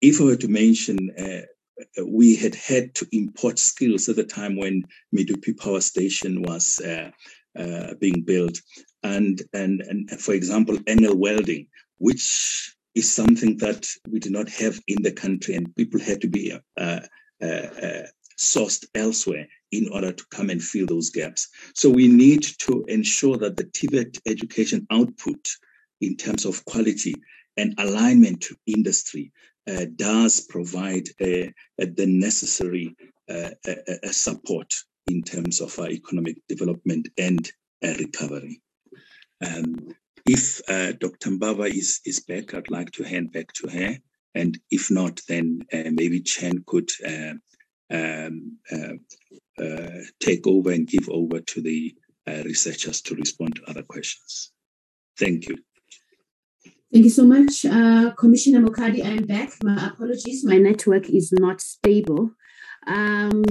[0.00, 1.10] If I were to mention
[2.04, 4.84] we had had to import skills at the time when
[5.14, 7.10] Medupi Power Station was uh,
[7.58, 8.58] uh, being built,
[9.02, 11.66] and, and and for example, angle welding,
[11.98, 16.28] which is something that we do not have in the country, and people had to
[16.28, 17.00] be uh,
[17.40, 18.06] uh, uh,
[18.38, 21.48] sourced elsewhere in order to come and fill those gaps.
[21.74, 25.48] So we need to ensure that the TVET education output,
[26.00, 27.14] in terms of quality
[27.56, 29.32] and alignment to industry,
[29.70, 31.48] uh, does provide uh,
[31.78, 32.94] the necessary
[33.28, 33.50] uh,
[34.10, 34.74] support
[35.06, 37.50] in terms of our economic development and
[37.82, 38.60] recovery.
[39.44, 39.94] Um,
[40.26, 40.60] if
[40.98, 41.30] Dr.
[41.30, 43.96] Mbava is, is back, I'd like to hand back to her.
[44.34, 48.58] And if not, then maybe Chen could um,
[50.20, 51.94] take over and give over to the
[52.26, 54.52] researchers to respond to other questions.
[55.18, 55.56] Thank you.
[56.92, 57.64] Thank you so much.
[57.64, 59.50] Uh, Commissioner Mokhadi, I am back.
[59.62, 62.32] My apologies, my network is not stable.
[62.86, 63.44] Um,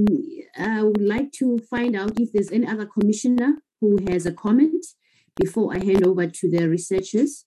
[0.56, 4.84] I would like to find out if there's any other commissioner who has a comment
[5.36, 7.44] before I hand over to the researchers.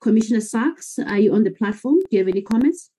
[0.00, 1.98] Commissioner Sachs, are you on the platform?
[2.00, 2.90] Do you have any comments?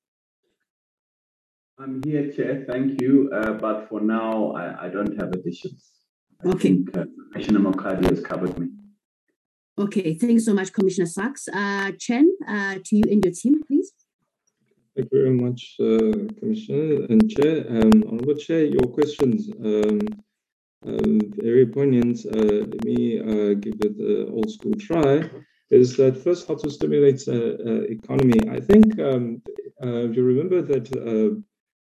[1.80, 2.66] I'm here, Chair.
[2.68, 3.30] Thank you.
[3.32, 5.92] Uh, but for now, I, I, don't have additions.
[6.44, 6.70] I okay.
[6.70, 8.70] Think, uh, Commissioner Mokhadi has covered me.
[9.78, 11.48] Okay, thanks so much, Commissioner Sachs.
[11.48, 13.94] Uh, Chen, uh, to you and your team, please.
[14.96, 17.64] Thank you very much, uh, Commissioner and Chair.
[17.70, 20.00] Um, Honorable Chair, your questions um,
[20.86, 22.26] um, very poignant.
[22.26, 25.30] Uh, let me uh, give it an old school try.
[25.70, 28.40] Is that first how to stimulate the uh, economy?
[28.50, 29.42] I think um,
[30.16, 30.88] you remember that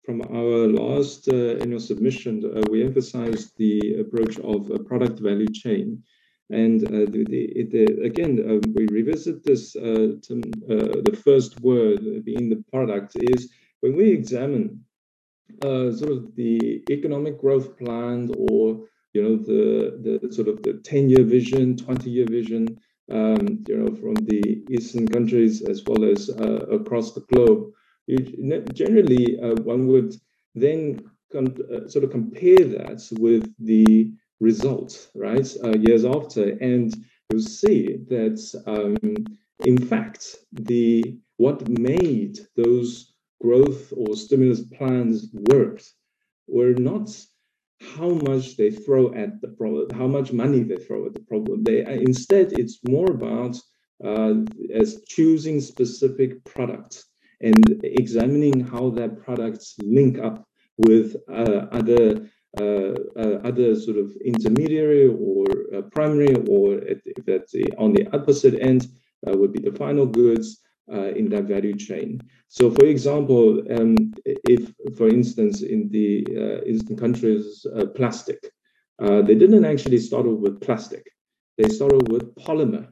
[0.06, 6.04] from our last annual submission, we emphasized the approach of a product value chain.
[6.52, 9.76] And uh, the, the, the, again, we revisit this.
[9.76, 13.50] Uh, the first word being the product is
[13.80, 14.84] when we examine
[15.64, 20.74] uh, sort of the economic growth plan or you know the the sort of the
[20.84, 22.78] 10 year vision 20 year vision
[23.12, 27.72] um, you know from the eastern countries as well as uh, across the globe.
[28.08, 28.18] You,
[28.74, 30.16] generally uh, one would
[30.56, 31.02] then
[31.88, 36.94] sort of compare that with the results, right, uh, years after, and
[37.30, 39.16] you'll see that, um,
[39.66, 43.11] in fact, the what made those
[43.42, 45.94] growth or stimulus plans worked
[46.48, 47.10] were not
[47.96, 51.64] how much they throw at the problem, how much money they throw at the problem.
[51.64, 53.58] They uh, instead, it's more about
[54.04, 54.34] uh,
[54.74, 57.06] as choosing specific products
[57.42, 60.46] and examining how that products link up
[60.78, 67.54] with uh, other uh, uh, other sort of intermediary or uh, primary, or if that's
[67.78, 68.88] on the opposite end,
[69.26, 70.60] would be the final goods
[70.90, 72.20] in that value chain.
[72.48, 73.96] So, for example, um,
[74.26, 78.40] if, for instance, in the Eastern countries, plastic,
[79.00, 81.06] they didn't actually start off with plastic.
[81.58, 82.88] They started with polymer.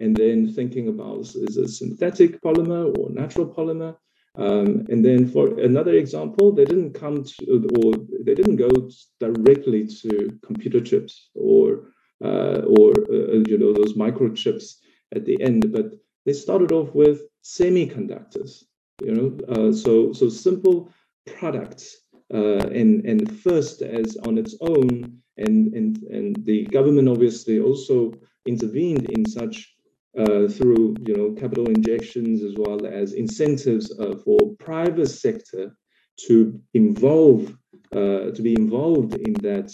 [0.00, 3.96] and then thinking about is it synthetic polymer or natural polymer.
[4.36, 7.92] Um, and then for another example, they didn't come to, or
[8.24, 8.70] they didn't go
[9.18, 11.88] directly to computer chips or,
[12.24, 14.76] uh, or uh, you know, those microchips
[15.14, 15.86] at the end, but
[16.26, 18.64] they started off with semiconductors,
[19.02, 20.92] you know, uh, so, so simple
[21.38, 21.96] products
[22.32, 28.12] uh, and, and first as on its own, and, and, and the government obviously also
[28.46, 29.74] intervened in such
[30.18, 35.76] uh, through you know capital injections as well as incentives uh, for private sector
[36.18, 37.54] to involve
[37.94, 39.72] uh, to be involved in that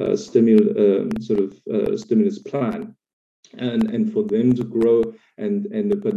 [0.00, 2.96] uh, stimul um, sort of stimulus plan
[3.58, 5.02] and and for them to grow
[5.38, 6.14] and and but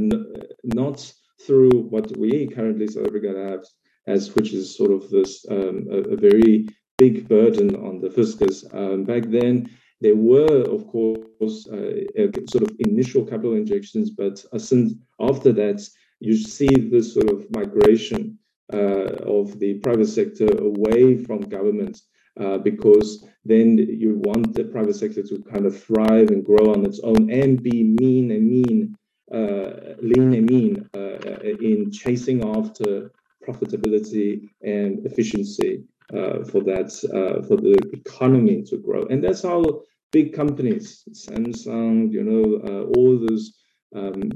[0.64, 1.14] not
[1.46, 3.66] through what we currently South Africa have
[4.08, 6.68] as which is sort of this um, a, a, very
[6.98, 8.66] big burden on the fiscus.
[8.74, 9.70] Um, back then
[10.02, 15.86] there were, of course, uh, sort of initial capital injections, but uh, since after that,
[16.20, 18.38] you see this sort of migration
[18.74, 22.02] uh, of the private sector away from government
[22.40, 26.86] uh, because then you want the private sector to kind of thrive and grow on
[26.86, 28.96] its own and be mean and mean,
[29.34, 31.18] uh, lean and mean uh,
[31.62, 33.12] in chasing after
[33.48, 35.84] profitability and efficiency
[36.14, 39.04] uh, for that uh, for the economy to grow.
[39.06, 39.64] And that's how
[40.12, 43.54] big companies samsung you know uh, all those
[43.96, 44.32] um,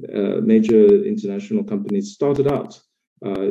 [0.46, 2.80] major international companies started out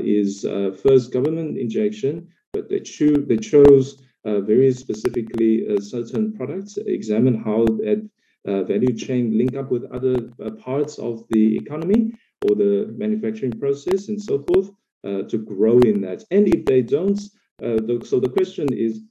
[0.04, 0.42] is
[0.82, 8.08] first government injection but they, cho- they chose very specifically certain products examine how that
[8.44, 10.16] value chain link up with other
[10.58, 12.12] parts of the economy
[12.48, 14.70] or the manufacturing process and so forth
[15.28, 17.20] to grow in that and if they don't
[17.62, 19.02] uh, the, so the question is,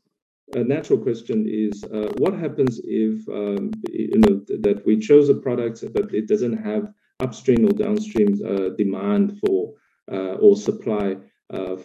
[0.56, 5.36] a natural question is, uh, what happens if um, you know that we chose a
[5.36, 9.74] product but it doesn't have upstream or downstream uh, demand for
[10.10, 11.16] or supply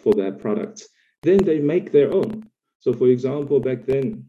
[0.01, 0.83] for that product?
[1.23, 2.49] Then they make their own.
[2.79, 4.25] So, for example, back then,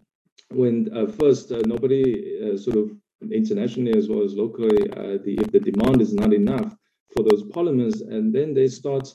[0.50, 2.90] when uh, first uh, nobody uh, sort of
[3.30, 4.76] internationally as well as locally,
[5.24, 6.74] the if the demand is not enough
[7.14, 9.08] for those polymers, and then they start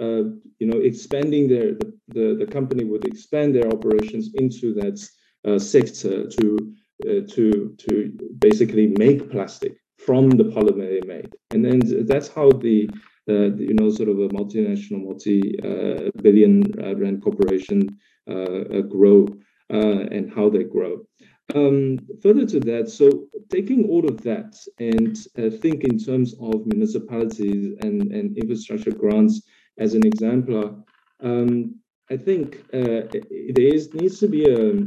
[0.00, 0.24] uh,
[0.58, 5.00] you know, expanding their the, the, the company would expand their operations into that
[5.48, 6.74] uh, sector to
[7.08, 12.50] uh, to to basically make plastic from the polymer they made, and then that's how
[12.50, 12.88] the
[13.28, 19.26] uh, you know sort of a multinational, multi-billion uh, rand corporation grow
[19.68, 21.06] and how they grow.
[21.54, 26.66] Um, further to that, so taking all of that and uh, think in terms of
[26.66, 29.42] municipalities and, and infrastructure grants
[29.78, 30.74] as an exemplar,
[31.22, 31.76] um,
[32.10, 34.86] I think uh, there is, needs to be a,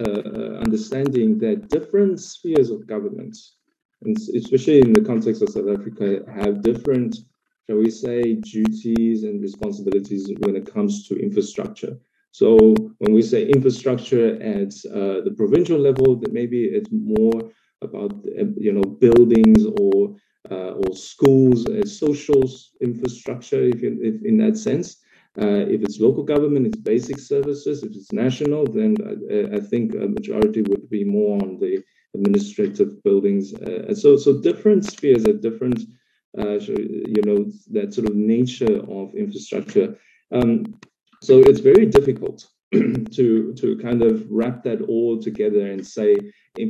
[0.00, 3.36] a, understanding that different spheres of government,
[4.02, 7.16] and especially in the context of South Africa, have different,
[7.66, 11.98] shall we say, duties and responsibilities when it comes to infrastructure.
[12.32, 12.56] So
[12.98, 17.50] when we say infrastructure at uh, the provincial level, that maybe it's more
[17.82, 20.16] about uh, you know buildings or
[20.50, 22.42] uh, or schools as social
[22.80, 24.96] infrastructure, if, in, if in that sense.
[25.40, 27.84] Uh, if it's local government, it's basic services.
[27.84, 28.96] If it's national, then
[29.30, 31.84] I, I, think a majority would be more on the
[32.14, 33.54] administrative buildings.
[33.54, 35.82] Uh, so, so different spheres at different,
[36.36, 39.96] uh, you know, that sort of nature of infrastructure.
[40.32, 40.80] Um,
[41.22, 46.16] so it's very difficult to to kind of wrap that all together and say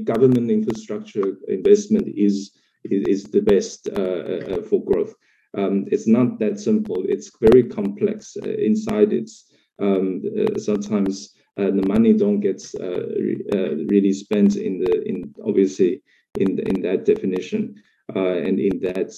[0.04, 2.52] government infrastructure investment is
[2.84, 5.14] is the best uh, uh, for growth.
[5.56, 7.04] Um, it's not that simple.
[7.08, 8.36] It's very complex.
[8.42, 10.22] Uh, inside, it's um,
[10.56, 16.02] sometimes the money don't get re- really spent in the in obviously
[16.38, 17.74] in in that definition
[18.14, 19.12] and in that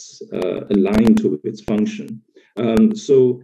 [0.70, 2.22] aligned to its function.
[2.56, 3.42] Um, so.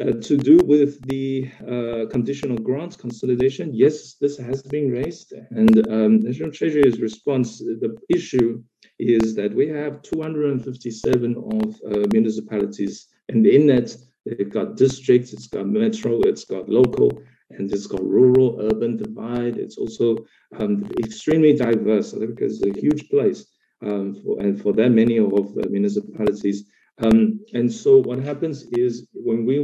[0.00, 5.32] Uh, to do with the uh, conditional grants consolidation, yes, this has been raised.
[5.50, 8.62] And um, National Treasury's response, the issue
[9.00, 15.48] is that we have 257 of uh, municipalities, and in that, it's got districts, it's
[15.48, 17.10] got metro, it's got local,
[17.50, 19.56] and it's got rural, urban divide.
[19.56, 20.18] It's also
[20.60, 23.46] um, extremely diverse because it's a huge place,
[23.84, 26.70] um, for, and for that many of the municipalities.
[27.00, 29.58] Um, and so what happens is when we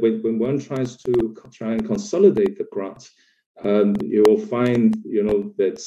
[0.00, 3.10] when, when one tries to try and consolidate the grants,
[3.62, 5.80] um, you will find you know that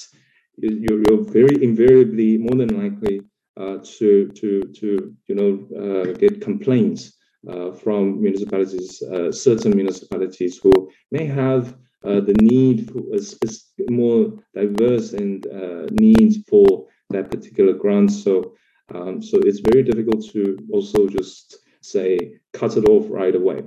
[0.58, 3.22] you're, you're very invariably more than likely
[3.58, 7.18] uh, to to to you know uh, get complaints
[7.50, 11.76] uh, from municipalities, uh, certain municipalities who may have
[12.06, 18.12] uh, the need for a more diverse and uh, needs for that particular grant.
[18.12, 18.56] So
[18.94, 23.64] Um, so it's very difficult to also just say cut it off right away.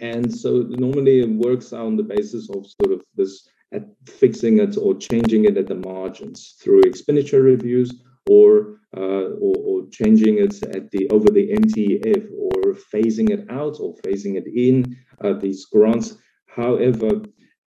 [0.00, 4.76] And so normally it works on the basis of sort of this at fixing it
[4.78, 10.62] or changing it at the margins through expenditure reviews or, uh, or, or changing it
[10.74, 15.66] at the over the MTEF or phasing it out or phasing it in uh, these
[15.66, 16.16] grants.
[16.46, 17.22] However,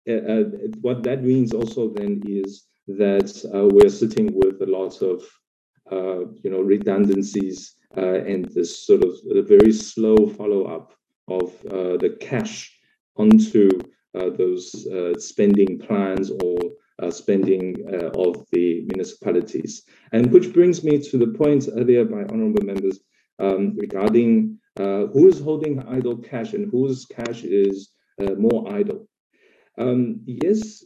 [0.08, 0.44] uh, uh,
[0.82, 5.24] what that means also then is that uh, we're sitting with a lot of
[5.92, 9.14] you know redundancies and this sort of
[9.48, 10.94] very slow follow up
[11.28, 12.78] of the cash
[13.18, 13.70] onto
[14.14, 14.88] those
[15.18, 16.58] spending plans or
[17.04, 19.84] uh, spending uh, of the municipalities.
[20.14, 23.02] And which brings me to the point earlier by honorable members
[23.38, 27.90] um, regarding uh, who is holding idle cash and whose cash is
[28.38, 29.10] more idle.
[29.78, 30.86] Um, yes,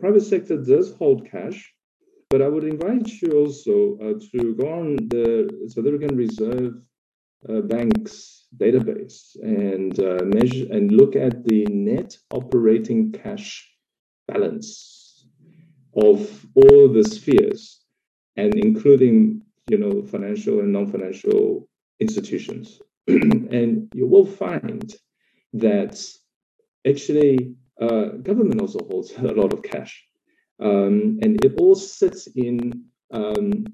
[0.00, 1.70] private sector does hold cash,
[2.30, 6.74] but I would invite you also uh, to go on the South African Reserve
[7.48, 13.70] uh, Bank's database and uh, measure and look at the net operating cash
[14.26, 15.28] balance
[15.96, 17.80] of all the spheres
[18.36, 21.68] and including you know financial and non-financial
[22.00, 22.80] institutions.
[23.08, 24.92] And you will find
[25.52, 26.04] that
[26.86, 30.04] actually uh, government also holds a lot of cash
[30.60, 33.64] um, and it all sits in um,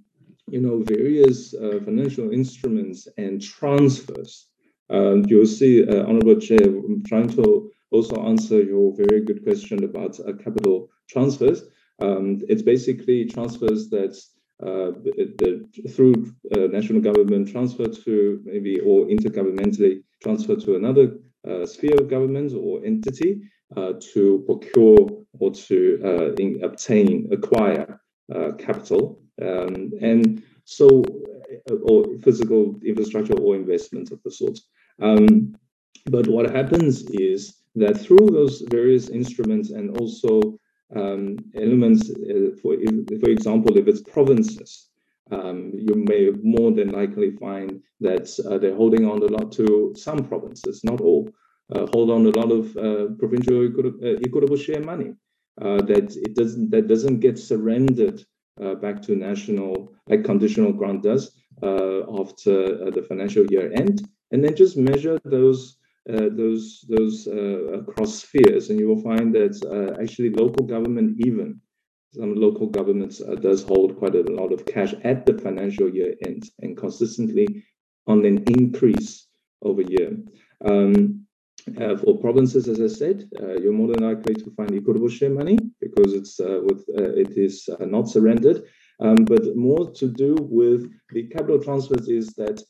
[0.48, 4.48] you know various uh, financial instruments and transfers.
[4.90, 9.84] Um, you'll see uh, honorable chair I'm trying to also answer your very good question
[9.84, 11.62] about uh, capital transfers.
[12.00, 14.18] Um, it's basically transfers that
[14.62, 14.92] uh,
[15.90, 21.18] through uh, national government transfer to maybe or intergovernmentally transfer to another
[21.48, 23.42] uh, sphere of government or entity
[23.74, 25.08] to procure
[25.38, 28.00] or to uh, in, obtain, acquire
[28.34, 29.20] uh, capital.
[29.40, 31.02] Um, and so,
[31.84, 34.58] or physical infrastructure or investments of the sort.
[35.00, 35.54] Um,
[36.06, 40.58] but what happens is that through those various instruments and also
[40.94, 42.76] um, elements, uh, for,
[43.20, 44.88] for example, if it's provinces,
[45.30, 49.94] um, you may more than likely find that uh, they're holding on a lot to
[49.96, 51.32] some provinces, not all, uh,
[51.92, 55.14] hold on a lot of uh, provincial uh, equitable share money
[55.60, 58.24] uh, that it doesn't that doesn't get surrendered
[58.80, 61.32] back to national like conditional grant does
[61.62, 65.78] after the financial year end, and then just measure those
[66.10, 71.16] uh, those those uh, across spheres, and you will find that uh, actually local government,
[71.24, 71.60] even
[72.12, 76.14] some local governments, uh, does hold quite a lot of cash at the financial year
[76.26, 77.64] end, and consistently
[78.08, 79.28] on an increase
[79.62, 80.16] over year.
[80.64, 81.21] Um,
[81.80, 83.28] uh, for provinces, as I said,
[83.60, 88.08] you're more than likely to find equitable share money because it's with it is not
[88.08, 88.64] surrendered.
[89.00, 92.62] Um, but more to do with the capital transfers is that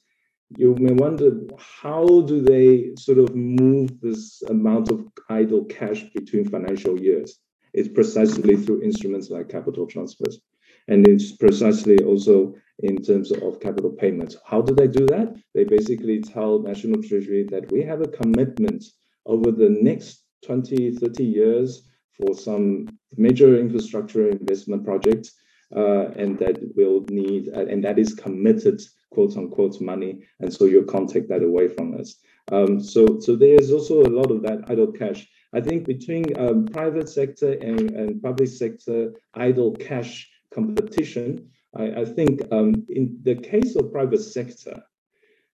[0.56, 6.48] you may wonder how do they sort of move this amount of idle cash between
[6.48, 7.38] financial years?
[7.74, 10.40] It's precisely through instruments like capital transfers.
[10.88, 14.36] And it's precisely also in terms of capital payments.
[14.44, 15.34] How do they do that?
[15.54, 18.84] They basically tell National Treasury that we have a commitment
[19.26, 25.32] over the next 20, 30 years for some major infrastructure investment projects,
[25.74, 28.80] uh, and that will need, uh, and that is committed
[29.10, 32.16] quote unquote money, and so you can't take that away from us.
[32.50, 35.28] Um, so, so there's also a lot of that idle cash.
[35.54, 42.04] I think between um, private sector and, and public sector idle cash competition, I, I
[42.04, 44.82] think um, in the case of private sector,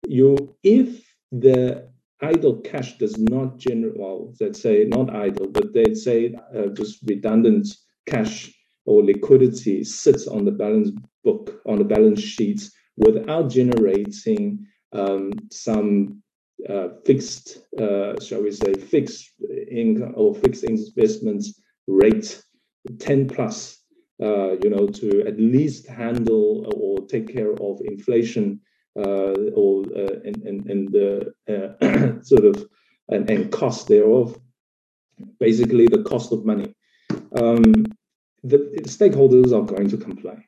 [0.07, 1.89] you if the
[2.21, 7.01] idle cash does not generate, well, let's say not idle, but they'd say uh, just
[7.07, 7.69] redundant
[8.07, 8.53] cash
[8.85, 10.91] or liquidity sits on the balance
[11.25, 16.23] book, on the balance sheets without generating um, some
[16.69, 19.31] uh, fixed, uh, shall we say, fixed
[19.71, 22.43] income or fixed investments rate,
[22.99, 23.82] 10 plus,
[24.62, 28.61] you know, to at least handle or take care of inflation
[28.97, 32.69] uh, or uh, and, and, and the uh, sort of
[33.09, 34.39] and, and cost thereof,
[35.40, 36.74] basically the cost of money.
[37.40, 37.86] Um,
[38.44, 40.44] the stakeholders are going to complain.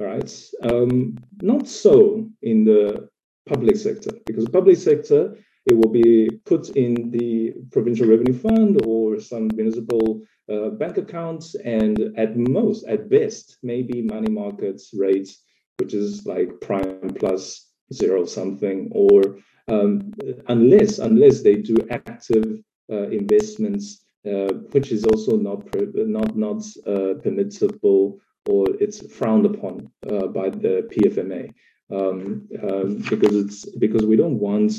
[0.00, 0.42] All right.
[0.62, 3.08] Um, not so in the
[3.46, 5.36] public sector, because the public sector,
[5.66, 10.22] it will be put in the provincial revenue fund or some municipal
[10.52, 15.42] uh, bank accounts, and at most, at best, maybe money markets rates,
[15.78, 19.38] which is like prime plus zero something, or
[19.68, 20.12] um,
[20.48, 22.60] unless unless they do active
[22.92, 25.64] uh, investments, uh, which is also not
[25.94, 31.50] not not uh, permissible or it's frowned upon uh, by the PFMA.
[31.90, 34.72] um, um, because it's because we don't want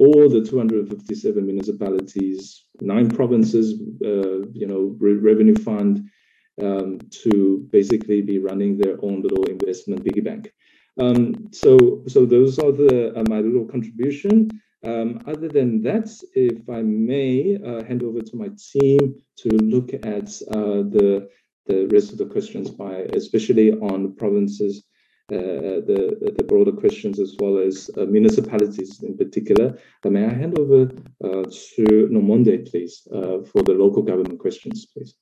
[0.00, 6.08] all the 257 municipalities, nine provinces, uh, you know, re- revenue fund,
[6.62, 10.52] um, to basically be running their own little investment piggy bank.
[11.00, 14.50] Um, so, so those are the uh, my little contribution.
[14.84, 19.92] Um, other than that, if I may uh, hand over to my team to look
[19.94, 21.28] at uh, the
[21.66, 24.84] the rest of the questions by, especially on provinces,
[25.28, 29.78] the the broader questions as well as uh, municipalities in particular.
[30.04, 35.14] Uh, may I hand over to Nomonde, please, for the local government questions, please.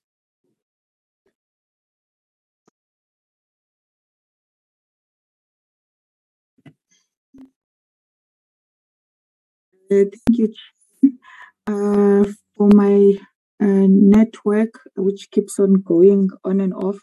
[9.92, 10.54] Uh, thank you.
[11.66, 12.24] Uh,
[12.56, 13.14] for my
[13.60, 16.98] uh, network, which keeps on going on and off,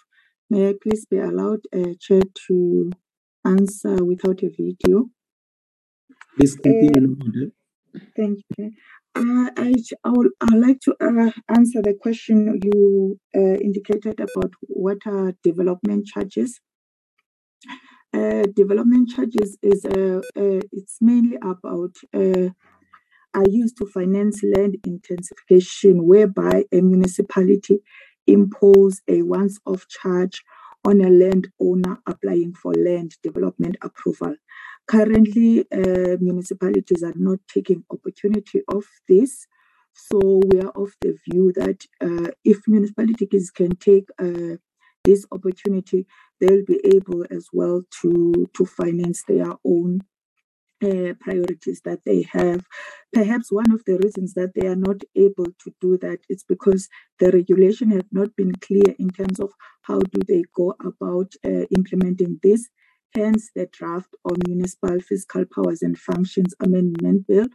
[0.49, 2.91] may I please be allowed, uh, Chair, to
[3.45, 5.09] answer without a video?
[6.35, 7.51] Please continue.
[8.15, 8.71] Thank you.
[9.15, 9.73] Uh, I,
[10.03, 14.99] I would I would like to uh, answer the question you uh, indicated about what
[15.05, 16.59] are development charges.
[18.13, 21.95] Uh, development charges is uh, uh, it's mainly about
[23.33, 27.79] are used to finance land intensification, whereby a municipality
[28.29, 30.43] impose a once-off charge
[30.85, 34.35] on a landowner applying for land development approval.
[34.87, 39.45] Currently, uh, municipalities are not taking opportunity of this.
[39.93, 44.55] So we are of the view that uh, if municipalities can take uh,
[45.03, 46.05] this opportunity,
[46.39, 50.01] they'll be able as well to to finance their own
[50.79, 52.65] priorities that they have.
[53.13, 56.87] Perhaps one of the reasons that they are not able to do that is because
[57.19, 59.51] the regulation has not been clear in terms of
[59.81, 62.69] how do they go about uh, implementing this.
[63.15, 67.47] Hence, the draft on municipal fiscal powers and functions amendment bill,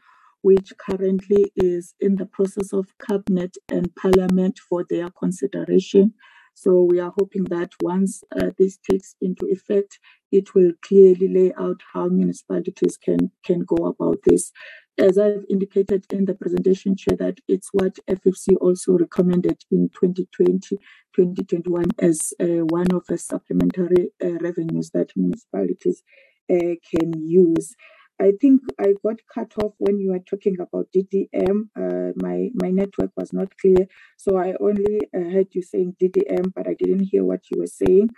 [0.42, 6.14] which currently is in the process of cabinet and parliament for their consideration.
[6.54, 9.98] So we are hoping that once uh, this takes into effect,
[10.34, 14.50] it will clearly lay out how municipalities can can go about this.
[14.98, 20.76] As I've indicated in the presentation, Chair, that it's what FFC also recommended in 2020,
[21.16, 26.02] 2021 as uh, one of the supplementary uh, revenues that municipalities
[26.50, 27.74] uh, can use.
[28.20, 31.68] I think I got cut off when you were talking about DDM.
[31.76, 33.86] Uh, my my network was not clear,
[34.16, 37.74] so I only uh, heard you saying DDM, but I didn't hear what you were
[37.82, 38.10] saying.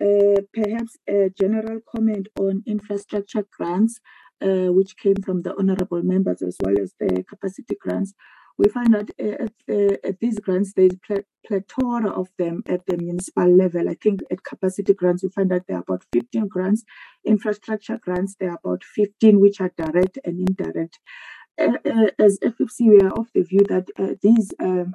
[0.00, 4.00] Uh, perhaps a general comment on infrastructure grants,
[4.42, 8.12] uh, which came from the honourable members as well as the capacity grants
[8.56, 12.86] we find that uh, at, uh, at, these grants, there's a plethora of them at
[12.86, 13.88] the municipal level.
[13.88, 16.84] I think at capacity grants, we find that there are about 15 grants.
[17.24, 21.00] Infrastructure grants, there are about 15, which are direct and indirect.
[21.58, 23.88] As FFC, we are of the view that
[24.22, 24.94] these um,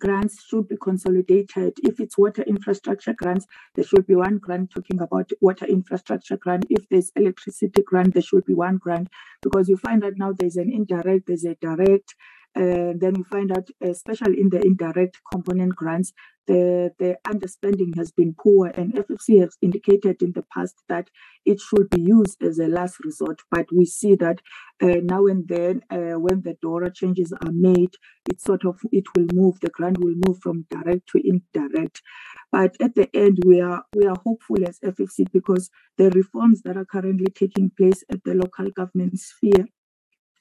[0.00, 1.74] grants should be consolidated.
[1.84, 6.66] If it's water infrastructure grants, there should be one grant talking about water infrastructure grant.
[6.70, 9.08] If there's electricity grant, there should be one grant
[9.42, 12.14] because you find that now there's an indirect, there's a direct,
[12.56, 16.12] uh, then you find out, especially in the indirect component grants,
[16.50, 21.08] the, the understanding has been poor, and FFC has indicated in the past that
[21.46, 23.40] it should be used as a last resort.
[23.52, 24.40] But we see that
[24.82, 27.94] uh, now and then, uh, when the DORA changes are made,
[28.28, 29.60] it sort of it will move.
[29.60, 32.02] The grant will move from direct to indirect.
[32.50, 36.76] But at the end, we are we are hopeful as FFC because the reforms that
[36.76, 39.66] are currently taking place at the local government sphere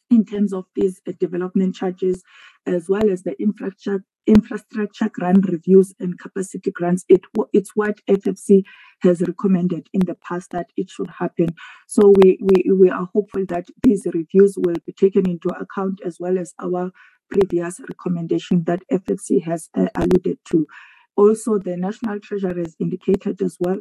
[0.10, 2.24] in terms of these uh, development charges,
[2.66, 7.04] as well as the infrastructure infrastructure grant reviews and capacity grants.
[7.10, 8.64] It it's what FFC
[9.02, 11.50] has recommended in the past that it should happen.
[11.88, 16.18] So we we we are hopeful that these reviews will be taken into account as
[16.20, 16.92] well as our
[17.32, 20.68] previous recommendation that FFC has uh, alluded to.
[21.16, 23.80] Also, the National Treasury has indicated as well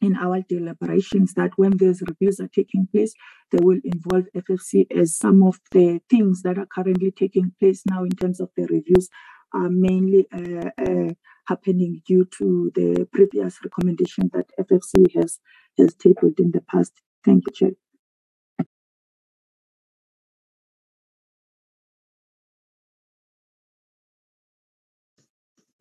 [0.00, 3.14] in our deliberations that when these reviews are taking place,
[3.50, 8.04] they will involve FFC as some of the things that are currently taking place now
[8.04, 9.08] in terms of the reviews
[9.52, 11.12] are mainly uh, uh,
[11.46, 15.38] happening due to the previous recommendation that FFC has
[15.78, 16.92] has tabled in the past.
[17.24, 17.72] Thank you, Chair.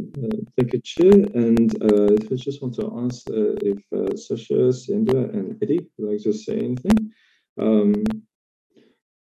[0.01, 1.11] Uh, thank you, Chair.
[1.33, 6.11] And uh, I just want to ask uh, if uh, Sasha, Sienda, and Eddie would
[6.11, 7.11] like to say anything.
[7.59, 7.93] Um,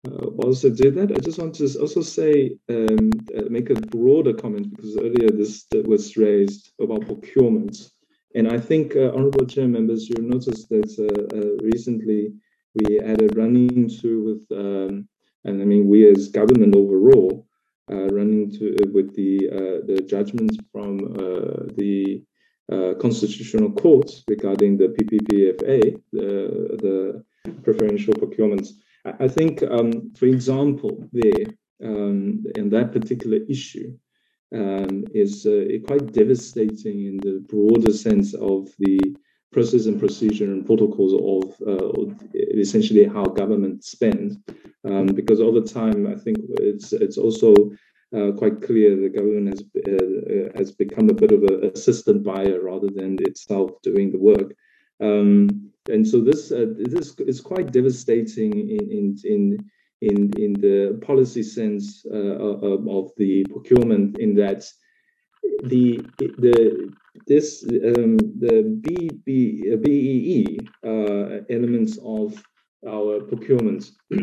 [0.08, 4.34] uh, I do that, I just want to also say, um, uh, make a broader
[4.34, 7.92] comment because earlier this was raised about procurement
[8.36, 12.34] and I think, uh, honorable chair members, you'll notice that uh, uh, recently
[12.76, 15.08] we had a running to with, um,
[15.44, 17.48] and I mean, we as government overall,
[17.92, 19.38] uh, running to with the
[19.86, 20.98] the judgments from
[21.78, 22.24] the
[23.00, 26.34] constitutional courts regarding the PPPFA, the,
[26.84, 28.70] the preferential procurements.
[29.06, 31.46] I think, um, for example, there
[31.84, 33.98] um, in that particular issue,
[34.54, 39.00] um, is uh, quite devastating in the broader sense of the
[39.52, 42.14] process and procedure and protocols of uh,
[42.56, 44.38] essentially how government spend.
[44.86, 47.54] Um, because over time, I think it's it's also
[48.16, 52.62] uh, quite clear the government has uh, has become a bit of an assistant buyer
[52.62, 54.56] rather than itself doing the work.
[55.02, 59.58] Um, and so this uh, this is quite devastating in in
[60.02, 64.64] in in the policy sense uh, of, of, the procurement in that
[65.64, 66.94] the the
[67.28, 72.44] this um, the B, B, BEE uh, elements of
[72.88, 73.92] our procurement.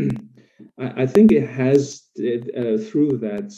[0.79, 3.53] I, I, think it has uh, through that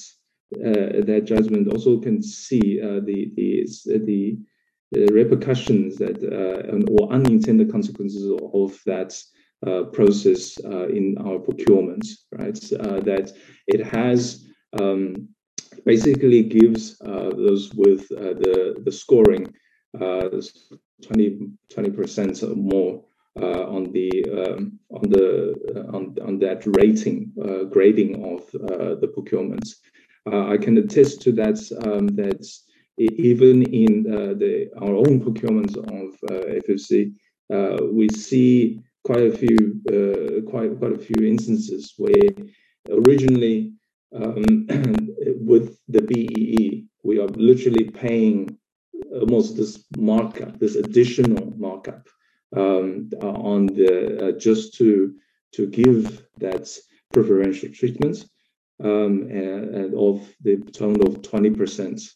[0.57, 3.67] uh, that judgment also can see uh, the the
[4.05, 4.39] the
[4.93, 9.15] repercussions that uh, or unintended consequences of that
[9.67, 12.59] uh, process uh, in our procurement, right?
[12.73, 13.33] Uh, that
[13.69, 14.49] it has
[14.81, 15.29] um,
[15.87, 19.47] basically gives uh, those with uh, the the scoring
[19.97, 23.05] 20 percent or more
[23.37, 27.31] on the um, on the on on that rating
[27.71, 29.77] grading of the procurements.
[30.27, 32.45] I can attest to that um, that
[33.17, 36.19] even in the our own procurements of
[36.65, 37.13] FFC,
[37.93, 42.31] we see quite a few uh, quite quite a few instances where
[42.91, 43.73] originally
[44.15, 44.67] um,
[45.41, 48.57] with the BEE we are literally paying
[49.13, 52.09] almost this markup, this additional markup
[52.57, 55.15] um, on the uh, just to
[55.53, 56.69] to give that
[57.13, 58.25] preferential treatment
[58.83, 62.11] um, and, and, of the total of 20%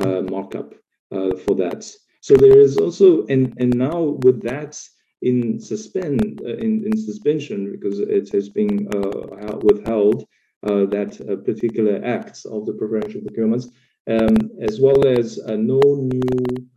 [0.00, 0.74] uh, markup
[1.12, 1.90] uh, for that.
[2.20, 4.80] So there is also and and now with that
[5.22, 10.24] in suspend uh, in, in suspension because it has been uh, withheld
[10.64, 11.12] uh, that
[11.44, 13.66] particular acts of the preferential procurements,
[14.08, 15.80] um, as well as no
[16.12, 16.68] new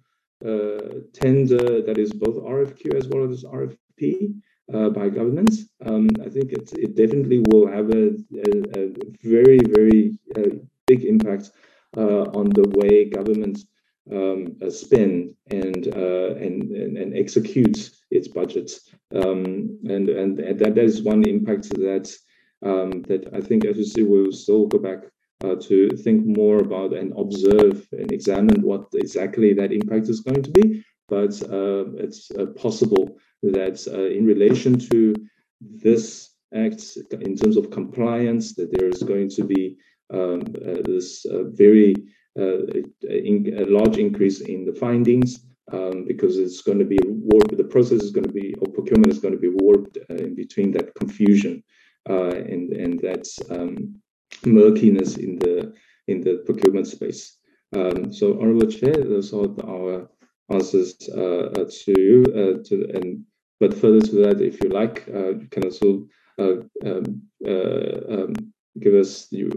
[1.13, 4.33] tender that is both RFQ as well as RFP.
[4.71, 5.63] Uh, by governments.
[5.83, 8.09] Um, I think it, it definitely will have a,
[8.45, 8.93] a, a
[9.23, 11.49] very, very uh, big impact
[11.97, 13.65] on the way governments
[14.11, 18.89] um, spend and, and, and, and execute its budgets.
[19.15, 22.11] Um, and, and, and that, that is one impact that
[22.61, 25.05] um, that I think FFC will still go back
[25.43, 30.43] uh, to think more about and observe and examine what exactly that impact is going
[30.43, 30.83] to be.
[31.07, 35.15] But uh, it's uh, possible that uh, in relation to
[35.61, 39.77] this act, in terms of compliance, that there is going to be
[40.11, 41.95] um, uh, this uh, very
[42.35, 45.39] in, a large increase in the findings
[45.71, 47.55] um, because it's going to be warped.
[47.55, 50.35] The process is going to be, or procurement is going to be warped uh, in
[50.35, 51.63] between that confusion
[52.09, 53.95] uh, and and that um,
[54.45, 55.73] murkiness in the
[56.07, 57.37] in the procurement space.
[57.75, 60.09] Um, so, Honorable Chair, those are our
[60.49, 62.23] answers uh, uh to you.
[62.29, 63.23] Uh, to and
[63.59, 66.07] but further to that, if you like, uh, you can also
[66.39, 66.69] um,
[67.45, 69.49] um, give us you,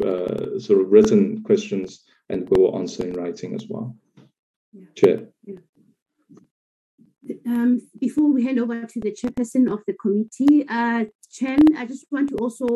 [0.59, 3.97] sort of written questions, and we will answer in writing as well.
[4.73, 4.85] Yeah.
[4.95, 5.29] Chair.
[5.45, 5.57] Yeah.
[7.47, 12.07] Um, before we hand over to the chairperson of the committee, uh, Chen, I just
[12.11, 12.67] want to also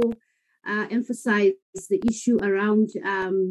[0.67, 1.53] uh, emphasize
[1.91, 3.51] the issue around um,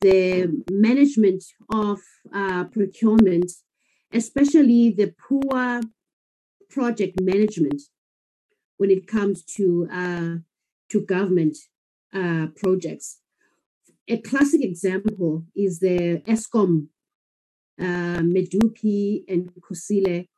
[0.00, 1.42] the management
[1.72, 2.00] of
[2.34, 3.50] uh, procurement,
[4.12, 5.80] especially the poor
[6.68, 7.80] project management
[8.76, 10.34] when it comes to uh,
[10.90, 11.56] to government
[12.16, 13.20] uh, projects.
[14.08, 16.88] A classic example is the Eskom
[17.80, 20.28] uh, Medupi and Kusile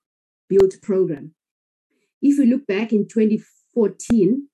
[0.49, 1.37] build program.
[2.21, 4.49] If you look back in 2014,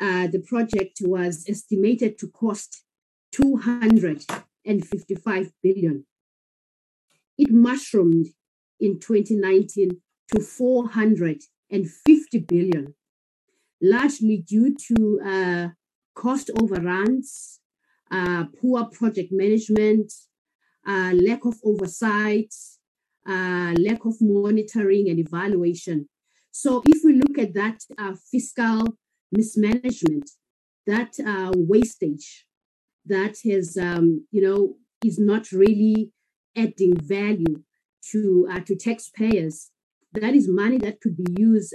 [0.00, 2.82] uh, the project was estimated to cost
[3.32, 6.04] 255 billion.
[7.38, 8.26] It mushroomed
[8.80, 10.00] in 2019
[10.34, 12.94] to 450 billion,
[13.80, 15.68] largely due to uh,
[16.14, 17.60] cost overruns,
[18.10, 20.12] uh, poor project management,
[20.86, 22.52] uh, lack of oversight,
[23.28, 26.08] uh, lack of monitoring and evaluation.
[26.50, 28.96] So if we look at that uh, fiscal
[29.30, 30.30] mismanagement,
[30.86, 32.46] that uh, wastage,
[33.06, 36.12] that has, um, you know, is not really
[36.56, 37.62] adding value
[38.10, 39.70] to uh, to taxpayers,
[40.12, 41.74] that is money that could be used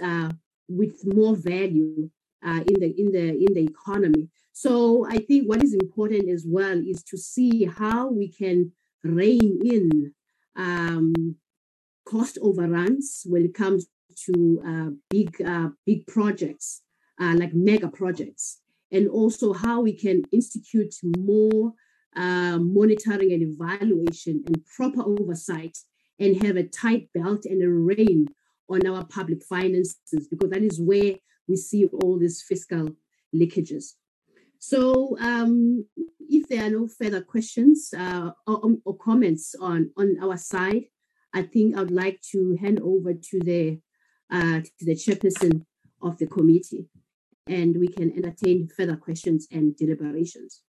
[0.68, 2.10] with more value
[2.46, 4.30] uh, in the in the in the economy.
[4.54, 8.72] So I think what is important as well is to see how we can
[9.04, 10.14] rein in
[10.56, 11.36] um,
[12.06, 13.88] cost overruns when it comes
[14.26, 16.82] to uh, big uh, big projects
[17.20, 21.74] uh, like mega projects, and also how we can institute more
[22.16, 25.78] uh, monitoring and evaluation and proper oversight,
[26.20, 28.28] and have a tight belt and a rein
[28.70, 31.16] on our public finances because that is where
[31.48, 32.90] we see all these fiscal
[33.34, 33.94] leakages.
[34.60, 35.86] So, um,
[36.28, 40.86] if there are no further questions uh, or, or, comments on, on our side,
[41.34, 43.80] I think I would like to hand over to the
[44.32, 45.66] uh, to the chairperson
[46.02, 46.88] of the committee,
[47.46, 50.64] and we can entertain further questions and deliberations.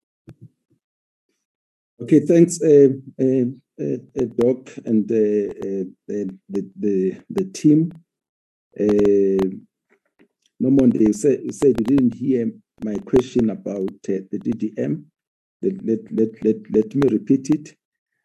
[2.02, 2.88] Okay, thanks, uh,
[3.18, 3.46] uh,
[3.80, 7.90] uh, Doc, and the, the, the team.
[10.62, 12.50] Nomonde, you said, you said you didn't hear
[12.84, 15.04] my question about the DDM.
[15.62, 17.76] Let, let, let, let, let me repeat it.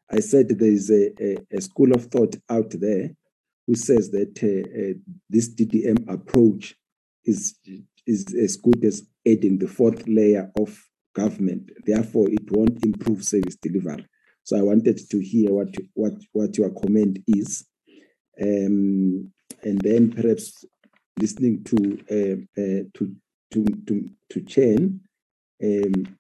[0.10, 3.12] I said there is a, a, a, school of thought out there
[3.66, 6.76] who says that uh, uh, this DDM approach
[7.24, 7.56] is,
[8.06, 10.78] is as good as adding the fourth layer of
[11.16, 11.72] government.
[11.86, 14.06] Therefore, it won't improve service delivery.
[14.44, 17.64] So I wanted to hear what what what your comment is,
[18.42, 20.66] um, and then perhaps
[21.22, 21.78] listening to
[22.10, 23.16] uh, uh, to
[23.52, 25.02] to to to Chen,
[25.64, 26.18] um,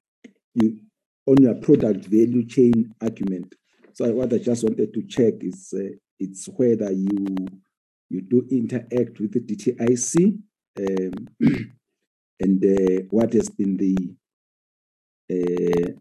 [0.54, 0.80] you
[1.26, 3.56] on your product value chain argument.
[3.94, 7.36] So what I just wanted to check is uh, it's whether you
[8.10, 10.38] you do interact with the DTIC
[10.80, 11.28] um,
[12.40, 13.96] and uh, what has been the
[15.32, 15.92] uh,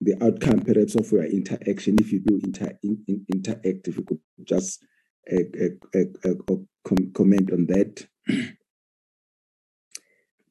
[0.00, 4.02] the outcome perhaps of your interaction if you do inter, in, in, interact if you
[4.02, 4.84] could just
[5.32, 5.36] uh,
[6.84, 8.06] com comment on that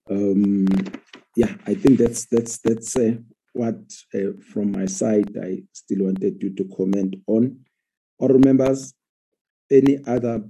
[0.09, 0.65] um,
[1.35, 3.13] yeah i think that's that's that's uh,
[3.53, 3.79] what
[4.15, 7.57] uh, from my side i still wanted you to comment on
[8.19, 8.93] or members
[9.71, 10.43] any other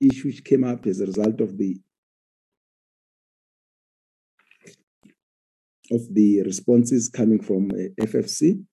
[0.00, 1.80] issues came up as a result of the
[5.90, 8.64] of the responses coming from uh, FFC.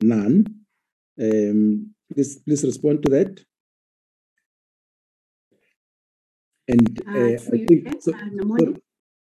[0.00, 0.65] None.
[1.20, 3.40] Um, please, please respond to that.
[6.68, 8.76] And uh, uh, I think so, uh, so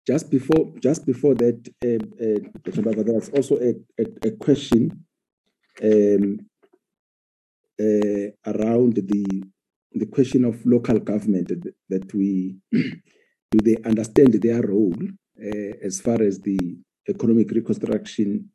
[0.06, 5.04] just before just before that, uh, uh, there was also a, a, a question
[5.82, 6.38] um,
[7.80, 9.44] uh, around the
[9.92, 11.52] the question of local government
[11.88, 14.94] that we do they understand their role
[15.44, 16.58] uh, as far as the
[17.08, 18.50] economic reconstruction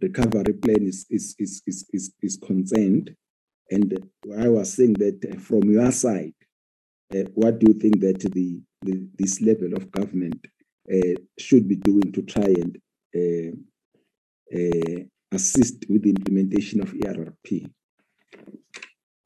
[0.00, 3.14] recovery plan is is is is is, is concerned
[3.70, 3.98] and
[4.38, 6.34] i was saying that from your side
[7.14, 10.46] uh, what do you think that the, the this level of government
[10.92, 12.78] uh, should be doing to try and
[13.16, 13.52] uh,
[14.56, 17.68] uh, assist with the implementation of ERRP?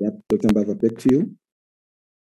[0.00, 0.48] Yep, Dr.
[0.48, 1.36] Mbava, back to you.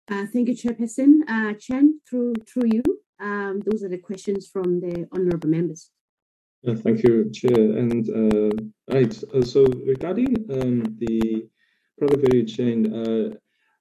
[0.10, 1.22] Uh, thank you, Chairperson.
[1.28, 2.84] Uh, Chen, through through you,
[3.20, 5.92] um, those are the questions from the honourable members.
[6.68, 7.56] Uh, thank you, Chair.
[7.58, 11.48] And uh, right, uh, so regarding um, the
[11.98, 13.36] product value chain, uh,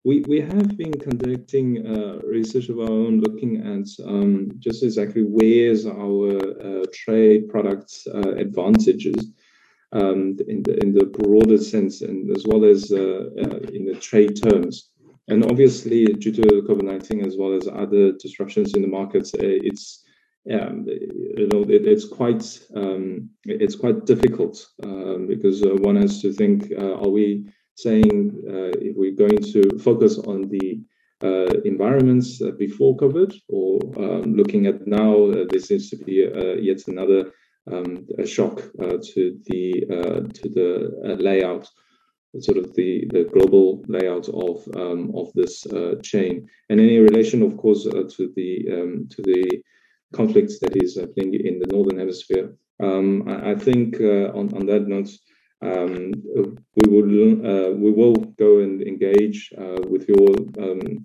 [0.05, 1.83] we we have been conducting
[2.25, 9.33] research of our own, looking at um, just exactly where's our trade products advantages.
[9.91, 14.91] Um, in the in the broader sense, and as well as in the trade terms.
[15.29, 20.05] And obviously, due to COVID 19 as well as other disruptions in the markets, it's
[20.51, 22.45] um, you know it, it's quite
[22.75, 28.43] um, it's quite difficult um, because uh, one has to think: uh, Are we saying
[28.49, 30.81] uh, if we're going to focus on the
[31.23, 36.29] uh, environments uh, before COVID, or um, looking at now, there seems to be
[36.61, 37.33] yet another
[37.71, 39.87] um, shock to the
[40.35, 41.69] to the layout
[42.41, 47.43] sort of the, the global layout of um, of this uh, chain, and any relation,
[47.43, 49.63] of course, uh, to the um, to the
[50.15, 52.55] conflicts that is happening in the northern hemisphere.
[52.83, 55.11] Um, I, I, think uh, on on that note,
[55.63, 56.13] um,
[56.77, 60.29] we will uh, we will go and engage uh, with your
[60.65, 61.05] um,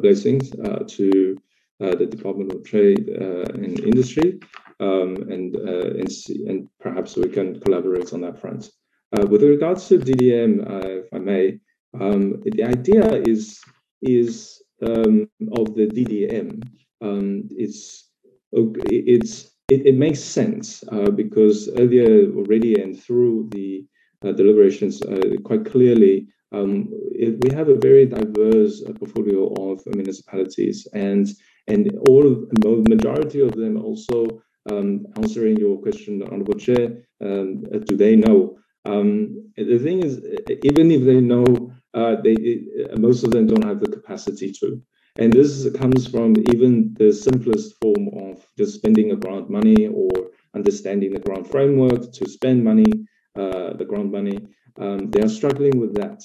[0.00, 1.36] blessings to
[1.78, 4.40] the Department of Trade and Industry,
[4.80, 8.70] um, and and, see, and perhaps we can collaborate on that front.
[9.12, 11.58] With regards to DDM, if I may,
[11.98, 13.60] um, the idea is
[14.02, 16.62] is um, of the DDM.
[17.00, 18.10] Um, it's
[18.52, 23.86] it's it, it, makes sense uh, because earlier already and through the
[24.24, 29.80] uh, deliberations, uh, quite clearly, um, it, we have a very diverse uh, portfolio of
[29.94, 31.28] municipalities, and
[31.68, 37.96] and all of, majority of them also um, answering your question, Honorable Chair, um, do
[37.96, 38.58] they know?
[38.84, 40.20] Um, the thing is,
[40.64, 42.62] even if they know, uh, they
[42.96, 44.80] most of them don't have the capacity to.
[45.18, 50.10] And this comes from even the simplest form of just spending a grant money or
[50.54, 52.92] understanding the grant framework to spend money,
[53.36, 54.38] uh, the grant money.
[54.78, 56.22] Um, they are struggling with that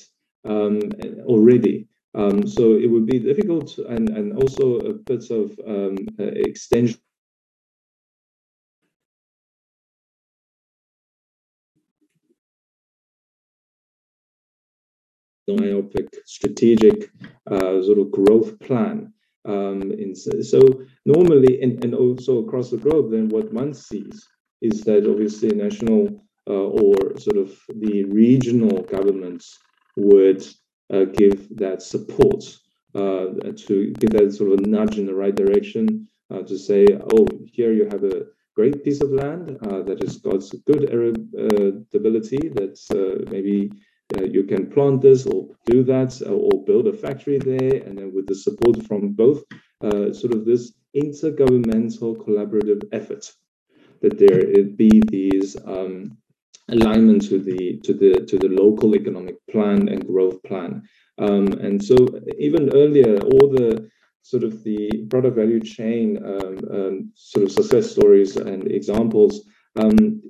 [0.47, 0.79] um,
[1.25, 1.87] already.
[2.13, 6.99] Um, so it would be difficult and, and also a bit of um, uh, extension
[15.53, 17.09] myopic strategic
[17.51, 19.13] uh, sort of growth plan.
[19.47, 20.59] Um, in, so
[21.05, 24.27] normally, and, and also across the globe, then what one sees
[24.61, 29.59] is that obviously national uh, or sort of the regional governments
[29.95, 30.45] would
[30.93, 32.43] uh, give that support
[32.95, 36.85] uh, to give that sort of a nudge in the right direction uh, to say,
[37.13, 38.25] oh, here you have a
[38.55, 42.87] great piece of land uh, that has got good arability that's
[43.29, 43.71] maybe
[44.17, 47.81] uh, you can plant this or do that uh, or build a factory there.
[47.83, 49.43] And then with the support from both,
[49.83, 53.31] uh, sort of this intergovernmental collaborative effort,
[54.01, 56.17] that there be these um,
[56.69, 60.83] alignment to the to the to the local economic plan and growth plan.
[61.17, 61.95] Um, and so
[62.37, 63.89] even earlier, all the
[64.21, 70.21] sort of the product value chain um, um, sort of success stories and examples, um,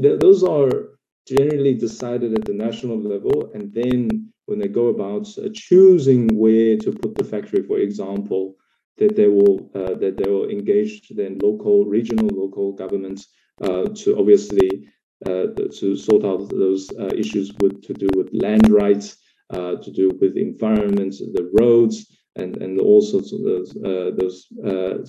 [0.00, 0.93] those are
[1.26, 6.76] generally decided at the national level, and then when they go about uh, choosing where
[6.76, 8.56] to put the factory, for example,
[8.98, 13.28] that they will uh, that they will engage then local, regional, local governments
[13.62, 14.88] uh, to obviously
[15.26, 15.46] uh,
[15.78, 19.16] to sort out those uh, issues with to do with land rights,
[19.50, 24.46] uh, to do with environment, the roads, and and all sorts of those those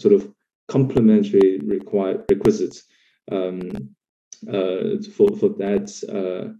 [0.01, 0.31] sort of
[0.67, 2.83] complementary required requisites.
[3.31, 3.94] Um,
[5.15, 6.53] for for that uh,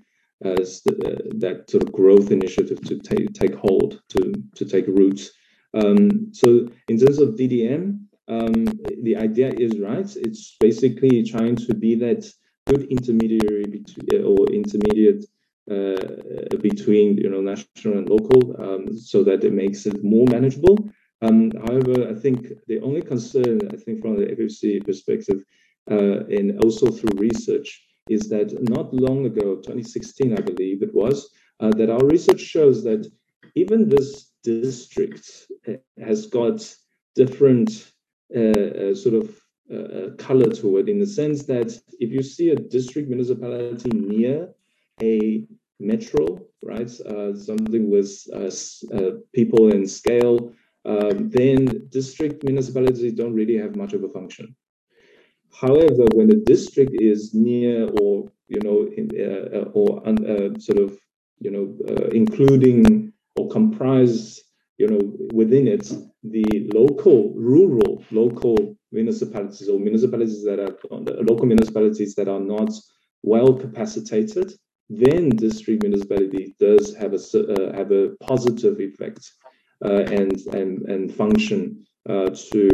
[0.44, 5.32] as the, that sort of growth initiative to take take hold to to take roots.
[5.74, 8.66] Um, so in terms of DDM, um,
[9.04, 10.10] the idea is right.
[10.16, 12.26] It's basically trying to be that
[12.68, 15.26] good intermediary between or intermediate
[15.70, 20.78] uh, between you know national and local, um, so that it makes it more manageable.
[21.22, 25.44] Um, however, I think the only concern I think from the FFC perspective uh,
[25.88, 31.72] and also through research is that not long ago, 2016, I believe it was, uh,
[31.72, 33.10] that our research shows that
[33.56, 36.76] even this district uh, has got
[37.16, 37.92] different
[38.36, 39.40] uh, uh sort of
[39.74, 44.50] uh, color to it in the sense that if you see a district municipality near
[45.02, 45.46] a
[45.80, 46.26] metro,
[46.62, 48.10] right, something with
[49.34, 50.54] people in scale,
[50.86, 54.56] um, then district municipalities don't really have much of a function.
[55.60, 60.80] However, when the district is near or you know in, uh, uh or uh, sort
[60.80, 60.98] of
[61.40, 64.42] you know uh, including or comprise
[64.78, 65.02] you know
[65.34, 65.92] within it
[66.24, 70.76] the local rural local municipalities or municipalities that are
[71.24, 72.72] local municipalities that are not
[73.24, 74.54] well capacitated
[74.90, 79.32] then district municipality does have a uh, have a positive effect
[79.84, 82.70] uh, and and and function to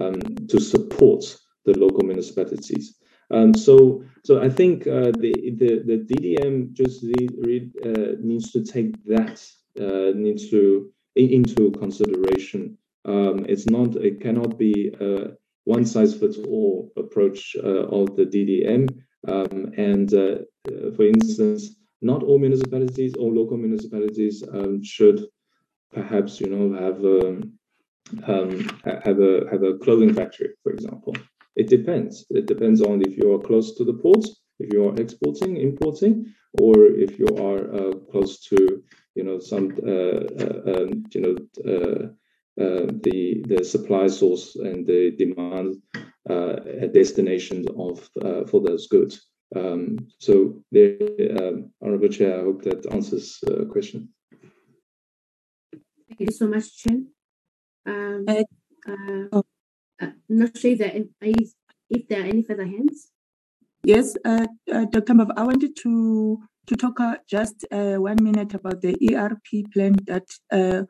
[0.00, 1.22] um, to support
[1.64, 2.96] the local municipalities.
[3.30, 9.02] Um, so, so I think uh, the, the the DDM just uh, needs to take
[9.04, 9.42] that
[9.80, 12.76] uh, needs to into consideration.
[13.04, 15.32] Um, it's not it cannot be a
[15.64, 18.88] one size fits all approach uh, of the DDM.
[19.28, 25.24] Um, and uh, uh, for instance, not all municipalities or local municipalities um, should
[25.92, 27.52] perhaps you know have a, um,
[28.26, 31.14] um, have a have a clothing factory, for example.
[31.56, 32.24] It depends.
[32.30, 36.32] It depends on if you are close to the ports, if you are exporting, importing,
[36.60, 38.82] or if you are uh, close to,
[39.14, 42.08] you know, some, uh, uh, um, you know, uh,
[42.60, 45.76] uh, the the supply source and the demand
[46.28, 46.56] uh,
[46.92, 48.10] destinations of
[48.50, 49.26] for those goods.
[49.54, 50.96] Um, so, there,
[51.38, 54.08] um, Honorable Chair, I hope that answers the question.
[56.08, 57.08] Thank you so much, Chen.
[57.86, 58.24] Um,
[59.32, 59.42] oh.
[60.02, 60.92] Uh, not sure if there,
[61.90, 63.08] if there are any further hands.
[63.84, 65.14] Yes, uh, uh, Dr.
[65.14, 69.96] Mbava, I wanted to to talk uh, just uh, one minute about the ERP plan
[70.06, 70.82] that uh,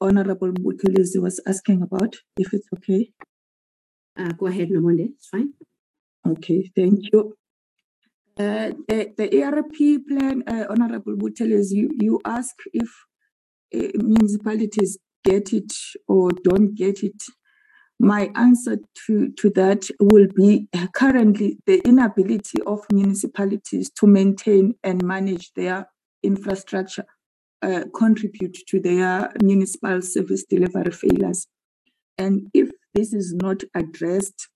[0.00, 3.10] Honorable Buthelezi was asking about, if it's okay.
[4.38, 5.52] go ahead, Nomonde, it's fine.
[6.26, 7.34] Okay, thank you.
[8.38, 12.88] Uh, the, the ERP plan, uh, Honorable Buthelezi, you, you ask if
[13.74, 15.72] uh, municipalities get it
[16.08, 17.22] or don't get it.
[18.00, 24.74] My answer to, to that will be uh, currently the inability of municipalities to maintain
[24.82, 25.88] and manage their
[26.22, 27.04] infrastructure
[27.62, 31.46] uh, contribute to their municipal service delivery failures.
[32.18, 34.48] And if this is not addressed,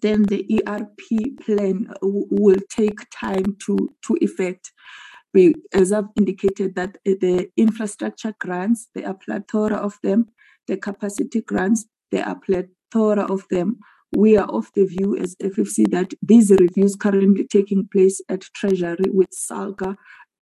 [0.00, 4.72] then the ERP plan will take time to, to effect.
[5.34, 10.26] We, as I've indicated, that the infrastructure grants, there are plethora of them,
[10.66, 13.78] the capacity grants, there are plethora of them.
[14.14, 19.06] We are of the view as FFC that these reviews currently taking place at Treasury
[19.08, 19.96] with SALGA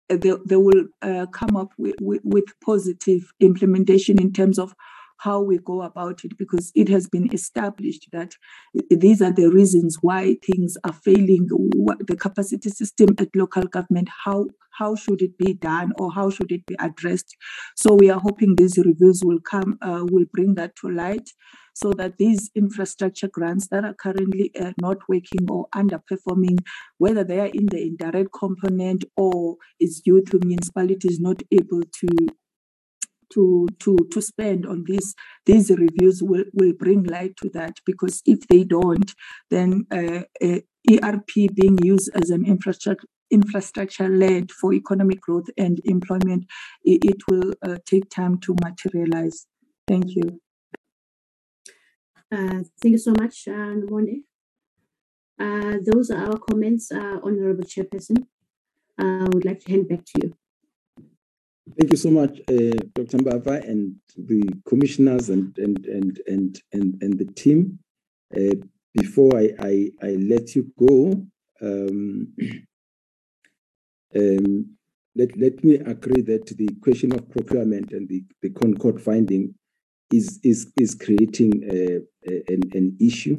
[0.09, 4.75] they, they will uh, come up with, with, with, positive implementation in terms of
[5.19, 8.33] how we go about it because it has been established that
[8.91, 11.49] these are the reasons why things are failing.
[12.07, 14.47] The capacity system at local government how
[14.79, 17.35] how should it be done or how should it be addressed?
[17.77, 21.31] So we are hoping these reviews will come uh, will bring that to light
[21.75, 26.59] so that these infrastructure grants that are currently uh, not working or underperforming,
[26.97, 32.09] whether they are in the indirect component or is due to municipalities not able to
[33.33, 35.15] to to to spend on this
[35.47, 39.13] these reviews will will bring light to that because if they don't
[39.51, 40.61] then uh, uh,
[41.03, 46.45] erp being used as an infrastructure infrastructure led for economic growth and employment
[46.85, 49.47] it, it will uh, take time to materialize.
[49.89, 50.41] Thank you.
[52.33, 53.75] Uh, thank you so much uh,
[55.39, 58.27] Uh, those are our comments honorable chairperson.
[58.99, 60.46] I would like to hand back to you
[61.75, 63.19] Thank you so much, uh, Dr.
[63.19, 67.81] Mbava and the commissioners and and and and and, and the team.
[68.37, 68.55] Uh,
[68.95, 71.27] before I, I, I let you go,
[71.63, 72.35] um,
[74.17, 74.77] um,
[75.17, 79.55] let, let me agree that the question of procurement and the, the ConCourt finding
[80.13, 81.99] is is is creating a,
[82.31, 83.37] a, an, an issue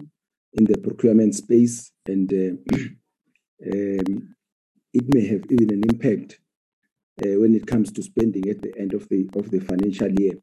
[0.53, 2.77] in the procurement space, and uh,
[3.73, 4.35] um,
[4.93, 6.47] it may have even an impact uh,
[7.24, 10.34] when it comes to spending at the end of the of the financial year.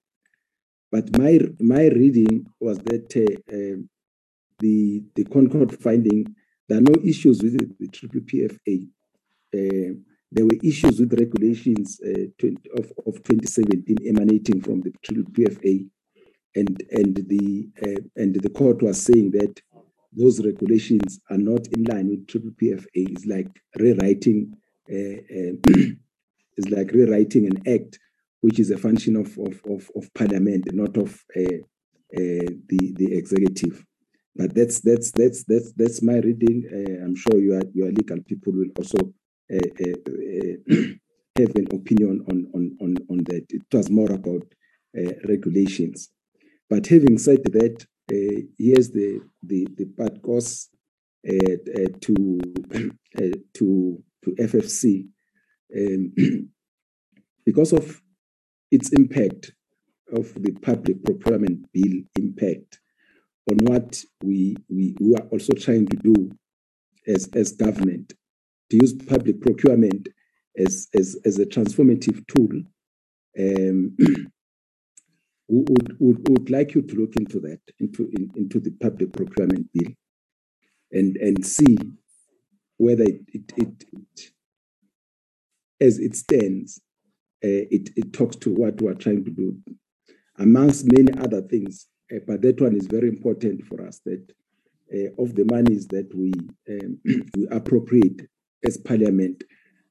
[0.90, 3.82] But my my reading was that uh, uh,
[4.60, 6.34] the the ConCourt finding
[6.68, 8.88] there are no issues with the, the triple PFA.
[9.54, 9.94] Uh,
[10.32, 15.86] there were issues with regulations uh, 20, of, of 2017 emanating from the triple PFA,
[16.54, 19.60] and and the uh, and the court was saying that
[20.12, 22.86] those regulations are not in line with triple PFA.
[22.94, 24.56] It's like rewriting
[26.56, 27.98] is like rewriting an act,
[28.40, 31.40] which is a function of of of, of parliament, not of uh,
[32.16, 33.84] uh, the the executive.
[34.36, 36.64] But that's that's that's that's that's my reading.
[36.72, 39.12] Uh, I'm sure your your legal people will also
[39.52, 40.74] uh, uh, uh,
[41.36, 43.46] have an opinion on on on on that.
[43.50, 44.44] It was more about
[45.28, 46.10] regulations.
[46.70, 47.84] But having said that,
[48.58, 50.70] here's the the the bad course
[51.24, 52.14] to
[53.54, 55.08] to to FFC
[55.76, 56.12] um,
[57.46, 58.00] because of
[58.70, 59.52] its impact
[60.12, 62.80] of the public procurement bill impact
[63.50, 66.30] on what we, we, we are also trying to do
[67.06, 68.12] as, as government
[68.70, 70.08] to use public procurement
[70.56, 72.62] as, as, as a transformative tool.
[73.38, 73.96] Um,
[75.48, 79.12] we would, would, would like you to look into that, into, in, into the public
[79.12, 79.92] procurement bill,
[80.92, 81.76] and, and see
[82.76, 84.30] whether it, it, it, it
[85.80, 86.80] as it stands,
[87.44, 89.56] uh, it, it talks to what we're trying to do,
[90.38, 91.88] amongst many other things.
[92.14, 94.24] Uh, but that one is very important for us that
[94.94, 96.32] uh, of the monies that we,
[96.70, 96.98] um,
[97.36, 98.28] we appropriate
[98.64, 99.42] as parliament,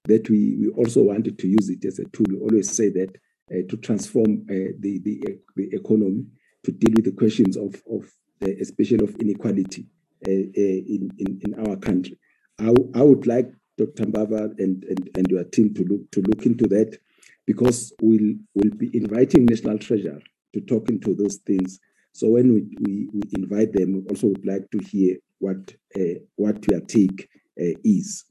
[0.06, 2.26] that we, we also wanted to use it as a tool.
[2.30, 3.16] We always say that
[3.52, 6.26] uh, to transform uh, the, the, the economy,
[6.64, 9.86] to deal with the questions of, of uh, especially of inequality
[10.26, 12.18] in, in, in our country.
[12.60, 14.06] I, I would like Dr.
[14.06, 16.98] Mbava and, and, and your team to look to look into that
[17.45, 21.80] because we'll we'll be inviting National Treasury to talk into those things.
[22.14, 26.19] So when we, we, we invite them, we also would like to hear what uh,
[26.35, 27.30] what your take
[27.60, 28.26] uh, is.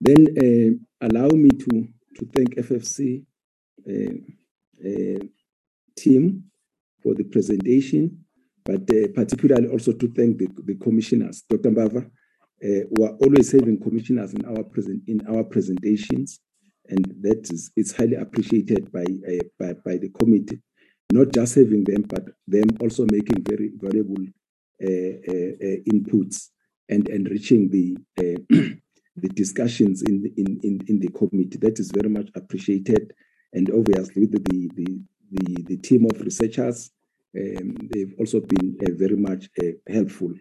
[0.00, 3.24] Then uh, allow me to to thank FFC
[5.96, 6.44] team
[7.02, 8.24] for the presentation,
[8.64, 11.70] but particularly also to thank the, the commissioners, Dr.
[11.70, 12.10] Mbava,
[12.64, 16.40] uh, we are always having commissioners in our present in our presentations,
[16.88, 20.60] and that is it's highly appreciated by, uh, by by the committee.
[21.12, 24.24] Not just having them, but them also making very valuable
[24.82, 26.48] inputs
[26.88, 27.96] and enriching the
[29.16, 31.58] the discussions in, in, in, in the committee.
[31.58, 33.12] That is very much appreciated.
[33.52, 34.70] And obviously, the, the,
[35.30, 36.90] the, the team of researchers,
[37.36, 40.32] um, they've also been uh, very much uh, helpful.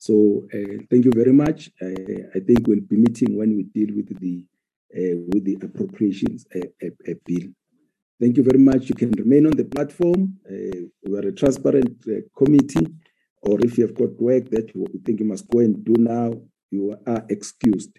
[0.00, 1.70] So uh, thank you very much.
[1.80, 4.46] Uh, I think we'll be meeting when we deal with the
[4.96, 6.86] uh, with the appropriations uh,
[7.26, 7.48] bill.
[8.18, 8.88] Thank you very much.
[8.88, 10.38] You can remain on the platform.
[10.48, 12.02] we are a transparent
[12.34, 12.86] committee,
[13.42, 16.32] or if you have got work that you think you must go and do now,
[16.70, 17.92] you are excused.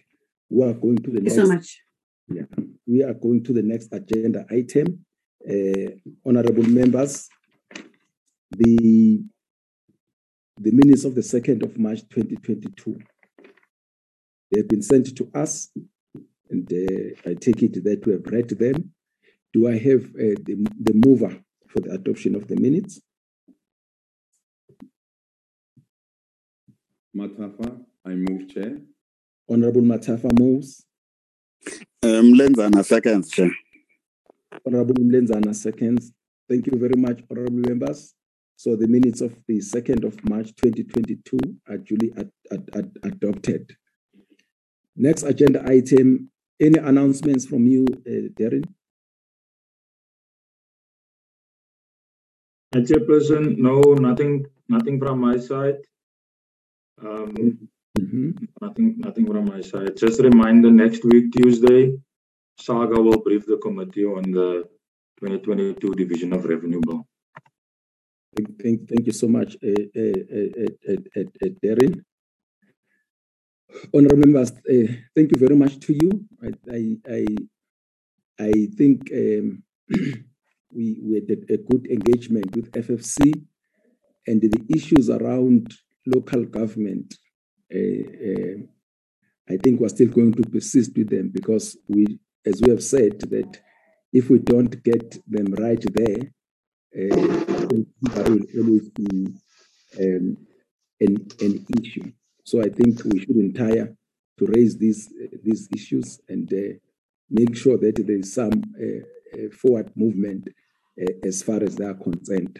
[0.49, 1.37] We are going to the Thank next.
[1.37, 1.81] you so much.
[2.29, 5.05] Yeah, we are going to the next agenda item.
[5.47, 5.91] Uh,
[6.25, 7.29] honorable members,
[8.51, 9.23] the
[10.61, 12.99] the minutes of the 2nd of March 2022.
[14.51, 15.69] They've been sent to us,
[16.49, 18.93] and uh, I take it that we have read them.
[19.53, 21.35] Do I have uh, the, the mover
[21.67, 23.01] for the adoption of the minutes?
[27.17, 28.77] Mathafa, I move, Chair.
[29.49, 30.85] Honorable Mathafa moves.
[32.03, 33.51] Um, Lenzana seconds, Chair.
[34.65, 36.11] Honorable Mlenzana seconds.
[36.47, 38.13] Thank you very much, honorable members.
[38.61, 43.75] So the minutes of the 2nd of March 2022 are duly ad- ad- ad- adopted.
[44.95, 48.65] Next agenda item, any announcements from you, uh, Darren?
[52.75, 55.79] Uh, Chairperson, no, nothing, nothing from my side.
[57.03, 57.67] Um,
[58.61, 59.97] nothing, nothing from my side.
[59.97, 61.97] Just a reminder, next week, Tuesday,
[62.59, 64.69] SALGA will brief the committee on the
[65.17, 67.07] 2022 Division of Revenue Bill.
[68.33, 72.01] Thank, thank, you so much, uh, uh, uh, Darren.
[73.93, 76.11] Honorable members, uh, thank you very much to you.
[76.41, 77.25] I, I,
[78.39, 79.63] I, think um,
[80.73, 83.33] we, we had a good engagement with FFC
[84.27, 85.73] and the issues around
[86.05, 87.13] local government.
[87.73, 88.57] Uh, uh,
[89.49, 92.05] I think we're still going to persist with them because we,
[92.45, 93.59] as we have said, that
[94.13, 96.31] if we don't get them right there,
[96.95, 97.15] uh,
[98.13, 99.27] there will always be
[99.99, 100.37] um,
[100.99, 102.11] an, an issue.
[102.43, 103.95] So I think we shouldn't tire
[104.39, 106.73] to raise these uh, these issues and uh,
[107.29, 110.47] make sure that there is some uh, uh, forward movement
[111.01, 112.59] uh, as far as they are concerned.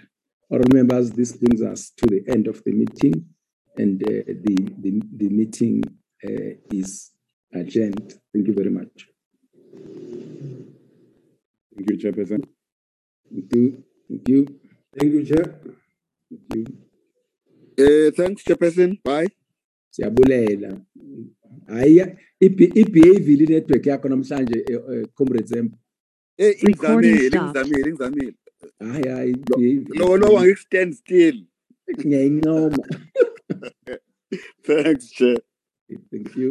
[0.50, 3.26] All members, this brings us to the end of the meeting,
[3.78, 5.84] and uh, the, the the meeting
[6.26, 7.12] uh, is
[7.54, 8.14] adjourned.
[8.34, 9.08] Thank you very much.
[11.76, 12.44] Thank you, Chairperson.
[13.30, 13.84] Thank you.
[14.12, 14.42] Thank you.
[15.00, 15.46] Thank you, Chair.
[16.50, 16.66] Thank you.
[17.80, 19.00] Uh, thanks, Chairperson.
[19.04, 19.30] Bye.
[19.96, 20.70] siyabulela
[21.68, 22.04] hayi
[22.40, 25.72] i-behavior network yakho namhlanje eh, eh, comrades em
[26.38, 27.68] Eh, Recording ingizamile, stopped.
[27.68, 28.34] ingizamile, ingizamile.
[28.80, 29.36] hayi hayi
[30.00, 31.38] Lo lo wangi-stand still.
[32.06, 32.84] ngiyayincoma
[34.68, 35.38] Thanks, Chair.
[36.12, 36.50] thank you